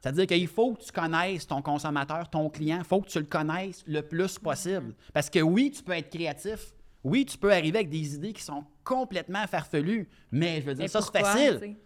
C'est-à-dire 0.00 0.26
qu'il 0.26 0.46
faut 0.48 0.72
que 0.74 0.82
tu 0.82 0.92
connaisses 0.92 1.46
ton 1.46 1.60
consommateur, 1.60 2.28
ton 2.30 2.48
client, 2.48 2.78
il 2.78 2.84
faut 2.84 3.00
que 3.02 3.08
tu 3.08 3.18
le 3.18 3.26
connaisses 3.26 3.84
le 3.86 4.00
plus 4.02 4.38
possible. 4.38 4.94
Parce 5.12 5.28
que 5.28 5.40
oui, 5.40 5.70
tu 5.70 5.82
peux 5.82 5.92
être 5.92 6.08
créatif. 6.10 6.72
Oui, 7.04 7.24
tu 7.26 7.36
peux 7.38 7.52
arriver 7.52 7.78
avec 7.78 7.90
des 7.90 8.14
idées 8.14 8.32
qui 8.32 8.42
sont 8.42 8.64
complètement 8.84 9.46
farfelues. 9.46 10.08
Mais 10.30 10.60
je 10.60 10.66
veux 10.66 10.74
dire, 10.74 10.84
Mais 10.84 10.88
ça, 10.88 11.00
c'est 11.02 11.18
facile. 11.18 11.76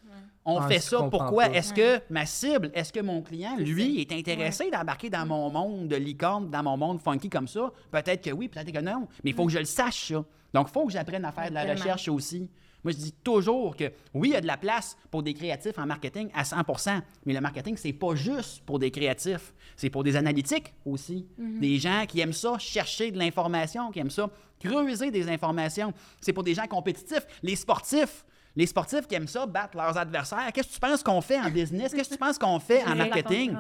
On 0.47 0.59
Ah, 0.59 0.69
fait 0.69 0.79
ça 0.79 1.03
pourquoi? 1.11 1.49
Est-ce 1.51 1.73
que 1.73 2.01
ma 2.11 2.27
cible, 2.27 2.71
est-ce 2.75 2.93
que 2.93 3.01
mon 3.01 3.23
client, 3.23 3.57
lui, 3.57 4.01
est 4.03 4.13
intéressé 4.13 4.71
d'embarquer 4.71 5.09
dans 5.09 5.25
mon 5.25 5.49
monde 5.51 5.89
de 5.89 5.97
licorne, 5.97 6.51
dans 6.51 6.63
mon 6.63 6.77
monde 6.77 7.01
funky 7.01 7.31
comme 7.31 7.49
ça? 7.49 7.73
Peut-être 7.91 8.23
que 8.23 8.31
oui, 8.31 8.49
peut-être 8.49 8.71
que 8.71 8.81
non. 8.81 9.09
Mais 9.25 9.31
il 9.31 9.35
faut 9.35 9.47
que 9.47 9.53
je 9.53 9.59
le 9.61 9.65
sache, 9.65 10.09
ça. 10.09 10.23
Donc, 10.53 10.69
il 10.69 10.73
faut 10.73 10.85
que 10.87 10.93
j'apprenne 10.93 11.25
à 11.25 11.33
faire 11.33 11.49
de 11.49 11.55
la 11.55 11.65
Tellement. 11.65 11.81
recherche 11.81 12.09
aussi. 12.09 12.51
Moi, 12.85 12.93
je 12.93 12.99
dis 12.99 13.13
toujours 13.13 13.77
que 13.77 13.91
oui, 14.13 14.29
il 14.29 14.33
y 14.33 14.37
a 14.37 14.41
de 14.41 14.47
la 14.47 14.59
place 14.59 14.97
pour 15.11 15.23
des 15.23 15.35
créatifs 15.35 15.79
en 15.79 15.87
marketing 15.87 16.29
à 16.35 16.43
100% 16.43 17.01
mais 17.27 17.33
le 17.33 17.41
marketing, 17.41 17.77
c'est 17.77 17.93
pas 17.93 18.15
juste 18.15 18.63
pour 18.65 18.79
des 18.79 18.91
créatifs. 18.91 19.53
C'est 19.77 19.91
pour 19.91 20.05
des 20.05 20.17
analytiques 20.17 20.73
aussi. 20.85 21.27
Des 21.39 21.79
gens 21.79 22.05
qui 22.07 22.21
aiment 22.21 22.33
ça, 22.33 22.59
chercher 22.59 23.11
de 23.11 23.19
l'information, 23.19 23.91
qui 23.91 24.01
aiment 24.01 24.11
ça, 24.11 24.29
creuser 24.61 25.11
des 25.11 25.29
informations. 25.29 25.93
C'est 26.21 26.33
pour 26.33 26.45
des 26.45 26.55
gens 26.55 26.67
compétitifs. 26.67 27.27
Les 27.43 27.57
sportifs, 27.57 28.25
les 28.57 28.67
sportifs 28.67 29.07
qui 29.07 29.15
aiment 29.15 29.27
ça, 29.29 29.47
battre 29.47 29.77
leurs 29.77 29.97
adversaires. 29.99 30.51
Qu'est-ce 30.53 30.69
que 30.69 30.75
tu 30.75 30.81
penses 30.81 31.03
qu'on 31.03 31.21
fait 31.21 31.39
en 31.41 31.51
business? 31.51 31.93
Qu'est-ce 31.93 32.09
que 32.11 32.15
tu 32.15 32.19
penses 32.19 32.39
qu'on 32.39 32.59
fait 32.61 32.85
en 32.87 32.95
marketing? 32.95 33.57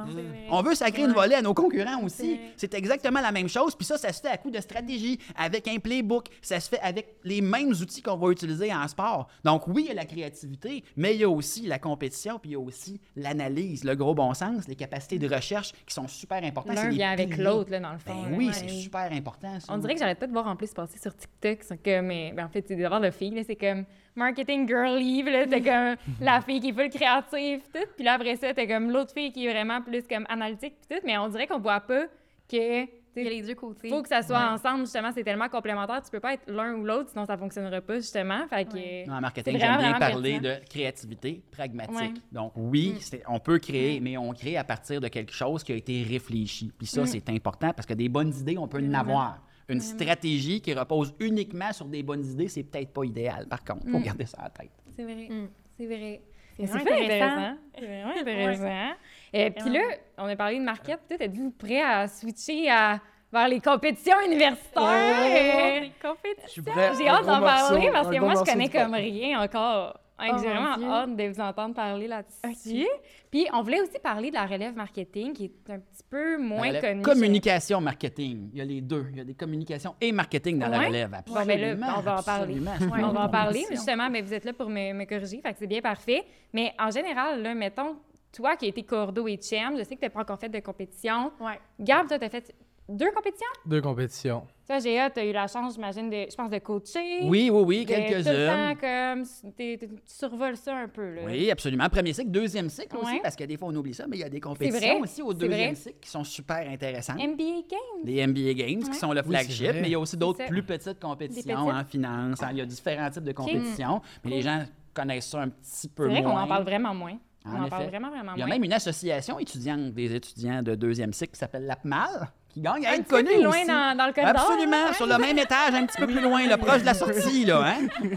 On 0.50 0.62
veut 0.62 0.74
sacrer 0.74 1.02
une 1.02 1.12
volée 1.12 1.34
à 1.34 1.42
nos 1.42 1.54
concurrents 1.54 2.02
aussi. 2.02 2.38
C'est 2.56 2.74
exactement 2.74 3.20
la 3.20 3.32
même 3.32 3.48
chose. 3.48 3.74
Puis 3.74 3.84
ça, 3.86 3.98
ça 3.98 4.12
se 4.12 4.20
fait 4.20 4.28
à 4.28 4.36
coup 4.36 4.50
de 4.50 4.60
stratégie, 4.60 5.18
avec 5.36 5.66
un 5.68 5.78
playbook. 5.78 6.26
Ça 6.42 6.60
se 6.60 6.68
fait 6.68 6.80
avec 6.80 7.16
les 7.24 7.40
mêmes 7.40 7.70
outils 7.70 8.02
qu'on 8.02 8.16
va 8.16 8.30
utiliser 8.30 8.72
en 8.72 8.86
sport. 8.88 9.28
Donc 9.44 9.66
oui, 9.66 9.82
il 9.84 9.88
y 9.88 9.90
a 9.90 9.94
la 9.94 10.04
créativité, 10.04 10.84
mais 10.96 11.14
il 11.14 11.20
y 11.20 11.24
a 11.24 11.28
aussi 11.28 11.62
la 11.66 11.78
compétition, 11.78 12.38
puis 12.38 12.50
il 12.50 12.52
y 12.52 12.56
a 12.56 12.60
aussi 12.60 13.00
l'analyse, 13.16 13.84
le 13.84 13.94
gros 13.96 14.14
bon 14.14 14.32
sens, 14.34 14.68
les 14.68 14.76
capacités 14.76 15.18
de 15.18 15.32
recherche 15.32 15.72
qui 15.86 15.94
sont 15.94 16.06
super 16.08 16.42
importantes. 16.44 16.76
L'un 16.76 16.88
vient 16.90 17.10
avec 17.10 17.36
l'autre, 17.36 17.70
là, 17.70 17.80
dans 17.80 17.92
le 17.92 17.98
fond. 17.98 18.22
Ben 18.22 18.30
là. 18.30 18.36
oui, 18.36 18.46
Ouais. 18.46 18.52
c'est 18.52 18.68
super 18.68 19.10
important. 19.12 19.58
ça. 19.60 19.72
On 19.72 19.78
dirait 19.78 19.94
que 19.94 20.00
j'arrête 20.00 20.18
pas 20.18 20.26
de 20.26 20.32
voir 20.32 20.46
en 20.46 20.56
plus 20.56 20.72
passer 20.72 20.98
sur 20.98 21.14
TikTok. 21.16 21.58
Mais, 22.02 22.32
ben, 22.36 22.44
en 22.46 22.48
fait, 22.48 22.64
c'est 22.68 22.76
d'avoir 22.76 23.00
le 23.00 23.10
fille, 23.10 23.42
c'est 23.46 23.56
comme 23.56 23.84
marketing 24.16 24.66
girly, 24.68 25.22
puis 25.22 25.32
là, 25.32 25.44
c'est 25.48 25.60
comme 25.62 25.96
la 26.20 26.40
fille 26.46 26.60
qui 26.60 26.68
est 26.68 26.72
full 26.72 26.90
créative, 26.90 27.60
puis 27.72 27.80
tout. 27.80 27.88
Puis 27.96 28.04
là, 28.04 28.14
après 28.14 28.36
ça, 28.36 28.54
t'as 28.54 28.66
comme 28.66 28.90
l'autre 28.90 29.12
fille 29.12 29.32
qui 29.32 29.46
est 29.46 29.50
vraiment 29.52 29.80
plus 29.82 30.02
comme 30.08 30.26
analytique, 30.28 30.74
puis 30.88 30.96
tout. 30.98 31.02
Mais 31.06 31.18
on 31.18 31.28
dirait 31.28 31.46
qu'on 31.46 31.58
voit 31.58 31.80
pas 31.80 32.04
que, 32.50 32.82
Il 33.16 33.22
y 33.22 33.26
a 33.26 33.30
les 33.30 33.42
deux 33.42 33.54
côtés. 33.54 33.88
faut 33.88 34.02
que 34.02 34.08
ça 34.08 34.22
soit 34.22 34.50
ensemble, 34.52 34.80
justement. 34.80 35.10
C'est 35.14 35.22
tellement 35.24 35.48
complémentaire. 35.48 36.02
Tu 36.02 36.10
peux 36.10 36.20
pas 36.20 36.34
être 36.34 36.42
l'un 36.48 36.74
ou 36.74 36.84
l'autre, 36.84 37.10
sinon 37.10 37.24
ça 37.26 37.36
fonctionnera 37.36 37.80
pas, 37.80 37.96
justement. 37.96 38.46
Fait 38.48 38.64
que. 38.64 39.08
En 39.10 39.20
marketing, 39.20 39.56
j'aime 39.58 39.74
vraiment, 39.76 39.90
bien 39.90 39.98
parler 39.98 40.32
pertinent. 40.40 40.54
de 40.60 40.68
créativité 40.68 41.42
pragmatique. 41.50 41.96
Ouais. 41.96 42.12
Donc, 42.32 42.52
oui, 42.56 42.96
c'est- 43.00 43.22
on 43.28 43.38
peut 43.38 43.58
créer, 43.58 44.00
mais 44.00 44.16
on 44.16 44.32
crée 44.32 44.56
à 44.56 44.64
partir 44.64 45.00
de 45.00 45.08
quelque 45.08 45.32
chose 45.32 45.62
qui 45.62 45.72
a 45.72 45.76
été 45.76 46.02
réfléchi. 46.02 46.72
Puis 46.76 46.86
ça, 46.86 47.06
c'est 47.06 47.28
important 47.30 47.72
parce 47.72 47.86
que 47.86 47.94
des 47.94 48.08
bonnes 48.08 48.34
idées, 48.34 48.58
on 48.58 48.66
peut 48.68 48.82
en 48.84 48.94
avoir. 48.94 49.38
Une 49.68 49.80
stratégie 49.80 50.60
qui 50.60 50.74
repose 50.74 51.14
uniquement 51.20 51.72
sur 51.72 51.86
des 51.86 52.02
bonnes 52.02 52.24
idées, 52.24 52.48
c'est 52.48 52.64
peut-être 52.64 52.92
pas 52.92 53.04
idéal. 53.04 53.46
Par 53.48 53.64
contre, 53.64 53.82
il 53.86 53.92
faut 53.92 53.98
garder 54.00 54.26
ça 54.26 54.38
en 54.44 54.50
tête. 54.50 54.70
C'est 54.96 55.04
vrai. 55.04 55.28
Mm. 55.28 55.48
C'est 55.78 55.86
vrai. 55.86 56.22
C'est 56.56 56.66
vraiment 56.66 56.90
intéressant. 56.90 57.56
C'est 57.74 57.86
vraiment 57.86 58.20
intéressant. 58.20 58.94
Et 59.32 59.50
puis 59.50 59.70
là, 59.70 59.80
on 60.18 60.26
a 60.26 60.36
parlé 60.36 60.58
de 60.58 60.64
market. 60.64 61.00
Peut-être 61.08 61.22
êtes-vous 61.22 61.50
prêt 61.50 61.82
à 61.82 62.06
switcher 62.06 62.70
à, 62.70 63.00
vers 63.32 63.48
les 63.48 63.60
compétitions 63.60 64.20
universitaires? 64.24 65.80
Les 65.80 65.92
compétitions. 66.00 66.44
Je 66.46 66.50
suis 66.50 66.62
prêt. 66.62 66.92
J'ai 66.96 67.08
hâte 67.08 67.26
d'en 67.26 67.40
parler 67.40 67.90
parce 67.90 68.08
que 68.08 68.20
moi, 68.20 68.34
je 68.34 68.50
connais 68.50 68.68
comme 68.68 68.94
rien 68.94 69.40
encore. 69.40 69.98
Oh, 70.16 70.22
J'ai 70.40 70.48
vraiment 70.48 70.76
Dieu. 70.76 70.86
hâte 70.88 71.16
de 71.16 71.24
vous 71.28 71.40
entendre 71.40 71.74
parler 71.74 72.06
là-dessus. 72.06 72.86
Puis, 73.30 73.46
on 73.52 73.62
voulait 73.62 73.80
aussi 73.80 73.98
parler 74.00 74.30
de 74.30 74.34
la 74.34 74.46
relève 74.46 74.74
marketing 74.76 75.32
qui 75.32 75.46
est 75.46 75.70
un 75.72 75.80
petit 75.80 76.04
peu 76.08 76.38
moins 76.38 76.72
connue. 76.80 77.02
Communication, 77.02 77.80
marketing. 77.80 78.50
Il 78.52 78.58
y 78.58 78.60
a 78.60 78.64
les 78.64 78.80
deux. 78.80 79.06
Il 79.10 79.18
y 79.18 79.20
a 79.20 79.24
des 79.24 79.34
communications 79.34 79.96
et 80.00 80.12
marketing 80.12 80.58
dans 80.60 80.68
la 80.68 80.78
Ouais. 80.78 80.86
relève. 80.86 81.10
Bon, 81.26 81.34
ben 81.44 81.60
là, 81.60 81.70
Absolument, 81.72 81.86
on 81.96 82.00
va 82.00 82.18
en 82.18 82.22
parler. 82.22 82.54
absolument. 82.68 82.94
Ouais, 82.96 83.04
on 83.04 83.12
va 83.12 83.24
en 83.24 83.28
parler, 83.28 83.64
justement, 83.70 84.08
mais 84.08 84.22
vous 84.22 84.32
êtes 84.32 84.44
là 84.44 84.52
pour 84.52 84.68
me, 84.70 84.92
me 84.92 85.04
corriger, 85.04 85.40
fait 85.40 85.52
que 85.52 85.58
c'est 85.58 85.66
bien 85.66 85.80
parfait. 85.80 86.22
Mais 86.52 86.72
en 86.78 86.90
général, 86.90 87.42
là, 87.42 87.52
mettons, 87.54 87.96
toi 88.32 88.54
qui 88.56 88.66
as 88.66 88.68
été 88.68 88.84
cordeau 88.84 89.26
et 89.26 89.38
cham, 89.42 89.76
je 89.76 89.82
sais 89.82 89.96
que 89.96 90.00
tu 90.00 90.06
n'as 90.06 90.10
pas 90.10 90.20
encore 90.20 90.38
fait 90.38 90.48
de 90.48 90.60
compétition. 90.60 91.32
Ouais. 91.40 91.58
Gab, 91.80 92.06
toi, 92.06 92.18
tu 92.20 92.24
as 92.24 92.30
fait 92.30 92.54
deux 92.88 93.10
compétitions? 93.12 93.46
Deux 93.66 93.80
compétitions. 93.80 94.46
Toi, 94.66 94.78
Géa, 94.78 95.10
tu 95.10 95.20
as 95.20 95.24
eu 95.26 95.32
la 95.32 95.46
chance, 95.46 95.74
j'imagine, 95.74 96.08
de, 96.08 96.26
je 96.30 96.34
pense, 96.34 96.50
de 96.50 96.58
coacher. 96.58 97.20
Oui, 97.24 97.50
oui, 97.50 97.62
oui, 97.66 97.84
de 97.84 97.92
tout 97.94 98.00
le 98.00 98.06
quelques-uns. 98.08 98.74
temps, 98.74 98.80
comme, 98.80 99.52
t'es- 99.56 99.76
t'es- 99.78 99.88
tu 99.88 99.94
survoles 100.06 100.56
ça 100.56 100.74
un 100.76 100.88
peu, 100.88 101.14
là. 101.14 101.22
Oui, 101.26 101.50
absolument. 101.50 101.86
Premier 101.90 102.12
cycle, 102.14 102.30
deuxième 102.30 102.70
cycle 102.70 102.96
aussi, 102.96 103.20
parce 103.22 103.36
que 103.36 103.44
des 103.44 103.56
fois, 103.58 103.68
on 103.68 103.74
oublie 103.74 103.92
ça, 103.94 104.06
mais 104.06 104.16
il 104.16 104.20
y 104.20 104.24
a 104.24 104.28
des 104.30 104.40
compétitions 104.40 105.00
aussi 105.00 105.20
au 105.22 105.32
c'est 105.32 105.38
deuxième 105.38 105.66
vrai. 105.72 105.74
cycle 105.74 105.98
qui 106.00 106.08
sont 106.10 106.24
super 106.24 106.66
intéressantes. 106.70 107.18
NBA 107.18 107.62
Games. 107.70 108.04
Les 108.04 108.26
NBA 108.26 108.54
Games, 108.54 108.82
qui 108.82 108.94
sont 108.98 109.12
le 109.12 109.20
c'est 109.22 109.28
flagship, 109.28 109.72
mais 109.74 109.88
il 109.88 109.90
y 109.90 109.94
a 109.94 110.00
aussi 110.00 110.16
d'autres 110.16 110.38
ça. 110.38 110.46
plus 110.46 110.62
petites 110.62 110.98
compétitions 111.00 111.68
en 111.68 111.84
finance. 111.84 112.42
hein, 112.42 112.48
Il 112.52 112.58
y 112.58 112.60
a 112.62 112.66
différents 112.66 113.10
types 113.10 113.24
de 113.24 113.32
compétitions, 113.32 114.00
mais 114.24 114.30
les 114.30 114.42
gens 114.42 114.64
connaissent 114.94 115.28
ça 115.28 115.42
un 115.42 115.48
petit 115.50 115.88
peu 115.88 116.04
C'est 116.04 116.10
vrai 116.12 116.22
qu'on 116.22 116.30
moins. 116.30 116.44
en 116.44 116.48
parle 116.48 116.64
vraiment 116.64 116.94
moins. 116.94 117.18
En 117.46 117.56
on 117.60 117.64
en 117.64 117.68
parle 117.68 117.88
vraiment, 117.88 118.08
vraiment 118.08 118.32
Il 118.36 118.38
y 118.38 118.42
a 118.42 118.46
moins. 118.46 118.54
même 118.54 118.64
une 118.64 118.72
association 118.72 119.38
étudiante 119.38 119.92
des 119.92 120.14
étudiants 120.14 120.62
de 120.62 120.74
deuxième 120.74 121.12
cycle 121.12 121.32
qui 121.32 121.38
s'appelle 121.38 121.66
l'APMAL, 121.66 122.28
qui 122.54 122.60
gagne 122.60 122.86
à 122.86 122.90
un 122.90 122.92
être 122.94 123.06
plus 123.08 123.42
loin 123.42 123.50
aussi. 123.50 123.66
dans, 123.66 123.96
dans 123.96 124.06
le 124.06 124.12
corridor. 124.12 124.40
Absolument, 124.50 124.76
hein? 124.88 124.92
sur 124.94 125.06
le 125.06 125.18
même 125.18 125.36
étage, 125.38 125.74
un 125.74 125.84
petit 125.86 125.98
peu 125.98 126.06
plus 126.06 126.20
loin, 126.20 126.46
là, 126.46 126.56
proche 126.56 126.80
de 126.80 126.86
la 126.86 126.94
sortie, 126.94 127.44
là, 127.44 127.62
hein? 127.66 127.86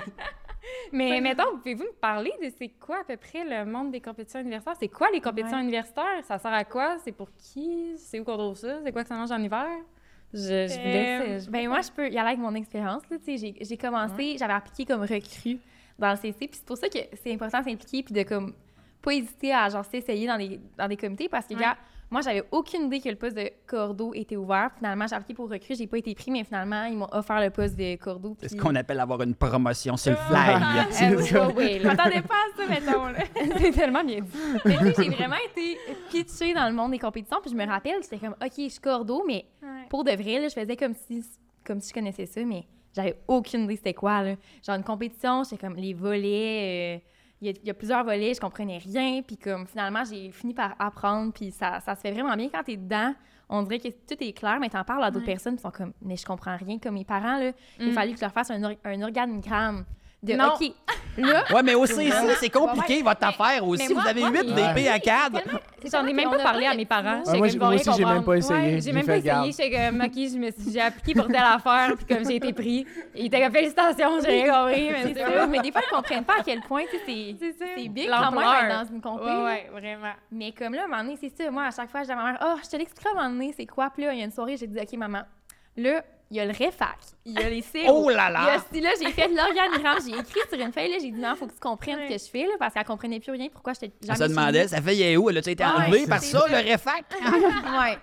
Mais 0.91 1.21
mettons, 1.21 1.57
pouvez-vous 1.57 1.83
me 1.83 1.99
parler 1.99 2.31
de 2.43 2.49
c'est 2.57 2.69
quoi 2.79 2.97
à 3.01 3.03
peu 3.03 3.17
près 3.17 3.43
le 3.45 3.65
monde 3.69 3.91
des 3.91 4.01
compétitions 4.01 4.39
universitaires? 4.41 4.75
C'est 4.79 4.87
quoi 4.89 5.07
les 5.11 5.21
compétitions 5.21 5.57
Ouais. 5.57 5.63
universitaires? 5.63 6.23
Ça 6.27 6.37
sert 6.37 6.53
à 6.53 6.63
quoi? 6.65 6.97
C'est 7.03 7.11
pour 7.11 7.29
qui? 7.37 7.93
C'est 7.97 8.19
où 8.19 8.23
qu'on 8.23 8.37
trouve 8.37 8.55
ça? 8.57 8.79
C'est 8.83 8.91
quoi 8.91 9.03
que 9.03 9.09
ça 9.09 9.15
mange 9.15 9.31
en 9.31 9.41
hiver? 9.41 9.65
Je, 10.33 10.39
je 10.39 10.77
vous 10.79 10.85
laisse. 10.87 11.45
je- 11.45 11.49
Ben 11.49 11.67
moi, 11.69 11.79
je 11.81 11.89
peux 11.91 12.09
y 12.09 12.17
aller 12.17 12.27
avec 12.29 12.39
mon 12.39 12.53
expérience. 12.55 13.01
là, 13.09 13.17
tu 13.17 13.25
sais, 13.25 13.37
J'ai 13.37 13.55
j'ai 13.65 13.77
commencé, 13.77 14.35
j'avais 14.37 14.53
appliqué 14.53 14.85
comme 14.85 15.01
recrue 15.01 15.57
dans 15.97 16.11
le 16.11 16.17
CC. 16.17 16.33
Puis 16.37 16.49
c'est 16.53 16.65
pour 16.65 16.77
ça 16.77 16.89
que 16.89 16.99
c'est 17.23 17.33
important 17.33 17.59
de 17.59 17.65
s'impliquer 17.65 18.03
puis 18.03 18.13
de 18.13 18.23
comme 18.23 18.53
pas 19.01 19.13
hésiter 19.13 19.53
à 19.53 19.69
genre 19.69 19.85
s'essayer 19.85 20.27
dans 20.27 20.37
des, 20.37 20.59
dans 20.77 20.87
des 20.87 20.97
comités 20.97 21.29
parce 21.29 21.47
que 21.47 21.53
Ouais. 21.53 21.61
gars, 21.61 21.77
moi 22.09 22.21
j'avais 22.21 22.43
aucune 22.51 22.83
idée 22.87 22.99
que 23.01 23.09
le 23.09 23.15
poste 23.15 23.35
de 23.35 23.49
cordeau 23.65 24.13
était 24.13 24.35
ouvert. 24.37 24.69
Finalement, 24.77 25.05
j'ai 25.07 25.15
appliqué 25.15 25.33
pour 25.33 25.49
recrue, 25.49 25.75
j'ai 25.75 25.87
pas 25.87 25.97
été 25.97 26.13
pris, 26.15 26.31
mais 26.31 26.43
finalement 26.43 26.85
ils 26.85 26.95
m'ont 26.97 27.07
offert 27.11 27.41
le 27.41 27.49
poste 27.49 27.75
de 27.75 27.95
cordeau. 27.97 28.35
C'est 28.39 28.49
ce 28.49 28.55
qu'on 28.55 28.75
appelle 28.75 28.99
avoir 28.99 29.21
une 29.21 29.35
promotion 29.35 29.97
sur 29.97 30.11
le 30.13 30.17
Ah, 30.33 30.85
fly. 30.89 31.09
Je 31.27 31.83
là. 31.83 31.93
m'attendais 31.95 32.21
pas 32.21 32.35
à 32.35 32.57
ça, 32.57 32.67
mettons. 32.67 33.05
Là. 33.07 33.19
c'est 33.57 33.71
tellement 33.71 34.03
bien 34.03 34.21
dit. 34.21 34.29
Mais 34.65 34.77
tu 34.77 34.85
sais, 34.85 34.93
j'ai 35.03 35.09
vraiment 35.09 35.35
été 35.53 35.77
pitchée 36.09 36.53
dans 36.53 36.67
le 36.67 36.73
monde 36.73 36.91
des 36.91 36.99
compétitions. 36.99 37.37
Puis 37.41 37.51
je 37.51 37.55
me 37.57 37.65
rappelle, 37.65 38.01
j'étais 38.01 38.17
comme, 38.17 38.35
OK, 38.41 38.51
je 38.57 38.67
suis 38.69 38.79
cordeau, 38.79 39.23
mais 39.27 39.45
pour 39.89 40.03
de 40.03 40.11
vrai, 40.11 40.39
là, 40.39 40.47
je 40.47 40.53
faisais 40.53 40.75
comme 40.77 40.93
si, 40.93 41.23
comme 41.65 41.79
si 41.81 41.89
je 41.89 41.93
connaissais 41.93 42.25
ça, 42.25 42.41
mais 42.43 42.63
j'avais 42.95 43.19
aucune 43.27 43.65
idée 43.65 43.75
c'était 43.75 43.93
quoi. 43.93 44.21
Là. 44.23 44.35
Genre 44.65 44.75
une 44.75 44.83
compétition, 44.83 45.43
j'étais 45.43 45.57
comme 45.57 45.75
les 45.75 45.93
volets. 45.93 46.97
euh, 46.97 46.99
Il 47.41 47.47
y, 47.47 47.49
a- 47.51 47.53
il 47.61 47.67
y 47.67 47.69
a 47.69 47.73
plusieurs 47.73 48.03
volets, 48.03 48.33
je 48.33 48.39
comprenais 48.39 48.79
rien. 48.79 49.21
Puis 49.21 49.37
comme 49.37 49.67
finalement, 49.67 50.03
j'ai 50.03 50.31
fini 50.31 50.53
par 50.53 50.75
apprendre. 50.79 51.31
Puis 51.33 51.51
ça, 51.51 51.79
ça 51.81 51.95
se 51.95 52.01
fait 52.01 52.11
vraiment 52.11 52.35
bien 52.35 52.49
quand 52.49 52.63
t'es 52.63 52.77
dedans. 52.77 53.13
On 53.49 53.61
dirait 53.63 53.79
que 53.79 53.87
tout 53.89 54.21
est 54.21 54.33
clair, 54.33 54.57
mais 54.59 54.69
t'en 54.69 54.83
parles 54.83 55.03
à 55.03 55.11
d'autres 55.11 55.25
Ouais. 55.25 55.33
personnes 55.33 55.55
qui 55.55 55.61
sont 55.61 55.71
comme, 55.71 55.93
mais 56.01 56.17
je 56.17 56.25
comprends 56.25 56.57
rien. 56.57 56.79
Comme 56.79 56.95
mes 56.95 57.05
parents, 57.05 57.37
là, 57.37 57.51
il 57.79 57.89
Mm. 57.89 57.93
fallait 57.93 58.11
que 58.11 58.17
je 58.17 58.23
leur 58.23 58.33
fasse 58.33 58.51
un, 58.51 58.61
or- 58.63 58.75
un 58.83 59.01
organigramme 59.03 59.85
de 60.23 60.33
Non. 60.33 60.53
OK, 60.59 60.71
là, 61.17 61.43
Ouais, 61.53 61.61
mais 61.63 61.75
aussi, 61.75 62.09
ça, 62.09 62.23
c'est 62.39 62.49
compliqué, 62.49 62.97
Ouais, 62.97 63.01
votre 63.03 63.21
mais- 63.21 63.27
affaire 63.27 63.67
aussi. 63.67 63.93
moi- 63.93 64.01
vous 64.01 64.07
avez 64.09 64.21
moi, 64.21 64.29
8 64.31 64.43
mais- 64.55 64.73
DP 64.73 64.87
à 64.89 64.99
cadre. 64.99 65.39
J'en 65.91 66.05
ai 66.07 66.11
même 66.13 66.29
pas 66.31 66.39
parlé 66.39 66.65
à 66.65 66.73
mes 66.73 66.85
parents. 66.85 67.21
Ah, 67.25 67.37
moi, 67.37 67.47
aussi, 67.75 67.91
j'ai 67.95 68.03
même 68.05 68.23
pas 68.23 68.33
essayé. 68.35 68.59
Ouais, 68.59 68.71
J'ai 68.73 68.81
j'ai 68.81 68.91
même 68.93 69.05
pas 69.05 69.19
garde. 69.19 69.47
essayé. 69.47 69.69
J'étais 69.71 69.85
comme, 69.91 70.01
OK, 70.01 70.13
je 70.15 70.37
me 70.37 70.51
suis- 70.51 70.71
j'ai 70.73 70.81
appliqué 70.81 71.13
pour 71.13 71.27
telle 71.27 71.35
affaire, 71.37 71.93
puis 71.95 72.05
comme 72.15 72.25
j'ai 72.27 72.35
été 72.37 72.51
pris. 72.51 72.85
Il 73.15 73.27
était 73.27 73.41
comme, 73.41 73.51
félicitations, 73.53 74.19
j'ai 74.21 74.43
rien 74.43 74.53
compris. 74.53 74.89
Mais 74.91 75.13
ça. 75.13 75.47
Mais 75.47 75.59
des 75.59 75.71
fois, 75.71 75.81
ils 75.87 75.95
comprennent 75.95 76.25
pas 76.25 76.39
à 76.39 76.43
quel 76.43 76.61
point, 76.61 76.83
c'est 76.91 76.97
C'est 77.39 77.51
ça. 77.53 77.65
c'est 77.77 77.87
big 77.87 78.09
quand 78.09 78.31
même 78.31 78.69
dans 78.69 78.85
une 78.91 79.01
compé. 79.01 79.23
Ouais, 79.23 79.43
ouais, 79.43 79.69
vraiment. 79.71 80.13
Mais 80.31 80.51
comme 80.51 80.73
là, 80.73 80.81
à 80.81 80.85
un 80.85 80.87
moment 80.87 81.03
donné, 81.03 81.17
c'est 81.21 81.29
ça. 81.43 81.49
Moi, 81.51 81.63
à 81.65 81.71
chaque 81.71 81.91
fois, 81.91 82.01
je 82.01 82.07
dis 82.07 82.11
à 82.11 82.15
ma 82.15 82.23
mère, 82.31 82.39
oh, 82.43 82.55
je 82.63 82.67
te 82.69 82.75
l'expliquerai 82.75 83.09
à 83.15 83.19
un 83.19 83.23
moment 83.29 83.35
donné, 83.35 83.53
c'est 83.55 83.65
quoi. 83.67 83.89
Puis 83.93 84.03
là, 84.03 84.13
il 84.13 84.19
y 84.19 84.21
a 84.23 84.25
une 84.25 84.31
soirée, 84.31 84.57
j'ai 84.57 84.67
dit, 84.67 84.79
OK, 84.79 84.93
maman, 84.97 85.21
là, 85.77 86.01
il 86.29 86.37
y 86.37 86.39
a 86.39 86.45
le 86.45 86.51
réfac, 86.51 86.97
il 87.25 87.39
y 87.39 87.43
a 87.43 87.49
les. 87.49 87.63
Oh 87.87 88.09
là 88.09 88.27
Il 88.29 88.33
y 88.33 88.35
a 88.37 88.55
là! 88.57 88.63
si 88.71 88.81
là, 88.81 88.89
j'ai 89.01 89.11
fait 89.11 89.27
l'organigramme, 89.29 89.99
j'ai 90.05 90.11
écrit 90.19 90.41
sur 90.51 90.59
une 90.59 90.71
feuille, 90.73 90.91
là, 90.91 90.97
j'ai 90.99 91.11
dit, 91.11 91.19
non, 91.19 91.35
faut 91.35 91.47
que 91.47 91.53
tu 91.53 91.59
comprennes 91.59 91.99
ce 92.07 92.13
que 92.13 92.19
je 92.25 92.29
fais, 92.29 92.43
là, 92.47 92.53
parce 92.59 92.73
qu'elle 92.73 92.85
comprenait 92.85 93.19
plus 93.19 93.31
rien, 93.31 93.47
pourquoi 93.51 93.73
j'étais 93.73 93.91
jamais 94.05 94.17
se 94.19 94.23
demandait, 94.25 94.67
ça 94.67 94.81
fait 94.81 94.95
y 94.95 95.03
est 95.03 95.17
où? 95.17 95.29
Elle 95.29 95.37
a 95.37 95.39
été 95.39 95.63
enlevée 95.63 96.05
par 96.07 96.21
ça, 96.21 96.43
le 96.49 96.55
réfac? 96.57 97.05
ouais. 97.21 97.97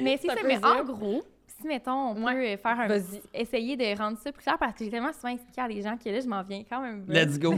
Mais 0.00 0.18
c'est 0.20 0.28
Ça 0.28 0.34
mais 0.44 0.62
en 0.64 0.84
gros, 0.84 1.22
si, 1.58 1.66
mettons, 1.66 2.10
on 2.10 2.22
Ouais. 2.24 2.56
peut 2.56 2.62
faire 2.62 2.80
un... 2.80 2.86
Vas-y. 2.86 3.22
essayer 3.32 3.76
de 3.78 3.96
rendre 3.98 4.18
ça 4.18 4.30
plus 4.30 4.42
clair, 4.42 4.56
parce 4.58 4.74
que 4.74 4.84
j'ai 4.84 4.90
tellement 4.90 5.12
souvent 5.14 5.28
expliqué 5.32 5.60
à 5.62 5.68
des 5.68 5.80
gens 5.80 5.96
que 5.96 6.08
là, 6.10 6.20
je 6.20 6.26
m'en 6.26 6.42
viens 6.42 6.62
quand 6.68 6.80
même. 6.82 7.04
Let's 7.08 7.38
go. 7.38 7.54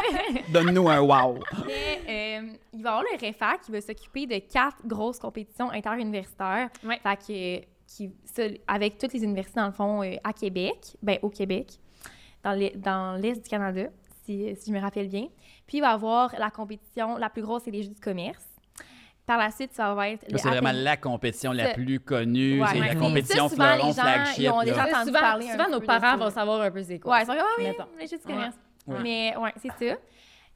Donne-nous 0.48 0.88
un 0.88 1.00
wow. 1.00 1.38
Mais, 1.66 2.00
euh, 2.40 2.46
il 2.72 2.82
va 2.82 2.90
y 2.90 2.92
avoir 2.92 3.02
le 3.02 3.18
REFAC 3.26 3.60
qui 3.62 3.72
va 3.72 3.80
s'occuper 3.82 4.26
de 4.26 4.38
quatre 4.50 4.78
grosses 4.86 5.18
compétitions 5.18 5.70
interuniversitaires. 5.70 6.70
Ouais. 6.84 6.98
Fait 7.02 7.16
que, 7.60 7.66
qui, 7.96 8.10
avec 8.66 8.98
toutes 8.98 9.12
les 9.12 9.22
universités, 9.24 9.60
dans 9.60 9.66
le 9.66 9.72
fond, 9.72 10.02
euh, 10.02 10.16
à 10.24 10.32
Québec, 10.32 10.96
ben 11.02 11.18
au 11.22 11.28
Québec, 11.30 11.72
dans 12.42 12.52
les- 12.52 12.70
dans 12.76 13.20
l'Est 13.20 13.42
du 13.42 13.48
Canada, 13.48 13.84
si, 14.24 14.54
si 14.56 14.70
je 14.70 14.72
me 14.76 14.80
rappelle 14.80 15.08
bien. 15.08 15.26
Puis 15.66 15.78
il 15.78 15.80
va 15.80 15.90
y 15.90 15.94
avoir 15.94 16.34
la 16.38 16.50
compétition, 16.50 17.16
la 17.16 17.28
plus 17.30 17.42
grosse, 17.42 17.62
c'est 17.64 17.70
les 17.70 17.82
Jeux 17.82 17.90
du 17.90 18.00
commerce. 18.00 18.44
Par 19.26 19.38
la 19.38 19.50
suite, 19.50 19.72
ça 19.72 19.94
va 19.94 20.08
être 20.10 20.24
C'est 20.28 20.48
vraiment 20.48 20.72
la 20.72 20.96
compétition 20.96 21.52
la 21.52 21.74
plus 21.74 22.00
connue. 22.00 22.60
Ouais, 22.60 22.66
c'est 22.72 22.80
ouais. 22.80 22.88
la 22.88 22.94
compétition 22.96 23.48
ça, 23.48 23.54
souvent, 23.54 23.64
fleuron 23.74 23.86
les 23.88 23.92
gens, 23.94 24.02
flagship. 24.02 24.38
ils 24.38 24.50
ont 24.50 24.62
déjà- 24.62 24.84
entendu 24.84 25.06
souvent, 25.06 25.20
parler 25.20 25.46
souvent 25.50 25.68
nos 25.70 25.80
parents 25.80 26.16
vont 26.16 26.30
savoir 26.30 26.60
un 26.62 26.70
peu 26.72 26.82
c'est 26.82 26.98
quoi. 26.98 27.12
Ouais, 27.16 27.22
ils 27.22 27.26
sont 27.26 27.32
comme, 27.32 27.42
ah 27.42 27.54
oui, 27.58 27.64
Mettons. 27.66 27.84
les 28.00 28.06
Jeux 28.08 28.18
du 28.18 28.24
commerce. 28.24 28.56
Ouais. 28.86 28.96
Mais 29.02 29.36
ouais, 29.36 29.52
c'est 29.58 29.68
ça. 29.68 29.96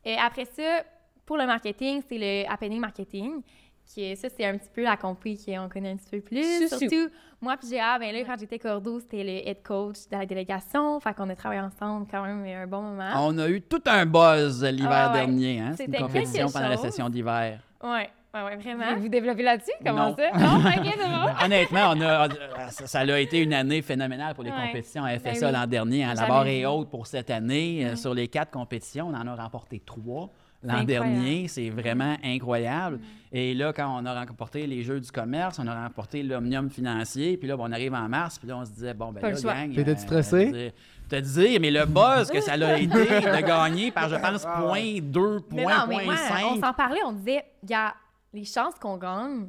Et 0.04 0.16
après 0.16 0.44
ça, 0.46 0.82
pour 1.24 1.36
le 1.36 1.46
marketing, 1.46 2.02
c'est 2.08 2.18
le 2.18 2.50
happening 2.50 2.80
marketing. 2.80 3.40
Qui, 3.86 4.16
ça, 4.16 4.28
c'est 4.28 4.44
un 4.44 4.58
petit 4.58 4.68
peu 4.74 4.82
la 4.82 4.96
compé 4.96 5.36
qu'on 5.36 5.68
connaît 5.68 5.92
un 5.92 5.96
petit 5.96 6.10
peu 6.10 6.20
plus. 6.20 6.42
Chouchou. 6.68 6.78
Surtout, 6.78 7.08
moi 7.40 7.56
puis 7.56 7.68
Géa, 7.68 7.98
ben 8.00 8.12
là, 8.12 8.20
quand 8.26 8.34
j'étais 8.38 8.58
cordeau, 8.58 8.98
c'était 8.98 9.22
le 9.22 9.48
head 9.48 9.62
coach 9.62 10.08
de 10.10 10.16
la 10.16 10.26
délégation. 10.26 10.98
Fait 11.00 11.14
qu'on 11.14 11.28
a 11.30 11.36
travaillé 11.36 11.60
ensemble 11.60 12.06
quand 12.10 12.22
même 12.24 12.44
un 12.44 12.66
bon 12.66 12.82
moment. 12.82 13.10
On 13.26 13.38
a 13.38 13.48
eu 13.48 13.62
tout 13.62 13.82
un 13.86 14.04
buzz 14.04 14.64
l'hiver 14.64 14.90
Ah 14.92 15.12
ouais. 15.12 15.18
dernier. 15.18 15.60
Hein? 15.60 15.72
C'est 15.76 15.84
une 15.84 15.92
C'était 15.92 16.02
compétition 16.02 16.48
pendant 16.50 16.68
la 16.68 16.76
session 16.78 17.08
d'hiver. 17.08 17.60
Ouais, 17.82 18.10
ouais, 18.34 18.42
ouais, 18.42 18.56
vraiment. 18.56 18.96
Vous 18.98 19.08
développez 19.08 19.42
là-dessus? 19.44 19.70
Comment 19.84 20.08
Non. 20.10 20.16
ça? 20.16 20.30
Non, 20.36 20.56
ok, 20.58 20.84
c'est 20.84 21.08
bon. 21.08 21.44
Honnêtement, 21.44 21.92
on 21.94 22.00
a, 22.00 22.28
ça, 22.70 22.86
ça 22.88 22.98
a 23.00 23.18
été 23.20 23.38
une 23.38 23.52
année 23.54 23.82
phénoménale 23.82 24.34
pour 24.34 24.42
les 24.42 24.50
Ouais. 24.50 24.66
compétitions 24.66 25.04
à 25.04 25.16
FSA 25.18 25.30
Ben 25.32 25.46
oui. 25.46 25.52
l'an 25.52 25.66
dernier. 25.68 26.04
hein. 26.04 26.14
La 26.14 26.26
barre 26.26 26.48
est 26.48 26.66
haute 26.66 26.90
pour 26.90 27.06
cette 27.06 27.30
année. 27.30 27.86
Euh, 27.86 27.94
Sur 27.96 28.14
les 28.14 28.26
quatre 28.26 28.50
compétitions, 28.50 29.06
on 29.08 29.14
en 29.14 29.26
a 29.28 29.36
remporté 29.36 29.78
trois. 29.78 30.28
L'an 30.66 30.84
dernier, 30.84 31.48
c'est 31.48 31.70
vraiment 31.70 32.16
incroyable. 32.22 33.00
Et 33.32 33.54
là, 33.54 33.72
quand 33.72 34.00
on 34.00 34.06
a 34.06 34.24
remporté 34.24 34.66
les 34.66 34.82
Jeux 34.82 35.00
du 35.00 35.10
commerce, 35.10 35.58
on 35.58 35.66
a 35.66 35.82
remporté 35.84 36.22
l'Omnium 36.22 36.70
financier, 36.70 37.36
puis 37.36 37.48
là, 37.48 37.56
bon, 37.56 37.68
on 37.68 37.72
arrive 37.72 37.92
en 37.94 38.08
mars, 38.08 38.38
puis 38.38 38.48
là, 38.48 38.56
on 38.56 38.64
se 38.64 38.70
disait, 38.70 38.94
bon, 38.94 39.12
ben 39.12 39.20
Pas 39.20 39.30
là, 39.32 39.40
gang... 39.66 39.74
T'étais-tu 39.74 40.00
stressé? 40.02 40.50
euh, 40.54 40.70
Te 41.08 41.16
dire, 41.16 41.60
mais 41.60 41.70
le 41.70 41.84
buzz 41.86 42.30
que 42.30 42.40
ça 42.40 42.52
a 42.52 42.56
été 42.78 42.86
de 42.88 43.46
gagner 43.46 43.90
par, 43.90 44.08
je 44.08 44.16
pense, 44.16 44.44
Ah 44.46 44.62
point 44.62 44.98
2, 45.02 45.40
Mais 45.52 45.62
point, 45.64 45.78
non, 45.78 45.86
mais 45.88 45.94
point 45.96 46.04
moi, 46.04 46.16
5. 46.16 46.44
on 46.52 46.60
s'en 46.60 46.72
parlait, 46.72 47.00
on 47.04 47.12
disait, 47.12 47.44
gars, 47.64 47.94
les 48.32 48.44
chances 48.44 48.74
qu'on 48.80 48.96
gagne, 48.96 49.48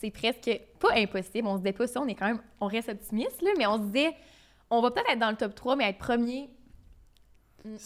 c'est 0.00 0.10
presque 0.10 0.50
pas 0.78 0.90
impossible. 0.96 1.48
On 1.48 1.54
se 1.54 1.58
disait 1.58 1.72
pas 1.72 1.86
ça, 1.86 2.00
on 2.00 2.06
est 2.06 2.14
quand 2.14 2.26
même, 2.26 2.40
on 2.60 2.66
reste 2.66 2.88
optimiste, 2.88 3.42
là, 3.42 3.50
mais 3.58 3.66
on 3.66 3.76
se 3.78 3.82
disait, 3.90 4.14
on 4.70 4.80
va 4.80 4.90
peut-être 4.90 5.10
être 5.10 5.18
dans 5.18 5.30
le 5.30 5.36
top 5.36 5.54
3, 5.54 5.76
mais 5.76 5.88
être 5.88 5.98
premier, 5.98 6.48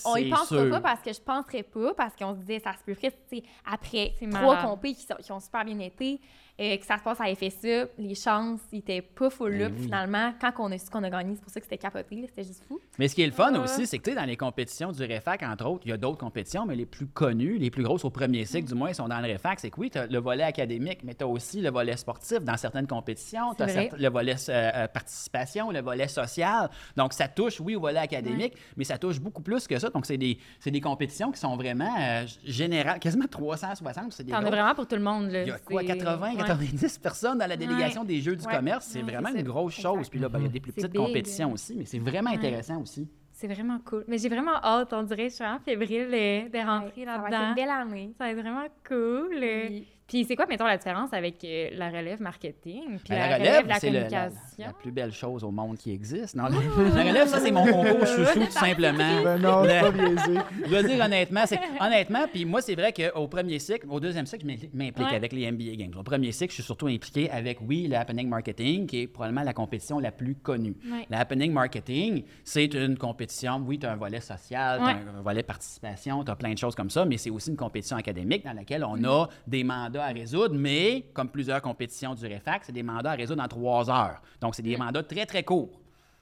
on 0.04 0.16
y 0.16 0.30
pense 0.30 0.48
pas 0.70 0.80
parce 0.80 1.00
que 1.02 1.12
je 1.12 1.20
penserais 1.20 1.62
pas, 1.62 1.94
parce 1.94 2.14
qu'on 2.16 2.34
se 2.34 2.40
disait, 2.40 2.60
ça 2.60 2.72
se 2.72 2.82
peut 2.84 2.94
presque, 2.94 3.16
tu 3.30 3.36
sais, 3.38 3.42
après 3.64 4.12
C'est 4.18 4.26
trois 4.40 4.56
compés 4.62 4.94
qui, 4.94 5.02
sont- 5.02 5.14
qui 5.20 5.32
ont 5.32 5.40
super 5.40 5.64
bien 5.64 5.78
été, 5.80 6.20
euh, 6.60 6.76
que 6.76 6.84
ça 6.84 6.98
se 6.98 7.02
passe 7.02 7.18
à 7.20 7.34
FSA, 7.34 7.86
les 7.98 8.14
chances 8.14 8.60
étaient 8.72 9.02
pas 9.02 9.30
full 9.30 9.52
puis 9.52 9.64
oui. 9.78 9.82
finalement, 9.84 10.32
quand 10.40 10.52
on 10.58 10.70
a 10.70 10.78
su 10.78 10.90
qu'on 10.90 11.02
a 11.02 11.10
gagné, 11.10 11.34
c'est 11.34 11.42
pour 11.42 11.50
ça 11.50 11.60
que 11.60 11.66
c'était 11.66 11.78
capoté, 11.78 12.24
c'était 12.28 12.44
juste 12.44 12.62
fou. 12.68 12.78
Mais 12.98 13.08
ce 13.08 13.14
qui 13.14 13.22
est 13.22 13.26
le 13.26 13.32
fun 13.32 13.52
Ouais. 13.52 13.58
aussi, 13.58 13.86
c'est 13.86 13.98
que 13.98 14.10
tu 14.10 14.14
dans 14.14 14.24
les 14.24 14.36
compétitions 14.36 14.92
du 14.92 15.02
REFAC, 15.02 15.42
entre 15.42 15.66
autres, 15.66 15.82
il 15.86 15.90
y 15.90 15.92
a 15.92 15.96
d'autres 15.96 16.18
compétitions, 16.18 16.66
mais 16.66 16.76
les 16.76 16.86
plus 16.86 17.06
connues, 17.06 17.56
les 17.58 17.70
plus 17.70 17.82
grosses 17.82 18.04
au 18.04 18.10
premier 18.10 18.44
cycle, 18.44 18.68
du 18.68 18.74
moins, 18.74 18.92
sont 18.92 19.08
dans 19.08 19.20
le 19.20 19.26
REFAC. 19.32 19.60
C'est 19.60 19.70
que 19.70 19.80
oui, 19.80 19.90
tu 19.90 19.98
as 19.98 20.06
le 20.06 20.18
volet 20.18 20.42
académique, 20.44 21.00
mais 21.04 21.14
tu 21.14 21.24
as 21.24 21.26
aussi 21.26 21.60
le 21.62 21.70
volet 21.70 21.96
sportif 21.96 22.40
dans 22.40 22.56
certaines 22.56 22.86
compétitions. 22.86 23.54
Tu 23.54 23.62
as 23.62 23.88
le 23.96 24.08
volet 24.10 24.34
euh, 24.48 24.70
euh, 24.74 24.88
participation, 24.88 25.70
le 25.70 25.80
volet 25.80 26.08
social. 26.08 26.68
Donc, 26.96 27.12
ça 27.14 27.28
touche, 27.28 27.60
oui, 27.60 27.76
au 27.76 27.80
volet 27.80 27.98
académique, 28.00 28.54
mais 28.76 28.84
ça 28.84 28.98
touche 28.98 29.18
beaucoup 29.20 29.42
plus 29.42 29.66
que 29.66 29.78
ça. 29.78 29.88
Donc, 29.90 30.06
c'est 30.06 30.18
des, 30.18 30.38
des 30.64 30.80
compétitions 30.80 31.32
qui 31.32 31.40
sont 31.40 31.56
vraiment 31.56 31.94
euh, 31.98 32.24
générales, 32.44 32.98
quasiment 33.00 33.26
360. 33.26 34.12
C'est 34.12 34.24
des 34.24 34.32
T'en 34.32 34.38
as 34.44 34.50
vraiment 34.50 34.74
pour 34.74 34.86
tout 34.86 34.96
le 34.96 35.02
monde, 35.02 35.30
là. 35.30 35.42
il 35.42 35.48
y 35.48 35.50
a 35.50 35.58
quoi, 35.58 35.80
C'est- 35.80 35.86
80, 35.86 36.34
Ouais. 36.42 36.48
90 36.48 36.98
personnes 36.98 37.38
dans 37.38 37.46
la 37.46 37.56
délégation 37.56 38.04
des 38.04 38.20
Jeux 38.20 38.36
du 38.36 38.46
Ouais. 38.46 38.54
commerce? 38.54 38.86
C'est 38.86 39.02
Ouais, 39.02 39.12
vraiment 39.12 39.28
une 39.30 39.42
grosse 39.42 39.74
chose. 39.74 39.98
Exact. 39.98 40.10
Puis 40.10 40.20
là, 40.20 40.28
ben, 40.28 40.38
il 40.40 40.42
y 40.44 40.48
a 40.48 40.50
des 40.50 40.60
plus 40.60 40.72
petites 40.72 40.90
big. 40.92 41.00
compétitions 41.00 41.52
aussi, 41.52 41.74
mais 41.76 41.84
c'est 41.84 41.98
vraiment 41.98 42.30
Ouais. 42.30 42.36
intéressant 42.36 42.80
aussi. 42.80 43.08
C'est 43.32 43.48
vraiment 43.48 43.78
cool. 43.84 44.04
Mais 44.08 44.18
j'ai 44.18 44.28
vraiment 44.28 44.54
hâte, 44.62 44.92
on 44.92 45.02
dirait. 45.02 45.28
Je 45.30 45.34
suis 45.34 45.44
vraiment 45.44 45.58
fébrile 45.64 46.08
euh, 46.12 46.48
de 46.48 46.58
rentrer 46.66 47.00
Ouais, 47.00 47.06
ça 47.06 47.18
va 47.18 47.24
être 47.26 47.30
là-dedans. 47.30 47.48
une 47.48 47.54
belle 47.54 47.70
année. 47.70 48.14
Ça 48.18 48.24
va 48.24 48.30
être 48.30 48.38
vraiment 48.40 48.66
cool. 48.86 49.28
Oui. 49.40 49.86
Puis 50.12 50.26
c'est 50.26 50.36
quoi, 50.36 50.44
mettons, 50.46 50.66
la 50.66 50.76
différence 50.76 51.10
avec 51.14 51.42
euh, 51.42 51.70
la 51.72 51.88
relève 51.88 52.20
marketing 52.20 52.98
puis 52.98 53.08
Ben, 53.08 53.18
la, 53.18 53.28
la 53.28 53.36
relève, 53.36 53.48
relève, 53.48 53.62
de 53.64 53.68
la 53.70 53.74
c'est 53.76 53.86
le- 53.90 53.92
la, 54.00 54.02
communication? 54.04 54.64
la 54.66 54.72
plus 54.74 54.92
belle 54.92 55.12
chose 55.12 55.42
au 55.42 55.50
monde 55.50 55.78
qui 55.78 55.90
existe. 55.90 56.36
Non, 56.36 56.44
la, 56.44 56.50
la 56.94 57.02
relève, 57.10 57.28
ça, 57.28 57.40
c'est 57.40 57.50
mon 57.50 57.64
concours 57.64 58.06
chouchou, 58.06 58.40
tout 58.44 58.50
simplement. 58.50 59.22
Ben 59.24 59.38
non, 59.40 59.64
c'est 59.64 59.80
pas 59.80 59.90
biaisé. 59.90 60.38
Je 60.64 60.68
dois 60.68 60.82
dire 60.82 61.02
honnêtement, 61.04 61.44
c'est 61.46 61.58
honnêtement, 61.80 62.24
puis 62.30 62.44
moi 62.44 62.60
c'est 62.60 62.74
vrai 62.74 62.92
qu'au 62.92 63.26
premier 63.26 63.58
cycle, 63.58 63.86
au 63.88 64.00
deuxième 64.00 64.26
cycle, 64.26 64.44
je 64.46 64.66
m'implique- 64.76 65.06
Ouais. 65.08 65.16
avec 65.16 65.32
les 65.32 65.50
NBA 65.50 65.76
Games. 65.76 65.94
Au 65.98 66.02
premier 66.02 66.30
cycle, 66.30 66.50
je 66.50 66.56
suis 66.56 66.62
surtout 66.62 66.88
impliqué 66.88 67.30
avec 67.30 67.58
oui, 67.62 67.88
le 67.88 67.96
happening 67.96 68.28
marketing, 68.28 68.86
qui 68.86 69.00
est 69.00 69.06
probablement 69.06 69.42
la 69.44 69.54
compétition 69.54 69.98
la 69.98 70.12
plus 70.12 70.34
connue. 70.34 70.76
Ouais. 70.84 71.06
Le 71.10 71.16
happening 71.16 71.52
marketing, 71.52 72.22
c'est 72.44 72.66
une 72.74 72.98
compétition. 72.98 73.62
Oui, 73.66 73.78
tu 73.78 73.86
as 73.86 73.92
un 73.92 73.96
volet 73.96 74.20
social, 74.20 74.78
tu 74.78 74.84
Ouais. 74.84 74.92
un 75.18 75.22
volet 75.22 75.42
participation, 75.42 76.22
tu 76.22 76.30
as 76.30 76.36
plein 76.36 76.52
de 76.52 76.58
choses 76.58 76.74
comme 76.74 76.90
ça, 76.90 77.06
mais 77.06 77.16
c'est 77.16 77.30
aussi 77.30 77.48
une 77.50 77.56
compétition 77.56 77.96
académique 77.96 78.44
dans 78.44 78.52
laquelle 78.52 78.84
on 78.84 79.02
a 79.04 79.28
des 79.46 79.64
mandats 79.64 80.01
à 80.04 80.12
résoudre, 80.12 80.54
mais 80.54 81.06
comme 81.12 81.28
plusieurs 81.28 81.62
compétitions 81.62 82.14
du 82.14 82.26
REFAC, 82.26 82.64
c'est 82.64 82.72
des 82.72 82.82
mandats 82.82 83.12
à 83.12 83.14
résoudre 83.14 83.42
en 83.42 83.48
trois 83.48 83.90
heures. 83.90 84.20
Donc 84.40 84.54
c'est 84.54 84.62
des 84.62 84.76
mandats 84.76 85.02
très 85.02 85.26
très 85.26 85.42
courts. 85.42 85.80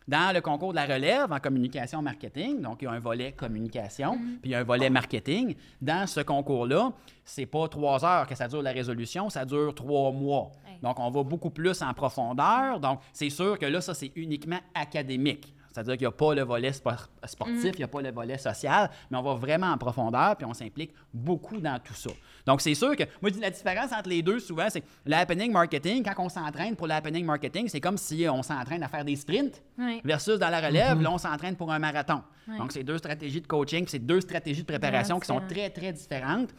Dans 0.08 0.34
le 0.34 0.40
concours 0.40 0.70
de 0.72 0.76
la 0.76 0.86
relève 0.86 1.30
en 1.30 1.38
communication 1.38 2.02
marketing, 2.02 2.60
donc 2.60 2.82
il 2.82 2.86
y 2.86 2.88
a 2.88 2.90
un 2.90 2.98
volet 2.98 3.32
communication, 3.32 4.18
puis 4.18 4.40
il 4.46 4.50
y 4.50 4.54
a 4.54 4.58
un 4.58 4.64
volet 4.64 4.90
marketing. 4.90 5.54
Dans 5.80 6.06
ce 6.08 6.20
concours-là, 6.20 6.92
c'est 7.24 7.46
pas 7.46 7.68
trois 7.68 8.04
heures 8.04 8.26
que 8.26 8.34
ça 8.34 8.48
dure 8.48 8.62
la 8.62 8.72
résolution, 8.72 9.30
ça 9.30 9.44
dure 9.44 9.72
trois 9.74 10.10
mois. 10.10 10.50
Donc 10.82 10.98
on 10.98 11.10
va 11.10 11.22
beaucoup 11.22 11.50
plus 11.50 11.80
en 11.82 11.94
profondeur. 11.94 12.80
Donc 12.80 13.00
c'est 13.12 13.30
sûr 13.30 13.58
que 13.58 13.66
là, 13.66 13.80
ça 13.80 13.94
c'est 13.94 14.10
uniquement 14.16 14.58
académique. 14.74 15.54
C'est-à-dire 15.72 15.92
qu'il 15.94 16.02
n'y 16.02 16.06
a 16.06 16.10
pas 16.12 16.34
le 16.34 16.42
volet 16.42 16.72
spor- 16.72 17.08
sportif, 17.26 17.70
il 17.74 17.78
n'y 17.78 17.84
a 17.84 17.88
pas 17.88 18.02
le 18.02 18.10
volet 18.10 18.36
social, 18.38 18.90
mais 19.10 19.18
on 19.18 19.22
va 19.22 19.34
vraiment 19.34 19.68
en 19.68 19.78
profondeur, 19.78 20.34
puis 20.36 20.44
on 20.44 20.52
s'implique 20.52 20.92
beaucoup 21.14 21.58
dans 21.60 21.78
tout 21.78 21.94
ça. 21.94 22.10
Donc, 22.44 22.60
c'est 22.60 22.74
sûr 22.74 22.96
que, 22.96 23.04
moi, 23.22 23.28
je 23.28 23.34
dis 23.34 23.40
la 23.40 23.50
différence 23.50 23.92
entre 23.92 24.08
les 24.08 24.20
deux, 24.22 24.40
souvent, 24.40 24.66
c'est 24.68 24.82
l'happening 25.06 25.52
marketing, 25.52 26.02
quand 26.02 26.24
on 26.24 26.28
s'entraîne 26.28 26.74
pour 26.74 26.86
l'happening 26.88 27.24
marketing, 27.24 27.68
c'est 27.68 27.80
comme 27.80 27.96
si 27.98 28.26
on 28.28 28.42
s'entraîne 28.42 28.82
à 28.82 28.88
faire 28.88 29.04
des 29.04 29.14
sprints, 29.16 29.62
versus 30.04 30.38
dans 30.38 30.48
la 30.50 30.60
relève, 30.60 31.00
là, 31.02 31.10
on 31.12 31.18
s'entraîne 31.18 31.54
pour 31.56 31.70
un 31.72 31.78
marathon. 31.78 32.22
Donc, 32.58 32.72
c'est 32.72 32.82
deux 32.82 32.98
stratégies 32.98 33.40
de 33.40 33.46
coaching, 33.46 33.84
c'est 33.86 34.00
deux 34.00 34.20
stratégies 34.20 34.62
de 34.62 34.66
préparation 34.66 35.20
qui 35.20 35.26
sont 35.26 35.40
très, 35.48 35.70
très 35.70 35.92
différentes. 35.92 36.50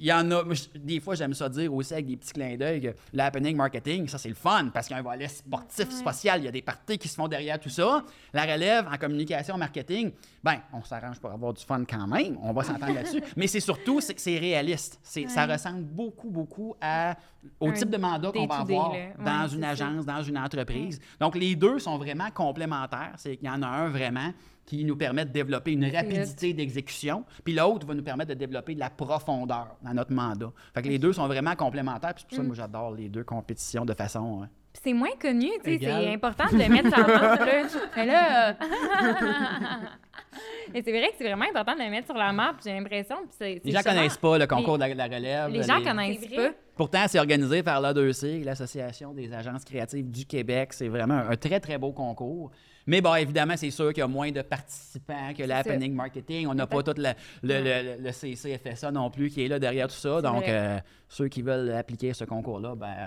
Il 0.00 0.06
y 0.06 0.12
en 0.12 0.30
a, 0.30 0.42
des 0.74 0.98
fois, 0.98 1.14
j'aime 1.14 1.34
ça 1.34 1.48
dire 1.48 1.72
aussi 1.74 1.92
avec 1.92 2.06
des 2.06 2.16
petits 2.16 2.32
clins 2.32 2.56
d'œil 2.56 2.80
que 2.80 2.94
l'happening 3.12 3.54
marketing, 3.54 4.08
ça, 4.08 4.16
c'est 4.16 4.30
le 4.30 4.34
fun 4.34 4.70
parce 4.72 4.86
qu'il 4.86 4.94
y 4.94 4.98
a 4.98 5.00
un 5.00 5.04
volet 5.04 5.28
sportif, 5.28 5.90
social, 5.90 6.40
il 6.40 6.46
y 6.46 6.48
a 6.48 6.50
des 6.50 6.62
parties 6.62 6.96
qui 6.96 7.06
se 7.06 7.14
font 7.14 7.28
derrière 7.28 7.60
tout 7.60 7.68
ça. 7.68 8.02
La 8.32 8.42
relève 8.42 8.88
en 8.90 8.96
communication, 8.96 9.58
marketing, 9.58 10.12
ben, 10.42 10.56
on 10.72 10.82
s'arrange 10.82 11.20
pour 11.20 11.30
avoir 11.30 11.52
du 11.52 11.62
fun 11.62 11.84
quand 11.84 12.06
même, 12.06 12.38
on 12.42 12.52
va 12.52 12.64
s'entendre 12.64 12.94
là-dessus, 12.94 13.22
mais 13.36 13.46
c'est 13.46 13.60
surtout, 13.60 14.00
c'est 14.00 14.14
que 14.14 14.20
c'est 14.20 14.38
réaliste. 14.38 14.98
C'est, 15.02 15.28
Ça 15.28 15.46
ressemble 15.46 15.82
beaucoup, 15.82 16.30
beaucoup 16.30 16.74
à, 16.80 17.14
au 17.58 17.68
Un 17.68 17.72
type 17.72 17.90
de 17.90 17.96
mandat 17.98 18.32
qu'on 18.32 18.46
va 18.46 18.56
avoir. 18.56 18.92
Ouais, 18.92 19.14
dans 19.22 19.48
une 19.48 19.62
ça. 19.62 19.68
agence, 19.70 20.06
dans 20.06 20.22
une 20.22 20.38
entreprise. 20.38 20.98
Donc, 21.18 21.36
les 21.36 21.54
deux 21.56 21.78
sont 21.78 21.98
vraiment 21.98 22.30
complémentaires. 22.30 23.12
C'est 23.16 23.36
qu'il 23.36 23.46
y 23.46 23.50
en 23.50 23.62
a 23.62 23.66
un 23.66 23.88
vraiment 23.88 24.32
qui 24.66 24.84
nous 24.84 24.96
permet 24.96 25.24
de 25.24 25.30
développer 25.32 25.72
une 25.72 25.84
rapidité 25.84 26.52
d'exécution, 26.52 27.24
puis 27.44 27.54
l'autre 27.54 27.86
va 27.86 27.94
nous 27.94 28.02
permettre 28.04 28.28
de 28.30 28.34
développer 28.34 28.74
de 28.74 28.80
la 28.80 28.90
profondeur 28.90 29.76
dans 29.82 29.94
notre 29.94 30.12
mandat. 30.12 30.52
Fait 30.74 30.82
que 30.82 30.88
les 30.88 30.98
deux 30.98 31.12
sont 31.12 31.26
vraiment 31.26 31.56
complémentaires, 31.56 32.14
puis 32.14 32.22
c'est 32.22 32.28
pour 32.28 32.36
ça 32.36 32.42
que 32.42 32.46
moi 32.46 32.56
j'adore 32.56 32.94
les 32.94 33.08
deux 33.08 33.24
compétitions 33.24 33.84
de 33.84 33.94
façon 33.94 34.46
Puis 34.72 34.82
c'est 34.84 34.92
moins 34.92 35.16
connu, 35.20 35.48
tu 35.64 35.72
sais, 35.72 35.78
c'est 35.80 36.12
important 36.12 36.44
de 36.52 36.58
le 36.58 36.68
mettre 36.68 36.94
sur 36.96 37.06
la 37.06 37.18
map, 37.18 37.44
là. 37.44 37.62
Mais 37.96 38.06
là... 38.06 38.50
euh, 38.50 38.52
Et 40.74 40.82
c'est 40.82 40.92
vrai 40.92 41.08
que 41.08 41.14
c'est 41.18 41.24
vraiment 41.24 41.46
important 41.48 41.74
de 41.74 41.80
le 41.82 41.90
mettre 41.90 42.06
sur 42.06 42.16
la 42.16 42.32
map, 42.32 42.52
j'ai 42.64 42.72
l'impression. 42.72 43.16
puis 43.22 43.28
c'est- 43.32 43.54
c'est 43.54 43.60
Les 43.64 43.72
gens 43.72 43.78
justement- 43.78 43.96
connaissent 43.96 44.16
pas 44.16 44.38
le 44.38 44.46
concours 44.46 44.78
de 44.78 44.84
la, 44.84 44.92
de 44.92 44.98
la 44.98 45.04
relève. 45.06 45.48
Les 45.50 45.62
gens 45.64 45.78
les- 45.78 45.84
connaissent 45.84 46.26
pas. 46.28 46.50
Pourtant, 46.76 47.04
c'est 47.08 47.18
organisé 47.18 47.62
par 47.64 47.80
l'A2C, 47.80 48.44
l'Association 48.44 49.12
des 49.12 49.32
agences 49.32 49.64
créatives 49.64 50.08
du 50.08 50.24
Québec. 50.24 50.72
C'est 50.72 50.86
vraiment 50.88 51.18
un 51.28 51.36
très, 51.36 51.58
très 51.58 51.76
beau 51.76 51.92
concours. 51.92 52.52
Mais 52.86 53.00
bon, 53.00 53.14
évidemment, 53.14 53.54
c'est 53.56 53.70
sûr 53.70 53.88
qu'il 53.92 53.98
y 54.00 54.02
a 54.02 54.08
moins 54.08 54.30
de 54.32 54.42
participants 54.42 55.32
que 55.36 55.42
l'Happening 55.42 55.94
Marketing. 55.94 56.46
On 56.48 56.54
n'a 56.54 56.66
pas 56.66 56.82
tout 56.82 56.94
le, 56.96 57.10
le, 57.42 57.62
le, 57.62 58.02
le 58.02 58.10
CCFSA 58.12 58.90
non 58.90 59.10
plus 59.10 59.30
qui 59.30 59.44
est 59.44 59.48
là 59.48 59.58
derrière 59.58 59.88
tout 59.88 59.94
ça. 59.94 60.20
Donc, 60.22 60.48
euh, 60.48 60.78
ceux 61.08 61.28
qui 61.28 61.42
veulent 61.42 61.72
appliquer 61.72 62.12
ce 62.14 62.24
concours-là, 62.24 62.74
ben, 62.74 62.86
euh, 62.98 63.06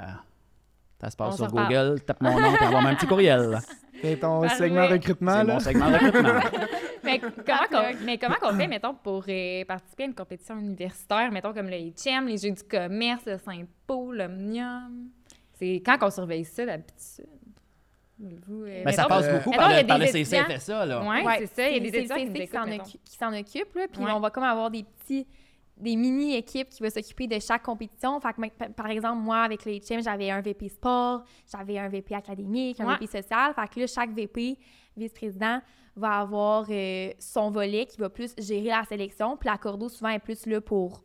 ça 1.02 1.10
se 1.10 1.16
passe 1.18 1.34
On 1.34 1.38
sur. 1.38 1.48
Google, 1.48 2.02
tape 2.02 2.22
mon 2.22 2.40
nom 2.40 2.54
et 2.56 2.64
envoie 2.66 2.82
un 2.90 2.96
petit 2.96 3.08
courriel. 3.08 3.60
C'est 4.02 4.18
ton 4.18 4.42
Parfait. 4.42 4.58
segment 4.58 4.88
recrutement, 4.88 5.32
C'est 5.40 5.44
là? 5.48 5.54
mon 5.54 5.60
segment 5.60 5.92
recrutement. 5.92 6.40
Mais 7.06 7.20
comment, 7.20 7.68
qu'on, 7.70 8.06
mais 8.06 8.18
comment 8.18 8.36
qu'on 8.36 8.54
fait, 8.58 8.68
mettons, 8.68 8.94
pour 8.94 9.26
euh, 9.28 9.66
participer 9.66 10.04
à 10.04 10.06
une 10.06 10.16
compétition 10.16 10.58
universitaire, 10.58 11.30
mettons 11.34 11.54
comme 11.54 11.68
le 11.70 11.76
HM, 11.78 12.28
les 12.28 12.38
Jeux 12.38 12.52
du 12.52 12.64
commerce, 12.64 13.24
le 13.26 13.38
Saint-Paul, 13.38 14.18
l'Omnium? 14.18 15.10
C'est 15.60 15.82
quand 15.86 15.98
qu'on 15.98 16.10
surveille 16.10 16.46
ça 16.46 16.66
d'habitude? 16.66 17.26
Vous, 18.48 18.64
euh, 18.64 18.84
Ben, 18.84 18.92
ça 18.94 19.06
passe 19.06 19.26
euh, 19.26 19.38
beaucoup 19.38 19.52
par 19.52 19.70
il 19.72 19.74
y 19.76 19.78
a 19.78 19.82
le, 19.82 19.88
par. 19.88 19.98
Là. 20.86 21.02
Ouais, 21.02 21.26
Ouais, 21.26 21.36
c'est 21.40 21.56
ça. 21.56 21.70
Il 21.70 21.74
y 21.74 21.78
a 21.78 21.80
des 21.92 21.98
étudiants 22.00 22.16
qui 23.04 23.16
s'en 23.18 23.34
occupent, 23.34 23.76
là, 23.76 23.88
puis 23.92 24.04
Ouais. 24.04 24.12
on 24.12 24.20
va 24.20 24.30
comme 24.30 24.44
avoir 24.44 24.70
des 24.72 24.84
petits 24.84 25.28
des 25.76 25.96
mini-équipes 25.96 26.70
qui 26.70 26.84
vont 26.84 26.90
s'occuper 26.92 27.26
de 27.26 27.40
chaque 27.40 27.64
compétition. 27.64 28.20
Fait 28.20 28.32
que, 28.34 28.48
pa- 28.56 28.70
par 28.70 28.88
exemple, 28.92 29.18
moi, 29.18 29.40
avec 29.42 29.66
les 29.66 29.80
HM, 29.80 30.04
j'avais 30.04 30.30
un 30.30 30.40
VP 30.40 30.70
sport, 30.70 31.24
j'avais 31.52 31.80
un 31.80 31.90
VP 31.90 32.14
académique, 32.14 32.80
un 32.80 32.86
Ouais. 32.86 32.94
VP 32.94 33.08
social. 33.08 33.54
Fait 33.56 33.68
que 33.68 33.80
là, 33.80 33.88
chaque 33.88 34.12
VP, 34.12 34.56
vice-président, 34.96 35.60
va 35.96 36.20
avoir 36.20 36.66
euh, 36.70 37.10
son 37.18 37.50
volet 37.50 37.88
qui 37.88 37.98
va 37.98 38.10
plus 38.10 38.34
gérer 38.38 38.68
la 38.70 38.84
sélection. 38.84 39.36
Puis 39.36 39.50
la 39.50 39.58
cordeau, 39.58 39.90
souvent, 39.90 40.10
est 40.10 40.20
plus 40.20 40.46
là 40.46 40.62
pour 40.62 41.02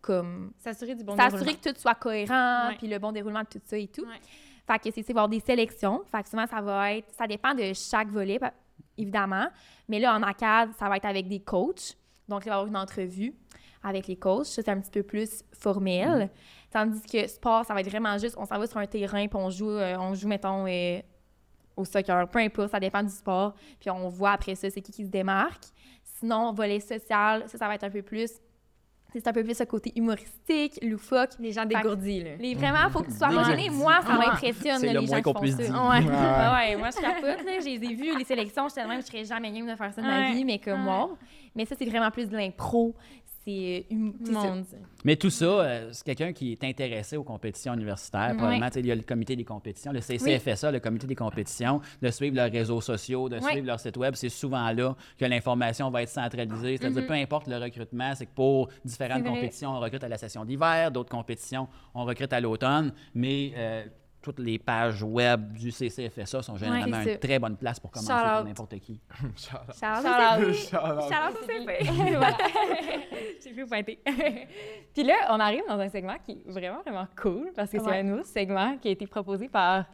comme 0.00 0.52
S'assurer 0.58 0.94
du 0.96 1.04
bon 1.04 1.16
s'assurer 1.16 1.54
que 1.54 1.68
tout 1.70 1.78
soit 1.78 1.94
cohérent, 1.94 2.70
puis 2.76 2.86
le 2.88 2.98
bon 2.98 3.12
déroulement 3.12 3.40
de 3.42 3.46
tout 3.48 3.60
ça 3.64 3.76
et 3.78 3.86
tout. 3.88 4.04
Fait 4.68 4.78
que 4.78 4.90
c'est 4.94 5.10
avoir 5.10 5.28
des 5.28 5.40
sélections. 5.40 6.02
Fait 6.12 6.22
que 6.22 6.28
souvent, 6.28 6.46
ça 6.46 6.60
va 6.60 6.92
être... 6.92 7.08
Ça 7.16 7.26
dépend 7.26 7.54
de 7.54 7.72
chaque 7.72 8.08
volet, 8.08 8.38
évidemment. 8.98 9.48
Mais 9.88 9.98
là, 9.98 10.14
en 10.14 10.22
ACAD, 10.22 10.74
ça 10.78 10.90
va 10.90 10.98
être 10.98 11.06
avec 11.06 11.26
des 11.26 11.40
coachs. 11.40 11.96
Donc, 12.28 12.44
il 12.44 12.50
va 12.50 12.56
y 12.56 12.58
avoir 12.58 12.66
une 12.66 12.76
entrevue 12.76 13.34
avec 13.82 14.06
les 14.06 14.16
coachs. 14.16 14.44
Ça, 14.44 14.62
c'est 14.62 14.70
un 14.70 14.78
petit 14.78 14.90
peu 14.90 15.02
plus 15.02 15.42
formel. 15.54 16.28
Tandis 16.70 17.00
que 17.00 17.26
sport, 17.26 17.64
ça 17.64 17.72
va 17.72 17.80
être 17.80 17.88
vraiment 17.88 18.18
juste... 18.18 18.36
On 18.36 18.44
s'en 18.44 18.58
va 18.58 18.66
sur 18.66 18.76
un 18.76 18.86
terrain, 18.86 19.26
puis 19.26 19.38
on 19.38 19.48
joue, 19.48 19.70
euh, 19.70 19.96
on 19.98 20.12
joue 20.12 20.28
mettons, 20.28 20.66
euh, 20.66 21.00
au 21.74 21.86
soccer. 21.86 22.28
Peu 22.28 22.40
importe, 22.40 22.70
ça 22.70 22.80
dépend 22.80 23.02
du 23.02 23.08
sport. 23.08 23.54
Puis 23.80 23.88
on 23.88 24.08
voit 24.10 24.32
après 24.32 24.54
ça, 24.54 24.68
c'est 24.68 24.82
qui 24.82 24.92
qui 24.92 25.04
se 25.06 25.10
démarque. 25.10 25.64
Sinon, 26.04 26.52
volet 26.52 26.80
social, 26.80 27.44
ça, 27.48 27.56
ça 27.56 27.66
va 27.66 27.74
être 27.76 27.84
un 27.84 27.90
peu 27.90 28.02
plus... 28.02 28.32
C'est 29.12 29.26
un 29.26 29.32
peu 29.32 29.42
plus 29.42 29.56
ce 29.56 29.64
côté 29.64 29.90
humoristique, 29.96 30.78
loufoque. 30.82 31.30
Les 31.40 31.50
gens 31.52 31.64
dégourdis, 31.64 32.22
là. 32.22 32.30
Les 32.38 32.54
vraiment, 32.54 32.90
faut 32.90 33.00
que 33.00 33.10
tu 33.10 33.16
sois 33.16 33.28
Dégourdi. 33.28 33.50
gêné. 33.52 33.70
Moi, 33.70 33.94
ça 34.06 34.12
Ouais. 34.18 34.26
m'impressionne, 34.26 34.82
le 34.82 34.88
les 34.88 35.06
moins 35.06 35.16
gens 35.16 35.22
qu'on 35.22 35.32
qui 35.40 35.50
font 35.50 35.56
ça. 35.56 35.62
dire. 35.64 35.74
Ouais. 35.74 35.98
Ouais. 36.04 36.12
Ah 36.12 36.54
ouais, 36.58 36.76
moi, 36.76 36.88
je 36.94 37.00
capote, 37.00 37.44
là. 37.46 37.52
Je 37.58 37.64
les 37.64 37.84
ai 37.90 37.94
vus, 37.94 38.18
les 38.18 38.24
sélections. 38.24 38.68
J'étais 38.68 38.86
même, 38.86 39.00
je 39.00 39.06
serais 39.06 39.24
jamais 39.24 39.50
game 39.50 39.66
de 39.66 39.74
faire 39.76 39.94
ça 39.94 40.02
de 40.02 40.06
ma 40.06 40.30
vie, 40.32 40.44
mais 40.44 40.58
comme 40.58 40.86
Ouais. 40.86 40.92
wow. 40.92 41.16
Mais 41.56 41.64
ça, 41.64 41.74
c'est 41.78 41.86
vraiment 41.86 42.10
plus 42.10 42.28
de 42.28 42.36
l'impro. 42.36 42.94
C'est 43.48 43.86
euh, 43.90 43.94
hum-. 43.94 44.64
Mais 45.04 45.16
tout 45.16 45.30
ça, 45.30 45.46
euh, 45.46 45.88
c'est 45.92 46.04
quelqu'un 46.04 46.32
qui 46.34 46.52
est 46.52 46.64
intéressé 46.64 47.16
aux 47.16 47.24
compétitions 47.24 47.72
universitaires. 47.72 48.34
Probablement, 48.36 48.68
il 48.76 48.86
y 48.86 48.92
a 48.92 48.94
le 48.94 49.02
comité 49.02 49.36
des 49.36 49.44
compétitions, 49.44 49.90
le 49.90 50.00
CCFSA, 50.00 50.70
le 50.70 50.80
comité 50.80 51.06
des 51.06 51.14
compétitions, 51.14 51.80
de 52.02 52.10
suivre 52.10 52.36
leurs 52.36 52.50
réseaux 52.50 52.82
sociaux, 52.82 53.28
de 53.28 53.40
suivre 53.40 53.66
leur 53.66 53.80
site 53.80 53.96
web. 53.96 54.14
C'est 54.16 54.28
souvent 54.28 54.70
là 54.70 54.94
que 55.16 55.24
l'information 55.24 55.90
va 55.90 56.02
être 56.02 56.10
centralisée. 56.10 56.76
C'est-à-dire, 56.76 57.06
peu 57.06 57.14
importe 57.14 57.46
le 57.46 57.56
recrutement, 57.56 58.14
c'est 58.14 58.26
que 58.26 58.34
pour 58.34 58.68
différentes 58.84 59.24
compétitions, 59.24 59.70
on 59.70 59.80
recrute 59.80 60.04
à 60.04 60.08
la 60.08 60.18
session 60.18 60.44
d'hiver, 60.44 60.90
d'autres 60.90 61.10
compétitions, 61.10 61.68
on 61.94 62.04
recrute 62.04 62.32
à 62.32 62.40
l'automne. 62.40 62.92
Mais 63.14 63.52
euh, 63.56 63.84
toutes 64.20 64.38
les 64.40 64.58
pages 64.58 65.02
web 65.02 65.52
du 65.52 65.70
CCFSA 65.70 66.42
sont 66.42 66.56
généralement 66.56 67.00
une 67.00 67.10
ça. 67.10 67.16
très 67.18 67.38
bonne 67.38 67.56
place 67.56 67.78
pour 67.78 67.90
commencer 67.90 68.12
pour 68.12 68.44
n'importe 68.44 68.78
qui. 68.80 69.00
J'ai 73.42 73.52
pu 73.52 73.66
pointer. 73.66 73.98
Puis 74.94 75.04
là, 75.04 75.14
on 75.30 75.40
arrive 75.40 75.62
dans 75.68 75.78
un 75.78 75.88
segment 75.88 76.16
qui 76.24 76.32
est 76.32 76.42
vraiment, 76.50 76.80
vraiment 76.82 77.06
cool 77.20 77.52
parce 77.54 77.70
que 77.70 77.78
c'est 77.78 78.00
un 78.00 78.02
nouveau 78.02 78.24
segment 78.24 78.76
qui 78.78 78.88
a 78.88 78.90
été 78.90 79.06
proposé 79.06 79.48
par 79.48 79.84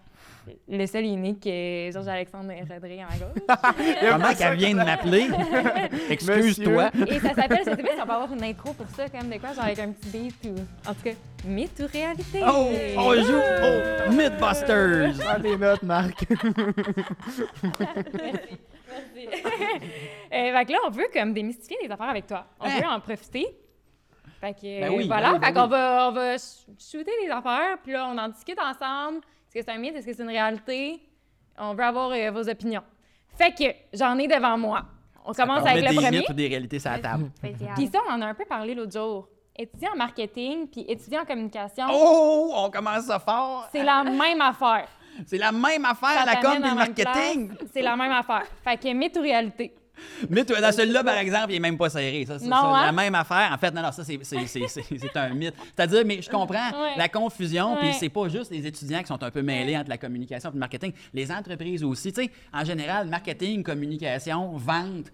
le 0.69 0.87
seul 0.87 1.05
et 1.07 1.09
unique 1.09 1.47
euh, 1.47 1.91
Georges-Alexandre 1.93 2.53
Rodriguez 2.71 3.03
à 3.03 3.07
ma 3.07 3.17
gauche. 3.17 3.97
Comment 4.11 4.35
qu'elle 4.35 4.57
vient 4.57 4.73
de 4.73 4.77
m'appeler? 4.85 5.29
Excuse-toi. 6.11 6.91
Et 7.09 7.19
ça 7.21 7.35
s'appelle, 7.35 7.61
je 7.65 7.71
sais 7.71 7.77
pas 7.83 7.95
si 7.95 8.01
on 8.03 8.07
peut 8.07 8.13
avoir 8.13 8.33
une 8.33 8.45
intro 8.45 8.73
pour 8.75 8.87
ça, 8.95 9.09
quand 9.09 9.23
même, 9.23 9.31
de 9.31 9.39
quoi, 9.39 9.53
genre 9.55 9.65
avec 9.65 9.79
un 9.79 9.93
petit 9.93 10.09
beat 10.11 10.35
ou. 10.45 10.55
En 10.89 10.93
tout 10.95 11.03
cas, 11.03 11.13
mythe 11.47 11.81
ou 11.83 11.87
réalité? 11.91 12.41
Oh, 12.47 12.69
on 12.99 13.15
joue 13.23 14.09
au 14.09 14.13
Mythbusters! 14.13 15.15
Prends 15.19 15.41
tes 15.41 15.57
notes, 15.57 15.83
Marc. 15.83 16.27
Euh, 20.33 20.53
fait 20.53 20.65
que 20.67 20.73
là, 20.73 20.79
on 20.87 20.91
veut 20.91 21.07
comme 21.13 21.33
démystifier 21.33 21.77
des 21.83 21.91
affaires 21.93 22.09
avec 22.11 22.27
toi. 22.27 22.47
On 22.61 22.67
Hein? 22.67 22.81
veut 22.81 22.87
en 22.87 23.01
profiter. 23.01 23.47
Fait 24.41 24.53
que, 24.53 24.81
Ben 24.81 24.91
oui, 24.93 25.07
voilà, 25.07 25.29
ben 25.29 25.35
oui, 25.35 25.39
ben 25.41 25.47
fait 25.47 25.53
qu'on 25.55 25.63
oui. 25.65 25.71
va, 25.71 26.09
on 26.09 26.13
va 26.13 26.35
sh- 26.37 26.67
shooter 26.79 27.11
des 27.25 27.31
affaires, 27.31 27.79
puis 27.83 27.93
là, 27.93 28.07
on 28.13 28.19
en 28.19 28.29
discute 28.29 28.59
ensemble. 28.61 29.21
Est-ce 29.55 29.65
que 29.67 29.71
c'est 29.71 29.77
un 29.77 29.81
mythe? 29.81 29.95
Est-ce 29.97 30.07
que 30.07 30.13
c'est 30.13 30.23
une 30.23 30.29
réalité? 30.29 31.01
On 31.59 31.75
veut 31.75 31.85
avoir 31.85 32.11
euh, 32.11 32.31
vos 32.33 32.49
opinions. 32.49 32.83
Fait 33.39 33.53
que 33.55 33.65
j'en 33.97 34.19
ai 34.19 34.27
devant 34.27 34.59
moi. 34.59 34.83
On 35.25 35.33
commence 35.33 35.63
On 35.63 35.67
avec 35.67 35.83
met 35.85 35.89
le 35.91 35.95
des 35.95 36.01
premier. 36.03 36.19
mythes 36.19 36.29
ou 36.29 36.33
des 36.33 36.49
réalités 36.49 36.79
sur 36.79 36.91
la 36.91 36.99
table. 36.99 37.31
Puis 37.77 37.87
ça, 37.87 38.01
on 38.09 38.13
en 38.15 38.23
a 38.23 38.27
un 38.27 38.35
peu 38.35 38.45
parlé 38.45 38.75
l'autre 38.75 38.93
jour. 38.93 39.29
Étudiant 39.57 39.93
en 39.93 39.97
marketing, 39.97 40.67
puis 40.67 40.85
étudiant 40.89 41.23
en 41.23 41.25
communication, 41.25 41.87
Oh, 41.93 42.53
on 42.57 42.71
commence 42.71 43.05
ça 43.05 43.21
fort. 43.21 43.69
c'est 43.71 43.85
la 43.85 44.03
même 44.03 44.41
affaire. 44.41 44.89
C'est 45.27 45.39
la 45.39 45.53
même 45.53 45.85
affaire, 45.85 46.25
Ça 46.25 46.25
la 46.25 46.37
com 46.43 46.61
même 46.61 46.75
marketing. 46.75 47.53
C'est 47.73 47.83
la 47.83 47.95
même 47.97 48.11
affaire. 48.11 48.43
Fait 48.65 48.77
que 48.77 48.93
mythe 48.93 49.17
ou 49.17 49.21
réalité? 49.23 49.73
Mais 50.29 50.45
toi, 50.45 50.61
dans 50.61 50.73
celui-là, 50.73 51.03
par 51.05 51.17
exemple, 51.19 51.47
il 51.51 51.57
est 51.57 51.61
même 51.61 51.77
pas 51.79 51.89
serré. 51.91 52.25
Ça, 52.27 52.39
c'est 52.39 52.49
ça, 52.49 52.59
hein? 52.61 52.87
La 52.87 52.93
même 52.93 53.15
affaire. 53.15 53.51
En 53.53 53.59
fait, 53.59 53.71
non, 53.71 53.83
non, 53.83 53.93
ça, 53.93 54.05
c'est- 54.05 54.19
un 55.17 55.29
mythe. 55.35 55.55
C'est-à-dire, 55.77 56.03
mais 56.05 56.21
je 56.23 56.29
comprends 56.31 56.71
Ouais. 56.71 56.95
la 56.97 57.09
confusion, 57.09 57.77
puis 57.77 57.89
Ouais. 57.89 57.95
c'est 57.99 58.09
pas 58.09 58.29
juste 58.29 58.51
les 58.51 58.67
étudiants 58.67 59.01
qui 59.01 59.07
sont 59.07 59.23
un 59.23 59.31
peu 59.31 59.43
mêlés 59.43 59.77
entre 59.77 59.89
la 59.91 59.99
communication 59.99 60.51
et 60.51 60.53
le 60.55 60.59
marketing. 60.59 60.93
Les 61.13 61.31
entreprises 61.31 61.85
aussi. 61.85 62.13
Tu 62.13 62.25
sais, 62.25 62.31
en 62.53 62.65
général, 62.65 63.09
marketing, 63.09 63.63
communication, 63.63 64.57
vente, 64.57 65.07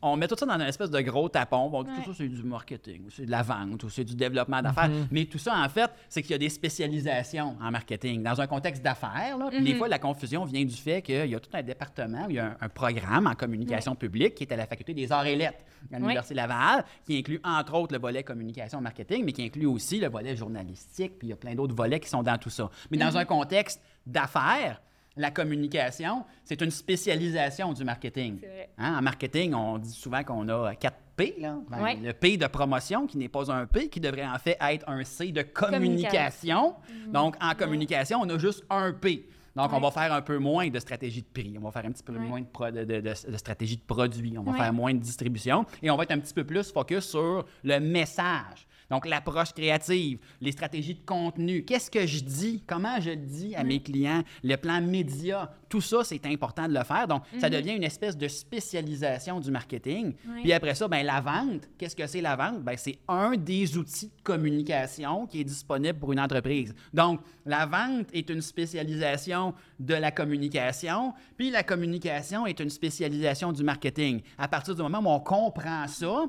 on 0.00 0.16
met 0.16 0.28
tout 0.28 0.36
ça 0.38 0.46
dans 0.46 0.54
une 0.54 0.62
espèce 0.62 0.90
de 0.90 1.00
gros 1.00 1.28
tapon. 1.28 1.70
On 1.72 1.82
dit 1.82 1.90
tout 2.04 2.12
ça, 2.12 2.18
c'est 2.18 2.28
du 2.28 2.42
marketing, 2.42 3.06
ou 3.06 3.10
c'est 3.10 3.26
de 3.26 3.30
la 3.30 3.42
vente, 3.42 3.82
ou 3.82 3.90
c'est 3.90 4.04
du 4.04 4.14
développement 4.14 4.62
d'affaires. 4.62 4.90
Mais 5.10 5.24
tout 5.24 5.38
ça, 5.38 5.56
en 5.56 5.68
fait, 5.68 5.90
c'est 6.08 6.22
qu'il 6.22 6.30
y 6.32 6.34
a 6.34 6.38
des 6.38 6.48
spécialisations 6.48 7.56
en 7.60 7.70
marketing. 7.70 8.22
Dans 8.22 8.40
un 8.40 8.46
contexte 8.46 8.82
d'affaires, 8.82 9.36
des 9.50 9.74
fois, 9.74 9.88
la 9.88 9.98
confusion 9.98 10.44
vient 10.44 10.64
du 10.64 10.74
fait 10.76 11.02
qu'il 11.02 11.26
y 11.26 11.34
a 11.34 11.40
tout 11.40 11.50
un 11.52 11.62
département, 11.62 12.26
il 12.28 12.36
y 12.36 12.38
a 12.38 12.46
un, 12.46 12.56
un 12.60 12.68
programme 12.68 13.26
en 13.26 13.34
communication 13.34 13.94
publique 13.94 14.34
qui 14.34 14.44
est 14.44 14.52
à 14.52 14.56
la 14.56 14.66
faculté 14.66 14.94
des 14.94 15.10
arts 15.10 15.26
et 15.26 15.36
lettres 15.36 15.58
à 15.92 15.98
l'Université 15.98 16.34
Laval, 16.34 16.84
qui 17.04 17.18
inclut 17.18 17.40
entre 17.44 17.74
autres 17.74 17.94
le 17.94 18.00
volet 18.00 18.22
communication 18.22 18.80
marketing, 18.80 19.24
mais 19.24 19.32
qui 19.32 19.44
inclut 19.44 19.66
aussi 19.66 19.98
le 19.98 20.08
volet 20.08 20.36
journalistique, 20.36 21.18
puis 21.18 21.28
il 21.28 21.30
y 21.30 21.32
a 21.32 21.36
plein 21.36 21.54
d'autres 21.54 21.74
volets 21.74 22.00
qui 22.00 22.08
sont 22.08 22.22
dans 22.22 22.38
tout 22.38 22.50
ça. 22.50 22.70
Mais 22.90 22.98
dans 22.98 23.16
un 23.16 23.24
contexte 23.24 23.80
d'affaires, 24.06 24.80
la 25.18 25.30
communication, 25.30 26.24
c'est 26.44 26.60
une 26.62 26.70
spécialisation 26.70 27.72
du 27.72 27.84
marketing. 27.84 28.38
Vrai. 28.38 28.70
Hein, 28.78 28.98
En 28.98 29.02
marketing, 29.02 29.54
on 29.54 29.78
dit 29.78 29.90
souvent 29.92 30.22
qu'on 30.24 30.48
a 30.48 30.74
4 30.74 30.96
P. 31.16 31.34
Là. 31.40 31.56
Ben, 31.70 31.82
Ouais. 31.82 31.96
Le 31.96 32.12
P 32.12 32.36
de 32.36 32.46
promotion, 32.46 33.06
qui 33.06 33.18
n'est 33.18 33.28
pas 33.28 33.50
un 33.52 33.66
P, 33.66 33.88
qui 33.88 33.98
devrait 34.00 34.26
en 34.26 34.38
fait 34.38 34.56
être 34.60 34.88
un 34.88 35.02
C 35.04 35.32
de 35.32 35.42
communication. 35.42 36.74
Donc, 37.08 37.36
en 37.40 37.54
communication, 37.54 38.20
on 38.22 38.28
a 38.28 38.38
juste 38.38 38.64
un 38.70 38.92
P. 38.92 39.26
Donc, 39.56 39.72
on 39.72 39.80
va 39.80 39.90
faire 39.90 40.12
un 40.12 40.22
peu 40.22 40.38
moins 40.38 40.68
de 40.68 40.78
stratégie 40.78 41.22
de 41.22 41.26
prix, 41.26 41.56
on 41.58 41.64
va 41.64 41.72
faire 41.72 41.84
un 41.84 41.90
petit 41.90 42.04
peu 42.04 42.12
Ouais. 42.12 42.20
moins 42.20 42.40
de, 42.40 42.70
de, 42.70 42.84
de- 42.84 43.00
de- 43.00 43.32
de 43.32 43.36
stratégie 43.36 43.76
de 43.76 43.82
produit, 43.82 44.36
on 44.38 44.42
va 44.44 44.52
faire 44.56 44.72
moins 44.72 44.94
de 44.94 45.00
distribution 45.00 45.66
et 45.82 45.90
on 45.90 45.96
va 45.96 46.04
être 46.04 46.12
un 46.12 46.20
petit 46.20 46.34
peu 46.34 46.44
plus 46.44 46.70
focus 46.70 47.06
sur 47.10 47.44
le 47.64 47.80
message. 47.80 48.67
Donc, 48.90 49.06
l'approche 49.06 49.52
créative, 49.52 50.18
les 50.40 50.52
stratégies 50.52 50.94
de 50.94 51.04
contenu, 51.04 51.64
qu'est-ce 51.64 51.90
que 51.90 52.06
je 52.06 52.20
dis, 52.20 52.62
comment 52.66 53.00
je 53.00 53.10
le 53.10 53.16
dis 53.16 53.54
à 53.54 53.64
mes 53.64 53.80
clients, 53.80 54.22
le 54.42 54.56
plan 54.56 54.80
média, 54.80 55.50
tout 55.68 55.80
ça, 55.80 56.02
c'est 56.04 56.24
important 56.26 56.66
de 56.66 56.72
le 56.72 56.82
faire. 56.84 57.06
Donc, 57.06 57.22
ça 57.38 57.50
devient 57.50 57.74
une 57.74 57.84
espèce 57.84 58.16
de 58.16 58.28
spécialisation 58.28 59.40
du 59.40 59.50
marketing. 59.50 60.14
Puis 60.42 60.52
après 60.52 60.74
ça, 60.74 60.88
ben, 60.88 61.04
la 61.04 61.20
vente, 61.20 61.68
qu'est-ce 61.76 61.96
que 61.96 62.06
c'est 62.06 62.20
la 62.20 62.36
vente? 62.36 62.62
Ben, 62.62 62.76
c'est 62.76 62.98
un 63.08 63.36
des 63.36 63.76
outils 63.76 64.06
de 64.06 64.22
communication 64.22 65.26
qui 65.26 65.40
est 65.40 65.44
disponible 65.44 65.98
pour 65.98 66.12
une 66.12 66.20
entreprise. 66.20 66.74
Donc, 66.94 67.20
la 67.44 67.66
vente 67.66 68.06
est 68.12 68.30
une 68.30 68.40
spécialisation 68.40 69.54
de 69.78 69.94
la 69.94 70.10
communication, 70.10 71.12
puis 71.36 71.50
la 71.50 71.62
communication 71.62 72.46
est 72.46 72.60
une 72.60 72.70
spécialisation 72.70 73.52
du 73.52 73.62
marketing. 73.62 74.22
À 74.38 74.48
partir 74.48 74.74
du 74.74 74.82
moment 74.82 75.00
où 75.00 75.14
on 75.14 75.20
comprend 75.20 75.86
ça, 75.86 76.26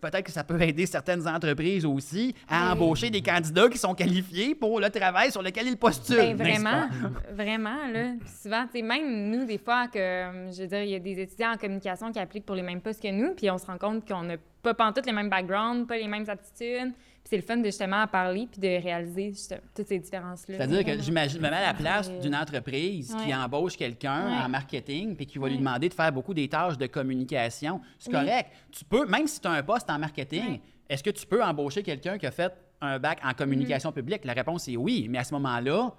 peut-être 0.00 0.24
que 0.24 0.32
ça 0.32 0.44
peut 0.44 0.60
aider 0.60 0.86
certaines 0.86 1.26
entreprises 1.26 1.84
aussi 1.84 2.34
à 2.48 2.72
embaucher 2.72 3.10
des 3.10 3.22
candidats 3.22 3.68
qui 3.68 3.78
sont 3.78 3.94
qualifiés 3.94 4.54
pour 4.54 4.80
le 4.80 4.90
travail 4.90 5.30
sur 5.30 5.42
lequel 5.42 5.66
ils 5.68 5.76
postulent. 5.76 6.16
Ben, 6.16 6.36
vraiment, 6.36 6.88
vraiment, 7.32 7.88
là. 7.92 8.12
Souvent, 8.42 8.64
tu 8.66 8.78
sais, 8.78 8.82
même 8.82 9.30
nous, 9.30 9.44
des 9.44 9.58
fois, 9.58 9.88
que, 9.88 9.98
euh, 9.98 10.52
je 10.52 10.62
veux 10.62 10.68
dire, 10.68 10.82
il 10.82 10.90
y 10.90 10.94
a 10.94 11.00
des 11.00 11.20
étudiants 11.20 11.52
en 11.52 11.56
communication 11.56 12.12
qui 12.12 12.18
appliquent 12.18 12.46
pour 12.46 12.56
les 12.56 12.62
mêmes 12.62 12.80
postes 12.80 13.02
que 13.02 13.10
nous, 13.10 13.34
puis 13.34 13.50
on 13.50 13.58
se 13.58 13.66
rend 13.66 13.78
compte 13.78 14.06
qu'on 14.06 14.22
n'a 14.22 14.36
pas 14.62 14.74
pantoute 14.74 15.06
les 15.06 15.12
mêmes 15.12 15.30
backgrounds, 15.30 15.86
pas 15.86 15.96
les 15.96 16.08
mêmes 16.08 16.28
aptitudes. 16.28 16.92
C'est 17.28 17.36
le 17.36 17.42
fun 17.42 17.58
de 17.58 17.64
justement 17.64 18.06
parler 18.06 18.48
puis 18.50 18.58
de 18.58 18.82
réaliser 18.82 19.32
toutes 19.74 19.86
ces 19.86 19.98
différences-là. 19.98 20.56
C'est-à-dire 20.56 20.82
que 20.82 20.98
j'imagine, 21.02 21.38
me 21.42 21.50
mets 21.50 21.56
à 21.56 21.66
la 21.66 21.74
place 21.74 22.10
d'une 22.20 22.34
entreprise 22.34 23.14
qui 23.22 23.34
embauche 23.34 23.76
quelqu'un 23.76 24.24
Ouais. 24.26 24.44
en 24.44 24.48
marketing 24.48 25.14
puis 25.14 25.26
qui 25.26 25.38
va 25.38 25.48
lui 25.50 25.58
demander 25.58 25.90
de 25.90 25.94
faire 25.94 26.10
beaucoup 26.10 26.32
des 26.32 26.48
tâches 26.48 26.78
de 26.78 26.86
communication. 26.86 27.82
C'est 27.98 28.08
Oui. 28.10 28.18
correct. 28.18 28.50
Tu 28.72 28.82
peux, 28.86 29.06
même 29.06 29.26
si 29.26 29.40
tu 29.40 29.46
as 29.46 29.50
un 29.50 29.62
poste 29.62 29.90
en 29.90 29.98
marketing, 29.98 30.52
Ouais. 30.52 30.60
est-ce 30.88 31.02
que 31.02 31.10
tu 31.10 31.26
peux 31.26 31.44
embaucher 31.44 31.82
quelqu'un 31.82 32.16
qui 32.16 32.24
a 32.26 32.30
fait 32.30 32.50
un 32.80 32.98
bac 32.98 33.18
en 33.22 33.34
communication 33.34 33.92
publique? 33.92 34.24
La 34.24 34.32
réponse 34.32 34.66
est 34.68 34.76
oui, 34.78 35.06
mais 35.10 35.18
à 35.18 35.24
ce 35.24 35.34
moment-là, 35.34 35.92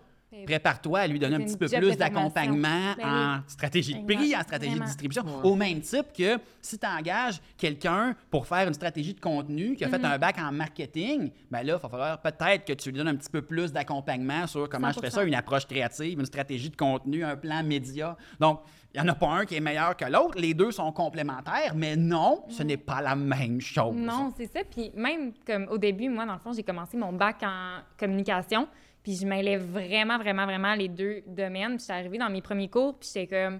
prépare-toi 0.45 0.99
à 0.99 1.07
lui 1.07 1.19
donner 1.19 1.35
un 1.35 1.41
petit 1.41 1.57
peu 1.57 1.67
plus 1.67 1.97
d'accompagnement 1.97 2.93
Ben 2.97 3.05
en 3.05 3.35
oui. 3.37 3.41
stratégie 3.47 3.95
de 3.95 4.05
prix, 4.05 4.35
en 4.35 4.41
stratégie 4.41 4.69
Vraiment. 4.71 4.85
de 4.85 4.89
distribution, 4.89 5.23
au 5.43 5.55
même 5.55 5.81
type 5.81 6.13
que 6.17 6.37
si 6.61 6.77
tu 6.77 6.85
engages 6.87 7.41
quelqu'un 7.57 8.15
pour 8.29 8.45
faire 8.47 8.67
une 8.67 8.73
stratégie 8.73 9.13
de 9.13 9.19
contenu 9.19 9.75
qui 9.75 9.83
a 9.83 9.87
Mm-hmm. 9.89 9.91
fait 10.01 10.05
un 10.05 10.17
bac 10.19 10.37
en 10.39 10.51
marketing, 10.51 11.31
ben 11.49 11.63
là, 11.63 11.77
il 11.77 11.81
va 11.81 11.89
falloir 11.89 12.21
peut-être 12.21 12.63
que 12.65 12.73
tu 12.73 12.91
lui 12.91 12.97
donnes 12.99 13.07
un 13.07 13.15
petit 13.15 13.29
peu 13.29 13.41
plus 13.41 13.71
d'accompagnement 13.73 14.45
sur 14.45 14.69
comment 14.69 14.91
je 14.91 14.99
fais 14.99 15.09
ça, 15.09 15.23
100%. 15.23 15.27
une 15.27 15.33
approche 15.35 15.65
créative, 15.65 16.19
une 16.19 16.25
stratégie 16.25 16.69
de 16.69 16.75
contenu, 16.75 17.23
un 17.23 17.35
plan 17.35 17.63
média. 17.63 18.15
Donc, 18.39 18.61
il 18.93 19.01
n'y 19.01 19.07
en 19.07 19.11
a 19.11 19.15
pas 19.15 19.27
un 19.29 19.45
qui 19.45 19.55
est 19.55 19.59
meilleur 19.59 19.95
que 19.97 20.05
l'autre. 20.05 20.39
Les 20.39 20.53
deux 20.55 20.71
sont 20.71 20.91
complémentaires, 20.91 21.73
mais 21.75 21.95
non, 21.95 22.43
ce 22.49 22.63
n'est 22.63 22.77
pas 22.77 23.01
la 23.01 23.15
même 23.15 23.61
chose. 23.61 23.95
Non, 23.95 24.31
c'est 24.35 24.47
ça. 24.51 24.61
Puis 24.69 24.91
même 24.95 25.31
comme 25.45 25.67
au 25.69 25.77
début, 25.77 26.09
moi, 26.09 26.25
dans 26.25 26.33
le 26.33 26.39
fond, 26.39 26.53
j'ai 26.53 26.63
commencé 26.63 26.97
mon 26.97 27.13
bac 27.13 27.37
en 27.43 27.79
communication. 27.99 28.67
Puis 29.03 29.15
je 29.15 29.25
mêlais 29.25 29.57
vraiment, 29.57 30.17
vraiment, 30.17 30.45
vraiment 30.45 30.75
les 30.75 30.87
deux 30.87 31.21
domaines. 31.25 31.77
Puis 31.77 31.81
j'étais 31.81 31.93
arrivée 31.93 32.17
dans 32.17 32.29
mes 32.29 32.41
premiers 32.41 32.69
cours, 32.69 32.97
puis 32.97 33.09
j'étais 33.13 33.27
comme, 33.27 33.59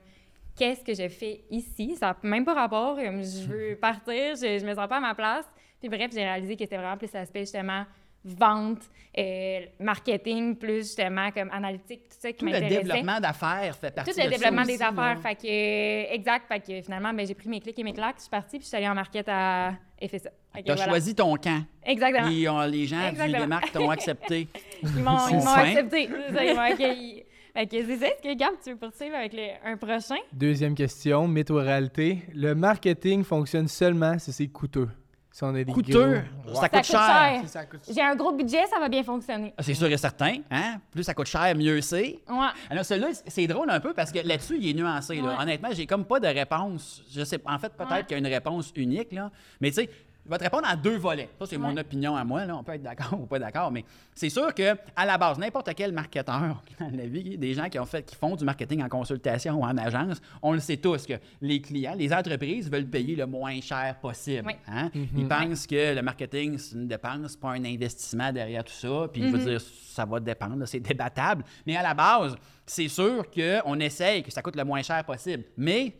qu'est-ce 0.55 0.83
que 0.83 0.93
je 0.93 1.07
fais 1.07 1.43
ici? 1.49 1.95
Ça 1.95 2.07
n'a 2.07 2.29
même 2.29 2.45
pas 2.45 2.53
rapport. 2.53 2.97
Je 2.99 3.45
veux 3.47 3.75
partir, 3.81 4.35
je, 4.35 4.59
je 4.59 4.65
me 4.65 4.73
sens 4.73 4.87
pas 4.87 4.97
à 4.97 5.01
ma 5.01 5.15
place. 5.15 5.45
Puis 5.79 5.89
bref, 5.89 6.11
j'ai 6.13 6.23
réalisé 6.23 6.55
que 6.55 6.63
c'était 6.63 6.77
vraiment 6.77 6.97
plus 6.97 7.11
l'aspect 7.13 7.41
justement 7.41 7.85
vente, 8.26 8.82
euh, 9.17 9.59
marketing, 9.80 10.55
plus 10.55 10.78
justement 10.80 11.32
comme 11.32 11.49
analytique, 11.51 12.03
tout 12.09 12.17
ça 12.20 12.32
qui 12.32 12.39
Tout 12.39 12.45
le 12.45 12.51
m'intéressait. 12.51 12.84
développement 12.84 13.20
d'affaires 13.20 13.76
fait 13.76 13.91
partie 13.93 14.11
Tout 14.11 14.17
de 14.17 14.24
le 14.26 14.32
ça 14.32 14.38
développement 14.38 14.61
aussi, 14.63 14.78
des 14.78 14.84
affaires. 14.84 15.20
Fait 15.22 15.36
que, 15.36 15.47
euh, 15.47 16.13
exact. 16.13 16.47
Fait 16.47 16.59
que 16.59 16.82
finalement, 16.82 17.13
ben, 17.13 17.26
j'ai 17.26 17.34
pris 17.34 17.49
mes 17.49 17.59
clics 17.59 17.80
et 17.80 17.84
mes 17.84 17.93
claques, 17.93 18.15
je 18.17 18.22
suis 18.24 18.30
partie, 18.30 18.57
puis 18.57 18.63
je 18.63 18.67
suis 18.67 18.78
allée 18.78 18.88
en 18.89 18.95
market 18.95 19.28
à 19.30 19.74
FSA. 20.01 20.30
Fait 20.53 20.61
que 20.61 20.65
Tu 20.65 20.72
as 20.72 20.76
voilà. 20.76 20.86
choisi 20.91 21.15
ton 21.15 21.36
camp. 21.38 21.63
Exactement. 21.86 22.28
Les, 22.28 22.49
on- 22.49 22.61
les 22.65 22.86
gens 22.86 22.99
du 22.99 23.05
Exactement. 23.09 23.39
démarque 23.39 23.72
t'ont 23.72 23.89
accepté. 23.89 24.47
Ils 24.84 25.03
m'ont 25.03 25.17
accepté. 25.17 26.09
C'est 26.28 26.34
ça, 26.36 26.45
ils 26.45 26.53
m'ont 26.55 26.61
accueilli. 26.61 27.24
Fait 27.53 27.65
que 27.65 27.84
c'est 27.84 27.97
ça. 27.97 28.07
Est-ce 28.07 28.22
que, 28.24 28.38
Gab, 28.38 28.51
tu 28.63 28.70
veux 28.72 28.78
poursuivre 28.78 29.15
avec 29.15 29.34
le- 29.34 29.49
un 29.65 29.76
prochain? 29.76 30.15
Deuxième 30.32 30.76
question, 30.76 31.28
mythe 31.28 31.49
ou 31.49 31.55
réalité. 31.55 32.20
Le 32.34 32.53
marketing 32.53 33.24
fonctionne 33.24 33.67
seulement 33.67 34.17
si 34.20 34.32
c'est 34.32 34.47
coûteux. 34.47 34.88
Si 35.32 35.43
on 35.43 35.49
a 35.49 35.63
des 35.63 35.65
Coûteux, 35.71 36.21
gros- 36.43 36.55
ça 36.59 36.69
coûte 36.69 36.84
cher. 36.84 37.39
Si 37.43 37.47
ça 37.49 37.63
coûte 37.65 37.82
J'ai 37.93 38.01
un 38.01 38.15
gros 38.15 38.32
budget, 38.34 38.65
ça 38.65 38.80
va 38.80 38.89
bien 38.89 39.03
fonctionner. 39.03 39.53
Ah, 39.57 39.63
C'est 39.63 39.75
sûr 39.75 39.88
et 39.88 39.95
certain. 39.97 40.38
Hein? 40.49 40.77
Plus 40.91 41.03
ça 41.03 41.13
coûte 41.13 41.27
cher, 41.27 41.53
mieux 41.55 41.82
c'est. 41.82 42.19
Ouais. 42.27 42.47
Alors, 42.69 42.84
celui-là, 42.84 43.09
c'est 43.27 43.45
drôle 43.47 43.69
un 43.69 43.80
peu 43.80 43.93
parce 43.93 44.11
que 44.11 44.19
là-dessus, 44.27 44.57
il 44.59 44.69
est 44.69 44.73
nuancé. 44.73 45.17
là. 45.17 45.21
Ouais. 45.23 45.36
Honnêtement, 45.41 45.69
j'ai 45.71 45.86
comme 45.86 46.03
pas 46.05 46.19
de 46.19 46.27
réponse. 46.27 47.03
Je 47.15 47.23
sais 47.23 47.39
En 47.45 47.59
fait, 47.59 47.69
peut-être 47.73 47.91
Ouais. 47.91 48.03
qu'il 48.05 48.11
y 48.11 48.15
a 48.15 48.17
une 48.17 48.27
réponse 48.34 48.71
unique, 48.75 49.11
là. 49.11 49.32
Mais 49.61 49.69
tu 49.69 49.75
sais, 49.75 49.89
je 50.30 50.34
vais 50.36 50.38
te 50.38 50.43
répondre 50.43 50.67
en 50.71 50.75
deux 50.75 50.97
volets. 50.97 51.27
Ça, 51.39 51.47
c'est 51.47 51.57
mon 51.57 51.75
opinion 51.75 52.15
à 52.15 52.23
moi. 52.23 52.45
Là. 52.45 52.55
On 52.55 52.63
peut 52.63 52.73
être 52.73 52.84
d'accord 52.84 53.19
ou 53.19 53.25
pas 53.25 53.39
d'accord. 53.39 53.71
Mais 53.71 53.84
c'est 54.13 54.30
sûr 54.30 54.53
que 54.53 54.75
à 54.95 55.05
la 55.07 55.17
base, 55.17 55.39
n'importe 55.39 55.73
quel 55.75 55.91
marketeur 55.91 56.61
dans 56.80 56.91
la 56.95 57.05
vie, 57.07 57.36
des 57.36 57.55
gens 57.55 57.67
qui, 57.67 57.80
ont 57.80 57.86
fait, 57.86 58.03
qui 58.03 58.15
font 58.15 58.36
du 58.36 58.45
marketing 58.45 58.84
en 58.84 58.89
consultation 58.89 59.59
ou 59.59 59.63
en 59.63 59.75
agence, 59.77 60.21
on 60.43 60.53
le 60.53 60.59
sait 60.59 60.77
tous 60.77 61.07
que 61.07 61.13
les 61.41 61.59
clients, 61.61 61.95
les 61.97 62.13
entreprises 62.13 62.69
veulent 62.69 62.86
payer 62.86 63.15
le 63.15 63.25
moins 63.25 63.59
cher 63.59 63.95
possible. 63.99 64.43
Oui. 64.45 64.53
hein. 64.67 64.91
Ils 64.93 65.27
pensent 65.27 65.65
que 65.65 65.95
le 65.95 66.01
marketing, 66.03 66.59
c'est 66.59 66.75
une 66.75 66.88
dépense, 66.88 67.36
pas 67.36 67.53
un 67.53 67.65
investissement 67.65 68.32
derrière 68.32 68.63
tout 68.63 68.71
ça. 68.73 69.07
Puis, 69.11 69.23
je 69.23 69.27
veux 69.36 69.49
dire, 69.49 69.61
ça 69.61 70.05
va 70.05 70.19
dépendre, 70.19 70.67
c'est 70.67 70.80
débattable. 70.80 71.43
Mais 71.65 71.75
à 71.75 71.82
la 71.82 71.95
base, 71.95 72.36
c'est 72.67 72.88
sûr 72.88 73.25
qu'on 73.32 73.80
essaye 73.80 74.21
que 74.21 74.32
ça 74.32 74.43
coûte 74.43 74.55
le 74.55 74.63
moins 74.63 74.84
cher 74.84 75.03
possible. 75.03 75.45
Mais 75.57 75.95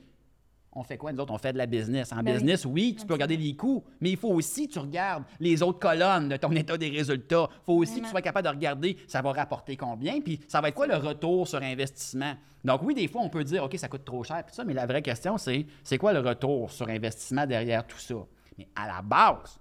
on 0.74 0.84
fait 0.84 0.98
quoi, 0.98 1.12
nous 1.12 1.20
autres? 1.20 1.34
On 1.34 1.38
fait 1.38 1.54
de 1.54 1.58
la 1.58 1.66
business. 1.66 2.12
En 2.14 2.22
Ben 2.22 2.36
business, 2.36 2.66
oui, 2.66 2.96
tu 2.98 3.06
peux 3.06 3.14
regarder 3.14 3.38
les 3.38 3.56
coûts, 3.56 3.84
mais 4.02 4.12
il 4.12 4.18
faut 4.18 4.30
aussi 4.30 4.68
que 4.68 4.74
tu 4.74 4.80
regardes 4.80 5.24
les 5.40 5.64
autres 5.64 5.80
colonnes 5.80 6.30
de 6.30 6.38
ton 6.38 6.52
état 6.56 6.78
des 6.78 6.90
résultats. 6.90 7.48
Il 7.50 7.66
faut 7.66 7.74
aussi 7.74 8.00
que 8.00 8.06
tu 8.06 8.12
sois 8.12 8.22
capable 8.22 8.48
de 8.48 8.54
regarder 8.54 8.98
ça 9.08 9.22
va 9.22 9.32
rapporter 9.32 9.76
combien, 9.76 10.22
puis 10.22 10.40
ça 10.48 10.62
va 10.62 10.70
être 10.70 10.76
quoi 10.76 10.88
le 10.88 10.96
retour 10.98 11.48
sur 11.48 11.62
investissement. 11.62 12.34
Donc 12.64 12.82
oui, 12.84 12.94
des 12.94 13.08
fois, 13.08 13.22
on 13.22 13.30
peut 13.30 13.44
dire, 13.44 13.64
OK, 13.64 13.78
ça 13.78 13.88
coûte 13.88 14.06
trop 14.06 14.24
cher, 14.24 14.44
puis 14.46 14.56
ça, 14.56 14.64
mais 14.64 14.74
la 14.74 14.86
vraie 14.86 15.02
question, 15.02 15.38
c'est 15.38 15.66
c'est 15.84 15.98
quoi 15.98 16.14
le 16.14 16.20
retour 16.20 16.72
sur 16.72 16.88
investissement 16.88 17.46
derrière 17.46 17.86
tout 17.88 18.00
ça? 18.00 18.16
Mais 18.58 18.68
à 18.76 18.88
la 18.88 19.02
base, 19.02 19.60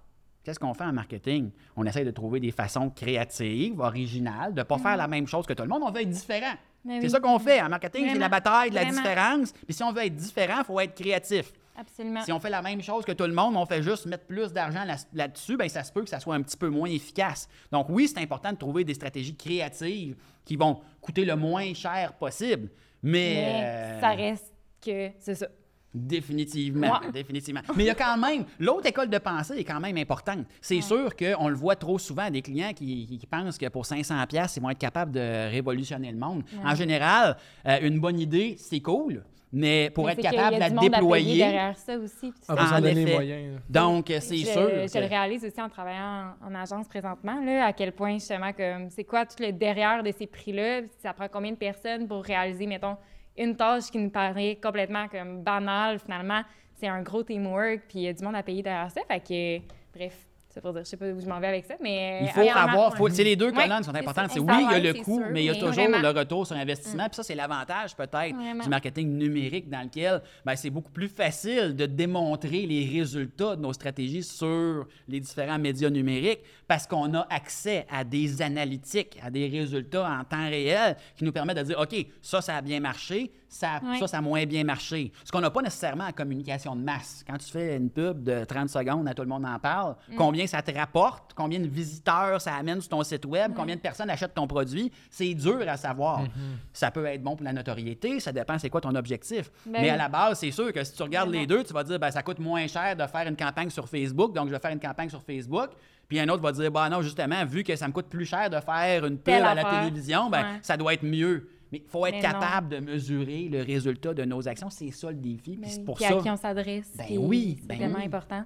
Qu'est-ce 0.48 0.58
qu'on 0.58 0.72
fait 0.72 0.84
en 0.84 0.94
marketing? 0.94 1.50
On 1.76 1.84
essaie 1.84 2.06
de 2.06 2.10
trouver 2.10 2.40
des 2.40 2.52
façons 2.52 2.88
créatives, 2.88 3.78
originales, 3.80 4.54
de 4.54 4.60
ne 4.60 4.64
pas 4.64 4.78
faire 4.78 4.96
la 4.96 5.06
même 5.06 5.26
chose 5.26 5.44
que 5.44 5.52
tout 5.52 5.62
le 5.62 5.68
monde. 5.68 5.82
On 5.84 5.90
veut 5.90 6.00
être 6.00 6.08
différent. 6.08 6.54
C'est 6.86 6.98
oui. 7.00 7.10
ça 7.10 7.20
qu'on 7.20 7.38
fait. 7.38 7.60
En 7.60 7.68
marketing, 7.68 8.08
c'est 8.12 8.18
la 8.18 8.28
bataille 8.28 8.70
de 8.70 8.74
la 8.76 8.82
Vraiment. 8.84 9.02
différence. 9.02 9.52
Puis 9.52 9.74
si 9.74 9.82
on 9.82 9.92
veut 9.92 10.04
être 10.06 10.14
différent, 10.16 10.58
il 10.60 10.64
faut 10.64 10.80
être 10.80 10.94
créatif. 10.94 11.52
Absolument. 11.76 12.22
Si 12.22 12.32
on 12.32 12.40
fait 12.40 12.50
la 12.50 12.60
même 12.62 12.82
chose 12.82 13.04
que 13.04 13.12
tout 13.12 13.24
le 13.24 13.32
monde, 13.32 13.56
on 13.56 13.64
fait 13.66 13.82
juste 13.82 14.06
mettre 14.06 14.26
plus 14.26 14.52
d'argent 14.52 14.84
là- 14.84 14.96
là-dessus, 15.12 15.56
ben 15.56 15.68
ça 15.68 15.84
se 15.84 15.92
peut 15.92 16.02
que 16.02 16.08
ça 16.10 16.18
soit 16.18 16.34
un 16.34 16.42
petit 16.42 16.56
peu 16.56 16.68
moins 16.68 16.88
efficace. 16.88 17.48
Donc 17.70 17.86
oui, 17.88 18.08
c'est 18.08 18.20
important 18.20 18.50
de 18.52 18.56
trouver 18.56 18.82
des 18.84 18.94
stratégies 18.94 19.36
créatives 19.36 20.16
qui 20.44 20.56
vont 20.56 20.80
coûter 21.00 21.24
le 21.24 21.36
moins 21.36 21.72
cher 21.74 22.14
possible. 22.14 22.68
Mais, 23.02 23.34
Mais 23.36 23.62
euh, 23.64 24.00
ça 24.00 24.08
reste 24.10 24.52
que 24.84 25.10
c'est 25.20 25.36
ça. 25.36 25.46
Définitivement, 25.94 27.00
Ouais. 27.00 27.12
définitivement. 27.12 27.60
Mais 27.76 27.84
il 27.84 27.86
y 27.86 27.90
a 27.90 27.94
quand 27.94 28.16
même, 28.18 28.44
l'autre 28.58 28.86
école 28.86 29.08
de 29.08 29.18
pensée 29.18 29.54
est 29.58 29.64
quand 29.64 29.80
même 29.80 29.96
importante. 29.96 30.46
C'est 30.60 30.80
sûr 30.80 31.14
qu'on 31.16 31.48
le 31.48 31.54
voit 31.54 31.76
trop 31.76 31.98
souvent, 31.98 32.30
des 32.30 32.42
clients 32.42 32.72
qui, 32.74 33.18
pensent 33.30 33.58
que 33.58 33.68
pour 33.68 33.84
500 33.86 34.26
pièces 34.26 34.56
ils 34.56 34.62
vont 34.62 34.70
être 34.70 34.78
capables 34.78 35.12
de 35.12 35.50
révolutionner 35.50 36.10
le 36.12 36.18
monde. 36.18 36.42
En 36.64 36.74
général, 36.74 37.36
euh, 37.66 37.78
une 37.82 38.00
bonne 38.00 38.18
idée, 38.20 38.56
c'est 38.58 38.80
cool, 38.80 39.22
mais 39.52 39.90
pour 39.94 40.06
Mais 40.06 40.12
être 40.12 40.20
capable 40.22 40.56
de 40.56 40.60
la 40.60 40.68
du 40.70 40.76
monde 40.76 40.84
à 40.84 40.88
payer 40.88 41.00
déployer, 41.00 41.38
derrière 41.38 41.76
ça 41.76 41.96
aussi. 41.98 42.32
s'en 42.42 42.54
En 42.54 42.84
effet. 42.84 43.12
moyens. 43.12 43.60
donc 43.68 44.06
c'est 44.08 44.36
sûr. 44.36 44.68
Je 44.70 44.92
que- 44.92 44.98
le 44.98 45.06
réalise 45.06 45.44
aussi 45.44 45.60
en 45.60 45.68
travaillant 45.68 46.34
en, 46.42 46.48
en 46.50 46.54
agence 46.54 46.86
présentement, 46.86 47.40
là, 47.44 47.66
à 47.66 47.72
quel 47.72 47.92
point 47.92 48.14
justement 48.14 48.52
comme 48.52 48.90
c'est 48.90 49.04
quoi 49.04 49.24
tout 49.26 49.42
le 49.42 49.52
derrière 49.52 50.02
de 50.02 50.12
ces 50.12 50.26
prix-là, 50.26 50.82
ça 51.02 51.12
prend 51.14 51.28
combien 51.32 51.52
de 51.52 51.56
personnes 51.56 52.06
pour 52.06 52.22
réaliser, 52.24 52.66
mettons, 52.66 52.96
une 53.38 53.56
tâche 53.56 53.90
qui 53.90 53.98
nous 53.98 54.10
paraît 54.10 54.58
complètement 54.62 55.08
comme 55.08 55.42
banale, 55.42 55.98
finalement, 55.98 56.42
c'est 56.74 56.88
un 56.88 57.02
gros 57.02 57.22
teamwork, 57.22 57.82
puis 57.88 58.00
il 58.00 58.02
y 58.02 58.08
a 58.08 58.12
du 58.12 58.22
monde 58.22 58.36
à 58.36 58.42
payer 58.42 58.62
derrière 58.62 58.90
ça, 58.90 59.00
fait 59.08 59.20
que, 59.20 59.96
bref, 59.96 60.27
c'est 60.58 60.62
pour 60.62 60.72
dire, 60.72 60.82
je 60.84 60.88
sais 60.88 60.96
pas 60.96 61.06
où 61.06 61.20
je 61.20 61.26
m'en 61.26 61.38
vais 61.38 61.46
avec 61.46 61.64
ça, 61.66 61.74
mais... 61.80 62.18
Il 62.22 62.28
faut 62.30 62.40
avoir, 62.40 62.96
faut- 62.96 63.08
c'est 63.10 63.22
les 63.22 63.36
deux 63.36 63.46
Ouais, 63.52 63.62
colonnes 63.62 63.78
qui 63.78 63.84
sont 63.84 63.94
importantes. 63.94 64.26
ça. 64.28 64.34
C'est 64.34 64.40
Ça 64.40 64.44
oui, 64.44 64.64
il 64.76 64.84
y 64.84 64.88
a 64.88 64.92
le 64.92 65.02
coût, 65.04 65.22
mais 65.30 65.42
il 65.44 65.46
y 65.46 65.50
a 65.50 65.54
toujours 65.54 65.68
vraiment. 65.72 65.98
le 66.00 66.08
retour 66.08 66.46
sur 66.46 66.56
investissement. 66.56 67.04
Puis 67.06 67.14
ça, 67.14 67.22
c'est 67.22 67.36
l'avantage 67.36 67.94
peut-être 67.94 68.34
Vraiment. 68.34 68.64
du 68.64 68.68
marketing 68.68 69.08
numérique 69.16 69.70
dans 69.70 69.82
lequel 69.82 70.20
ben, 70.44 70.56
c'est 70.56 70.70
beaucoup 70.70 70.90
plus 70.90 71.06
facile 71.08 71.76
de 71.76 71.86
démontrer 71.86 72.66
les 72.66 72.84
résultats 72.98 73.54
de 73.54 73.60
nos 73.62 73.72
stratégies 73.72 74.24
sur 74.24 74.86
les 75.06 75.20
différents 75.20 75.58
médias 75.60 75.90
numériques 75.90 76.40
parce 76.66 76.86
qu'on 76.86 77.14
a 77.14 77.26
accès 77.30 77.86
à 77.90 78.02
des 78.02 78.42
analytiques, 78.42 79.16
à 79.22 79.30
des 79.30 79.46
résultats 79.48 80.08
en 80.10 80.24
temps 80.24 80.48
réel 80.48 80.96
qui 81.16 81.24
nous 81.24 81.32
permettent 81.32 81.58
de 81.58 81.62
dire, 81.62 81.78
OK, 81.78 81.94
ça, 82.20 82.40
ça 82.40 82.56
a 82.56 82.60
bien 82.62 82.80
marché, 82.80 83.30
ça, 83.48 83.80
Ouais. 83.82 83.98
ça, 83.98 84.06
ça 84.08 84.18
a 84.18 84.20
moins 84.20 84.44
bien 84.44 84.64
marché. 84.64 85.12
Ce 85.24 85.30
qu'on 85.32 85.40
n'a 85.40 85.50
pas 85.50 85.62
nécessairement 85.62 86.04
en 86.04 86.12
communication 86.12 86.74
de 86.76 86.82
masse. 86.82 87.24
Quand 87.26 87.38
tu 87.38 87.46
fais 87.48 87.76
une 87.76 87.88
pub 87.90 88.22
de 88.22 88.44
30 88.44 88.68
secondes, 88.68 89.06
à 89.08 89.14
tout 89.14 89.22
le 89.22 89.28
monde 89.28 89.46
en 89.46 89.58
parle, 89.58 89.94
Mm. 90.08 90.14
combien 90.16 90.46
ça 90.48 90.60
te 90.62 90.72
rapporte, 90.76 91.32
combien 91.36 91.60
de 91.60 91.68
visiteurs 91.68 92.40
ça 92.40 92.54
amène 92.54 92.80
sur 92.80 92.88
ton 92.90 93.04
site 93.04 93.24
web, 93.24 93.52
combien 93.54 93.76
de 93.76 93.80
personnes 93.80 94.10
achètent 94.10 94.34
ton 94.34 94.48
produit, 94.48 94.90
c'est 95.10 95.32
dur 95.34 95.60
à 95.68 95.76
savoir. 95.76 96.24
Ça 96.72 96.90
peut 96.90 97.06
être 97.06 97.22
bon 97.22 97.36
pour 97.36 97.44
la 97.44 97.52
notoriété, 97.52 98.18
ça 98.18 98.32
dépend 98.32 98.58
c'est 98.58 98.70
quoi 98.70 98.80
ton 98.80 98.94
objectif. 98.96 99.50
Ben 99.66 99.82
Mais 99.82 99.90
à 99.90 99.96
la 99.96 100.08
base, 100.08 100.40
c'est 100.40 100.50
sûr 100.50 100.72
que 100.72 100.82
si 100.82 100.92
tu 100.94 101.02
regardes 101.04 101.30
les 101.30 101.46
deux, 101.46 101.62
tu 101.62 101.72
vas 101.72 101.84
dire, 101.84 101.98
ben, 102.00 102.10
ça 102.10 102.22
coûte 102.24 102.40
moins 102.40 102.66
cher 102.66 102.96
de 102.96 103.06
faire 103.06 103.28
une 103.28 103.36
campagne 103.36 103.70
sur 103.70 103.88
Facebook, 103.88 104.34
donc 104.34 104.48
je 104.48 104.52
vais 104.54 104.58
faire 104.58 104.72
une 104.72 104.80
campagne 104.80 105.08
sur 105.08 105.22
Facebook. 105.22 105.70
Puis 106.08 106.18
un 106.18 106.28
autre 106.30 106.42
va 106.42 106.52
dire, 106.52 106.72
bah 106.72 106.88
non, 106.88 107.02
justement, 107.02 107.44
vu 107.44 107.62
que 107.62 107.76
ça 107.76 107.86
me 107.86 107.92
coûte 107.92 108.06
plus 108.08 108.24
cher 108.24 108.48
de 108.50 108.58
faire 108.60 109.04
une 109.04 109.18
pub 109.18 109.34
à 109.34 109.54
la 109.54 109.62
télévision, 109.64 110.30
ben, 110.30 110.38
Ouais. 110.40 110.58
ça 110.62 110.76
doit 110.76 110.94
être 110.94 111.04
mieux. 111.04 111.48
Mais 111.70 111.82
il 111.84 111.90
faut 111.90 112.06
être 112.06 112.14
Mais 112.14 112.22
capable 112.22 112.70
de 112.70 112.78
mesurer 112.78 113.50
le 113.52 113.62
résultat 113.62 114.14
de 114.14 114.24
nos 114.24 114.48
actions. 114.48 114.70
C'est 114.70 114.90
ça 114.90 115.08
le 115.10 115.18
défi. 115.18 115.58
Puis 115.60 115.70
c'est 115.70 115.84
pour 115.84 115.96
Puis 115.96 116.06
ça. 116.06 116.16
à 116.16 116.22
qui 116.22 116.30
on 116.30 116.36
s'adresse. 116.36 116.90
Ben 116.96 117.18
oui, 117.18 117.58
C'est 117.60 117.66
ben 117.68 117.78
tellement 117.78 117.98
oui. 117.98 118.06
important. 118.06 118.42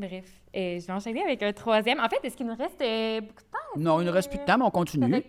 Bref, 0.00 0.24
et 0.54 0.80
je 0.80 0.86
vais 0.86 0.92
enchaîner 0.92 1.22
avec 1.22 1.42
un 1.42 1.52
troisième. 1.52 2.00
En 2.00 2.08
fait, 2.08 2.18
est-ce 2.22 2.36
qu'il 2.36 2.46
nous 2.46 2.56
reste 2.56 2.80
euh, 2.80 3.20
beaucoup 3.20 3.42
de 3.42 3.50
temps? 3.50 3.80
Non, 3.80 4.00
il 4.00 4.06
ne 4.06 4.10
reste 4.10 4.30
plus 4.30 4.38
de 4.38 4.44
temps, 4.44 4.56
mais 4.58 4.64
on 4.64 4.70
continue. 4.70 5.22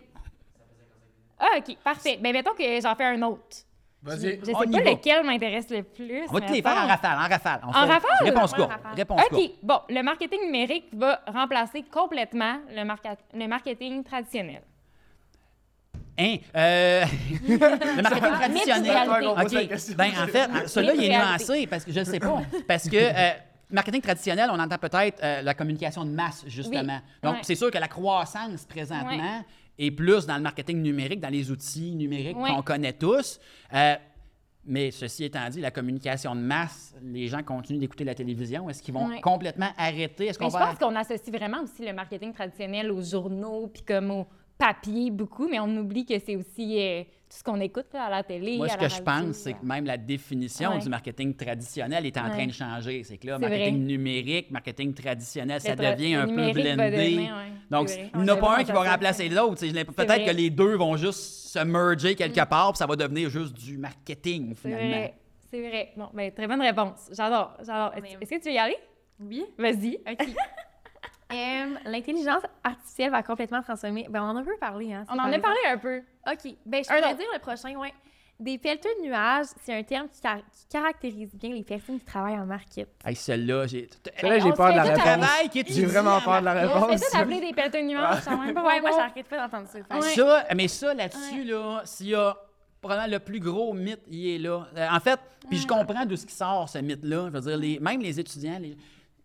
Ah, 1.39 1.57
OK, 1.57 1.76
parfait. 1.84 2.17
Ben, 2.22 2.32
mettons 2.34 2.53
que 2.53 2.63
j'en 2.82 2.95
fais 2.95 3.05
un 3.05 3.22
autre. 3.24 3.57
Vas-y. 4.03 4.39
Je 4.39 4.45
sais 4.45 4.51
On 4.55 4.59
pas 4.59 4.65
lequel 4.80 5.26
m'intéresse 5.26 5.69
le 5.69 5.84
plus. 5.84 6.24
On 6.30 6.34
va 6.34 6.41
te 6.41 6.45
mais 6.49 6.55
les 6.57 6.61
faire 6.61 6.72
en 6.84 6.88
rafale, 6.88 7.17
en 7.17 7.28
rafale. 7.30 7.61
On 7.63 7.69
En 7.69 7.74
fait- 7.74 7.80
rafale? 7.93 8.09
Réponse 8.24 8.51
Ouais, 8.51 8.57
courte. 8.57 8.69
en 8.72 8.74
rafale. 8.76 8.95
Réponse 8.95 9.22
courte. 9.30 9.41
OK, 9.43 9.51
bon, 9.61 9.80
le 9.89 10.01
marketing 10.01 10.39
numérique 10.45 10.86
va 10.93 11.22
remplacer 11.28 11.84
complètement 11.84 12.57
le, 12.74 12.84
marca- 12.84 13.17
le 13.34 13.47
marketing 13.47 14.03
traditionnel. 14.03 14.61
Hein? 16.17 16.36
Euh, 16.55 17.05
le 17.47 18.01
marketing 18.01 18.32
traditionnel. 18.32 19.09
OK. 19.39 19.95
Ben, 19.95 20.11
en 20.24 20.28
fait, 20.28 20.67
celui-là, 20.67 20.93
il 20.95 21.03
est 21.03 21.09
nuancé 21.17 21.67
parce 21.67 21.86
que 21.86 21.91
je 21.91 21.99
ne 21.99 22.05
sais 22.05 22.19
pas. 22.19 22.41
Parce 22.67 22.89
que 22.89 22.95
euh, 22.97 23.32
marketing 23.72 24.01
traditionnel, 24.01 24.49
on 24.51 24.59
entend 24.59 24.78
peut-être 24.78 25.19
euh, 25.24 25.41
la 25.41 25.53
communication 25.53 26.05
de 26.05 26.11
masse, 26.11 26.43
justement. 26.47 26.99
Oui. 27.03 27.19
Donc, 27.24 27.34
Ouais. 27.36 27.39
c'est 27.43 27.55
sûr 27.55 27.72
que 27.72 27.78
la 27.78 27.88
croissance 27.88 28.65
présentement 28.65 29.43
est 29.80 29.91
plus 29.91 30.26
dans 30.26 30.36
le 30.38 30.41
marketing 30.43 30.82
numérique, 30.82 31.19
dans 31.19 31.30
les 31.30 31.49
outils 31.51 31.95
numériques 31.95 32.38
Ouais. 32.38 32.49
qu'on 32.49 32.61
connaît 32.61 32.93
tous. 32.93 33.39
Euh, 33.74 33.95
mais 34.63 34.91
ceci 34.91 35.24
étant 35.24 35.49
dit, 35.49 35.59
la 35.59 35.72
communication 35.72 36.36
de 36.36 36.41
masse, 36.41 36.93
les 37.01 37.28
gens 37.28 37.41
continuent 37.41 37.80
d'écouter 37.80 38.03
la 38.03 38.13
télévision. 38.13 38.69
Est-ce 38.69 38.84
qu'ils 38.84 38.93
vont 38.93 39.09
complètement 39.22 39.69
arrêter? 39.76 40.28
Est-ce 40.28 40.38
qu'on 40.38 40.45
Mais 40.45 40.51
je 40.51 40.57
va... 40.57 40.67
pense 40.67 40.78
qu'on 40.78 40.95
associe 40.95 41.36
vraiment 41.36 41.63
aussi 41.63 41.84
le 41.86 41.93
marketing 41.93 42.32
traditionnel 42.32 42.91
aux 42.91 43.01
journaux 43.01 43.67
puis 43.74 43.82
comme 43.82 44.11
au 44.11 44.28
papier 44.62 45.09
beaucoup, 45.12 45.47
mais 45.49 45.59
on 45.59 45.76
oublie 45.78 46.05
que 46.05 46.14
c'est 46.20 46.36
aussi 46.36 46.80
euh, 46.80 47.03
tout 47.03 47.38
ce 47.38 47.43
qu'on 47.43 47.59
écoute 47.59 47.88
là, 47.93 48.05
à 48.05 48.09
la 48.09 48.24
télé. 48.24 48.57
Moi, 48.57 48.68
à 48.68 48.70
ce 48.70 48.78
la 48.78 48.84
que 48.88 48.93
je 48.93 49.01
pense, 49.01 49.36
c'est 49.38 49.49
euh. 49.51 49.53
que 49.53 49.66
même 49.66 49.86
la 49.86 49.97
définition 49.97 50.72
Ouais. 50.72 50.80
du 50.80 50.88
marketing 50.89 51.34
traditionnel 51.36 52.05
est 52.05 52.18
en 52.18 52.30
train 52.30 52.45
de 52.45 52.51
changer. 52.51 53.03
C'est 53.03 53.18
que 53.18 53.26
là, 53.28 53.39
marketing 53.39 53.78
vrai. 53.78 53.86
numérique, 53.86 54.51
marketing 54.51 54.93
traditionnel, 54.93 55.59
ça 55.62 55.76
devient 55.76 56.16
un 56.16 56.28
peu 56.28 56.34
blendé. 56.36 56.64
devenir, 56.76 57.36
ouais, 57.36 57.51
Donc, 57.72 57.89
il 57.89 58.22
n'y 58.22 58.30
en 58.32 58.36
a 58.36 58.38
pas 58.38 58.57
un 58.59 58.64
qui 58.64 58.72
va 58.72 58.91
remplacer 58.91 59.30
l'autre. 59.30 59.55
Peut-être. 59.62 60.22
Mm. 60.22 60.26
que 60.26 60.32
les 60.32 60.49
deux 60.51 60.76
vont 60.76 60.95
juste 60.95 61.20
se 61.49 61.59
merger 61.59 62.16
quelque 62.16 62.45
part, 62.45 62.74
puis 62.74 62.78
ça 62.78 62.86
va 62.86 62.95
devenir 62.95 63.30
juste 63.30 63.53
du 63.53 63.78
marketing, 63.78 64.53
C'est 64.55 64.70
finalement. 64.70 64.89
vrai. 64.89 65.14
C'est 65.49 65.68
vrai. 65.68 65.91
Bon, 65.97 66.07
ben, 66.14 66.32
très 66.32 66.47
bonne 66.47 66.62
réponse. 66.62 67.09
J'adore. 67.12 67.57
J'adore. 67.66 67.93
Est-ce 67.97 68.30
que 68.30 68.36
tu 68.41 68.49
veux 68.49 68.55
y 68.55 68.57
aller? 68.57 68.78
Oui. 69.20 69.43
Vas-y. 69.57 69.95
OK. 70.09 70.28
Euh, 71.34 71.75
L'intelligence 71.86 72.43
artificielle 72.63 73.11
va 73.11 73.23
complètement 73.23 73.61
transformer. 73.61 74.07
Ben, 74.09 74.21
on 74.23 74.27
en 74.29 74.38
a 74.38 74.39
un 74.41 74.43
peu 74.43 74.57
parlé, 74.59 74.93
hein. 74.93 75.03
On 75.09 75.13
en 75.19 75.32
a 75.32 75.39
parlé 75.39 75.59
un 75.69 75.77
peu. 75.77 75.97
OK. 76.32 76.53
Ben, 76.65 76.84
je 76.84 76.88
pourrais 76.89 77.15
dire 77.15 77.25
le 77.34 77.39
prochain, 77.39 77.75
ouais. 77.75 77.93
Des 78.39 78.57
pelleteux 78.57 78.89
de 78.99 79.05
nuages, 79.07 79.45
c'est 79.63 79.71
un 79.77 79.84
terme 79.84 80.07
qui, 80.09 80.19
car- 80.19 80.38
qui 80.39 80.65
caractérise 80.67 81.29
bien 81.36 81.51
les 81.51 81.63
personnes 81.63 81.99
qui 81.99 82.05
travaillent 82.05 82.39
en 82.39 82.45
market. 82.47 82.89
Hey, 83.05 83.15
celle-là, 83.15 83.67
j'ai. 83.67 83.88
Celle-là, 84.19 84.39
j'ai 84.39 84.51
peur 84.53 84.71
de 84.71 84.77
la 84.77 84.82
réponse. 84.84 84.99
travail 85.03 85.49
qui 85.51 85.59
est 85.59 85.71
J'ai 85.71 85.86
vraiment 85.86 86.19
peur 86.21 86.39
de 86.39 86.45
la 86.45 86.53
On 86.65 86.79
se 86.79 86.86
réponse. 86.86 87.05
fait 87.05 87.25
des 87.39 87.53
pelleteux 87.53 87.82
de 87.84 87.88
nuages. 87.88 88.25
Même 88.27 88.53
pas 88.55 88.63
Ouais, 88.65 88.82
moi, 88.82 88.89
j'arrête 88.97 89.27
pas 89.27 89.38
d'entendre 89.38 89.67
ça. 89.67 89.77
Ouais. 89.95 90.01
Ça, 90.15 90.45
mais 90.55 90.67
ça, 90.67 90.91
là-dessus, 90.95 91.43
là, 91.43 91.82
s'il 91.86 92.07
y 92.07 92.15
a 92.15 92.36
probablement 92.82 93.11
le 93.11 93.19
plus 93.19 93.39
gros 93.39 93.73
mythe, 93.73 94.01
il 94.09 94.27
est 94.27 94.38
là. 94.39 94.65
Euh, 94.75 94.88
en 94.91 94.99
fait, 94.99 95.19
puis 95.47 95.59
je 95.59 95.67
comprends 95.67 96.03
d'où 96.07 96.15
ce 96.15 96.25
qui 96.25 96.34
sort, 96.34 96.67
ce 96.67 96.79
mythe-là. 96.79 97.27
Je 97.27 97.38
veux 97.38 97.41
dire, 97.41 97.57
les- 97.57 97.79
même 97.79 98.01
les 98.01 98.19
étudiants, 98.19 98.57
les- 98.59 98.75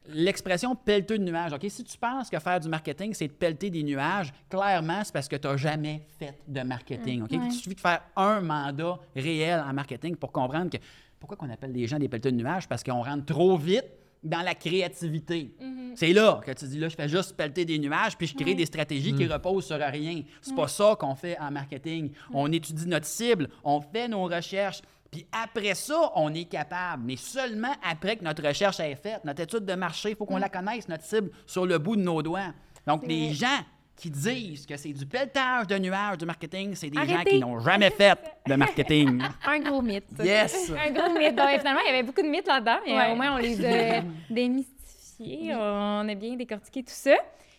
l'expression 0.09 0.75
pelleteux 0.75 1.19
de 1.19 1.25
nuages, 1.25 1.53
OK? 1.53 1.67
Si 1.69 1.85
tu 1.85 1.99
penses 1.99 2.31
que 2.31 2.39
faire 2.39 2.61
du 2.61 2.69
marketing, 2.69 3.15
c'est 3.15 3.29
de 3.29 3.33
pelleter 3.33 3.71
des 3.71 3.83
nuages, 3.83 4.33
clairement, 4.49 5.03
c'est 5.05 5.13
parce 5.13 5.29
que 5.29 5.37
tu 5.37 5.47
n'as 5.47 5.57
jamais 5.57 6.03
fait 6.19 6.39
de 6.47 6.61
marketing, 6.63 7.23
OK? 7.23 7.31
Il 7.33 7.53
suffit 7.53 7.75
de 7.75 7.81
faire 7.81 8.03
un 8.17 8.41
mandat 8.41 8.99
réel 9.15 9.61
en 9.61 9.73
marketing 9.73 10.17
pour 10.17 10.33
comprendre 10.33 10.71
que 10.71 10.79
pourquoi 11.19 11.37
qu'on 11.37 11.51
appelle 11.51 11.73
les 11.73 11.87
gens 11.87 11.99
des 11.99 12.09
pelleteux 12.09 12.33
de 12.33 12.37
nuages? 12.37 12.69
Parce 12.69 12.83
qu'on 12.83 13.03
rentre 13.03 13.25
trop 13.27 13.57
vite 13.57 13.87
dans 14.23 14.43
la 14.43 14.55
créativité. 14.55 15.55
C'est 15.95 16.13
là 16.13 16.41
que 16.45 16.51
tu 16.53 16.67
dis, 16.67 16.79
là, 16.79 16.89
je 16.89 16.97
fais 16.97 17.09
juste 17.09 17.37
pelleter 17.37 17.65
des 17.65 17.79
nuages, 17.79 18.17
puis 18.17 18.27
je 18.27 18.35
crée 18.35 18.55
des 18.55 18.67
stratégies 18.67 19.15
qui 19.15 19.27
reposent 19.27 19.67
sur 19.67 19.79
rien. 19.79 20.23
C'est 20.41 20.55
pas 20.55 20.69
ça 20.69 20.97
qu'on 20.99 21.15
fait 21.15 21.39
en 21.39 21.51
marketing. 21.51 22.11
On 22.33 22.51
étudie 22.51 22.87
notre 22.87 23.07
cible, 23.07 23.49
on 23.65 23.81
fait 23.81 24.09
nos 24.09 24.25
recherches, 24.25 24.83
puis 25.11 25.27
après 25.33 25.75
ça, 25.75 26.11
on 26.15 26.33
est 26.35 26.45
capable. 26.45 27.05
Mais 27.07 27.17
seulement 27.17 27.73
après 27.83 28.17
que 28.17 28.25
notre 28.25 28.47
recherche 28.47 28.81
est 28.81 28.95
faite, 28.97 29.25
notre 29.25 29.43
étude 29.43 29.65
de 29.65 29.75
marché, 29.75 30.11
il 30.11 30.17
faut 30.17 30.27
qu'on 30.27 30.37
la 30.39 30.49
connaisse, 30.49 30.89
notre 30.89 31.05
cible, 31.05 31.31
sur 31.47 31.65
le 31.67 31.79
bout 31.79 31.97
de 31.97 32.03
nos 32.03 32.23
doigts. 32.23 32.53
Donc, 32.87 33.07
les 33.07 33.33
gens 33.33 33.59
qui 33.97 34.11
disent 34.11 34.67
que 34.67 34.77
c'est 34.77 34.93
du 34.93 35.07
pelletage 35.07 35.67
de 35.69 35.79
nuages 35.79 36.19
du 36.19 36.27
marketing, 36.27 36.75
c'est 36.75 36.91
des 36.91 37.07
gens 37.07 37.23
qui 37.25 37.39
n'ont 37.39 37.59
jamais 37.61 37.91
fait 37.91 38.19
de 38.47 38.55
marketing. 38.55 39.23
Un 39.47 39.59
gros 39.61 39.81
mythe. 39.81 40.05
yes! 40.23 40.71
Un 40.87 40.91
gros 40.93 41.19
mythe. 41.19 41.35
Donc, 41.35 41.49
finalement, 41.59 41.81
il 41.85 41.87
y 41.87 41.95
avait 41.95 42.03
beaucoup 42.03 42.21
de 42.23 42.29
mythes 42.29 42.47
là-dedans, 42.47 42.79
mais 42.85 42.93
Ouais. 42.95 43.13
au 43.13 43.17
moins, 43.17 43.35
on 43.37 43.39
les 43.39 43.65
a 43.65 44.03
démystifiés. 44.31 45.55
On 45.55 46.09
a 46.09 46.15
bien 46.15 46.37
décortiqué 46.37 46.83
tout 46.83 46.93
ça. 46.93 47.15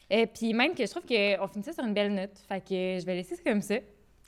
Et 0.10 0.26
puis 0.28 0.54
même 0.54 0.74
que 0.74 0.86
je 0.86 0.90
trouve 0.92 1.04
qu'on 1.04 1.48
finit 1.48 1.66
ça 1.66 1.74
sur 1.74 1.84
une 1.84 1.94
belle 1.94 2.14
note. 2.14 2.32
Fait 2.48 2.62
que 2.62 3.00
je 3.02 3.06
vais 3.06 3.16
laisser 3.16 3.36
ça 3.36 3.42
comme 3.46 3.62
ça. 3.62 3.76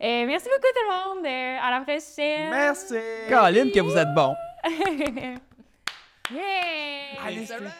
Merci 0.00 0.48
beaucoup 0.48 0.72
tout 0.74 0.84
le 0.88 1.14
monde. 1.14 1.24
Euh, 1.26 1.58
à 1.60 1.70
la 1.70 1.80
prochaine. 1.80 2.50
Merci. 2.50 2.94
Caroline, 3.28 3.70
que 3.70 3.80
vous 3.80 3.96
êtes 3.96 4.12
bon. 4.14 4.34
yeah! 6.34 7.26
Allez, 7.26 7.46
salut. 7.46 7.70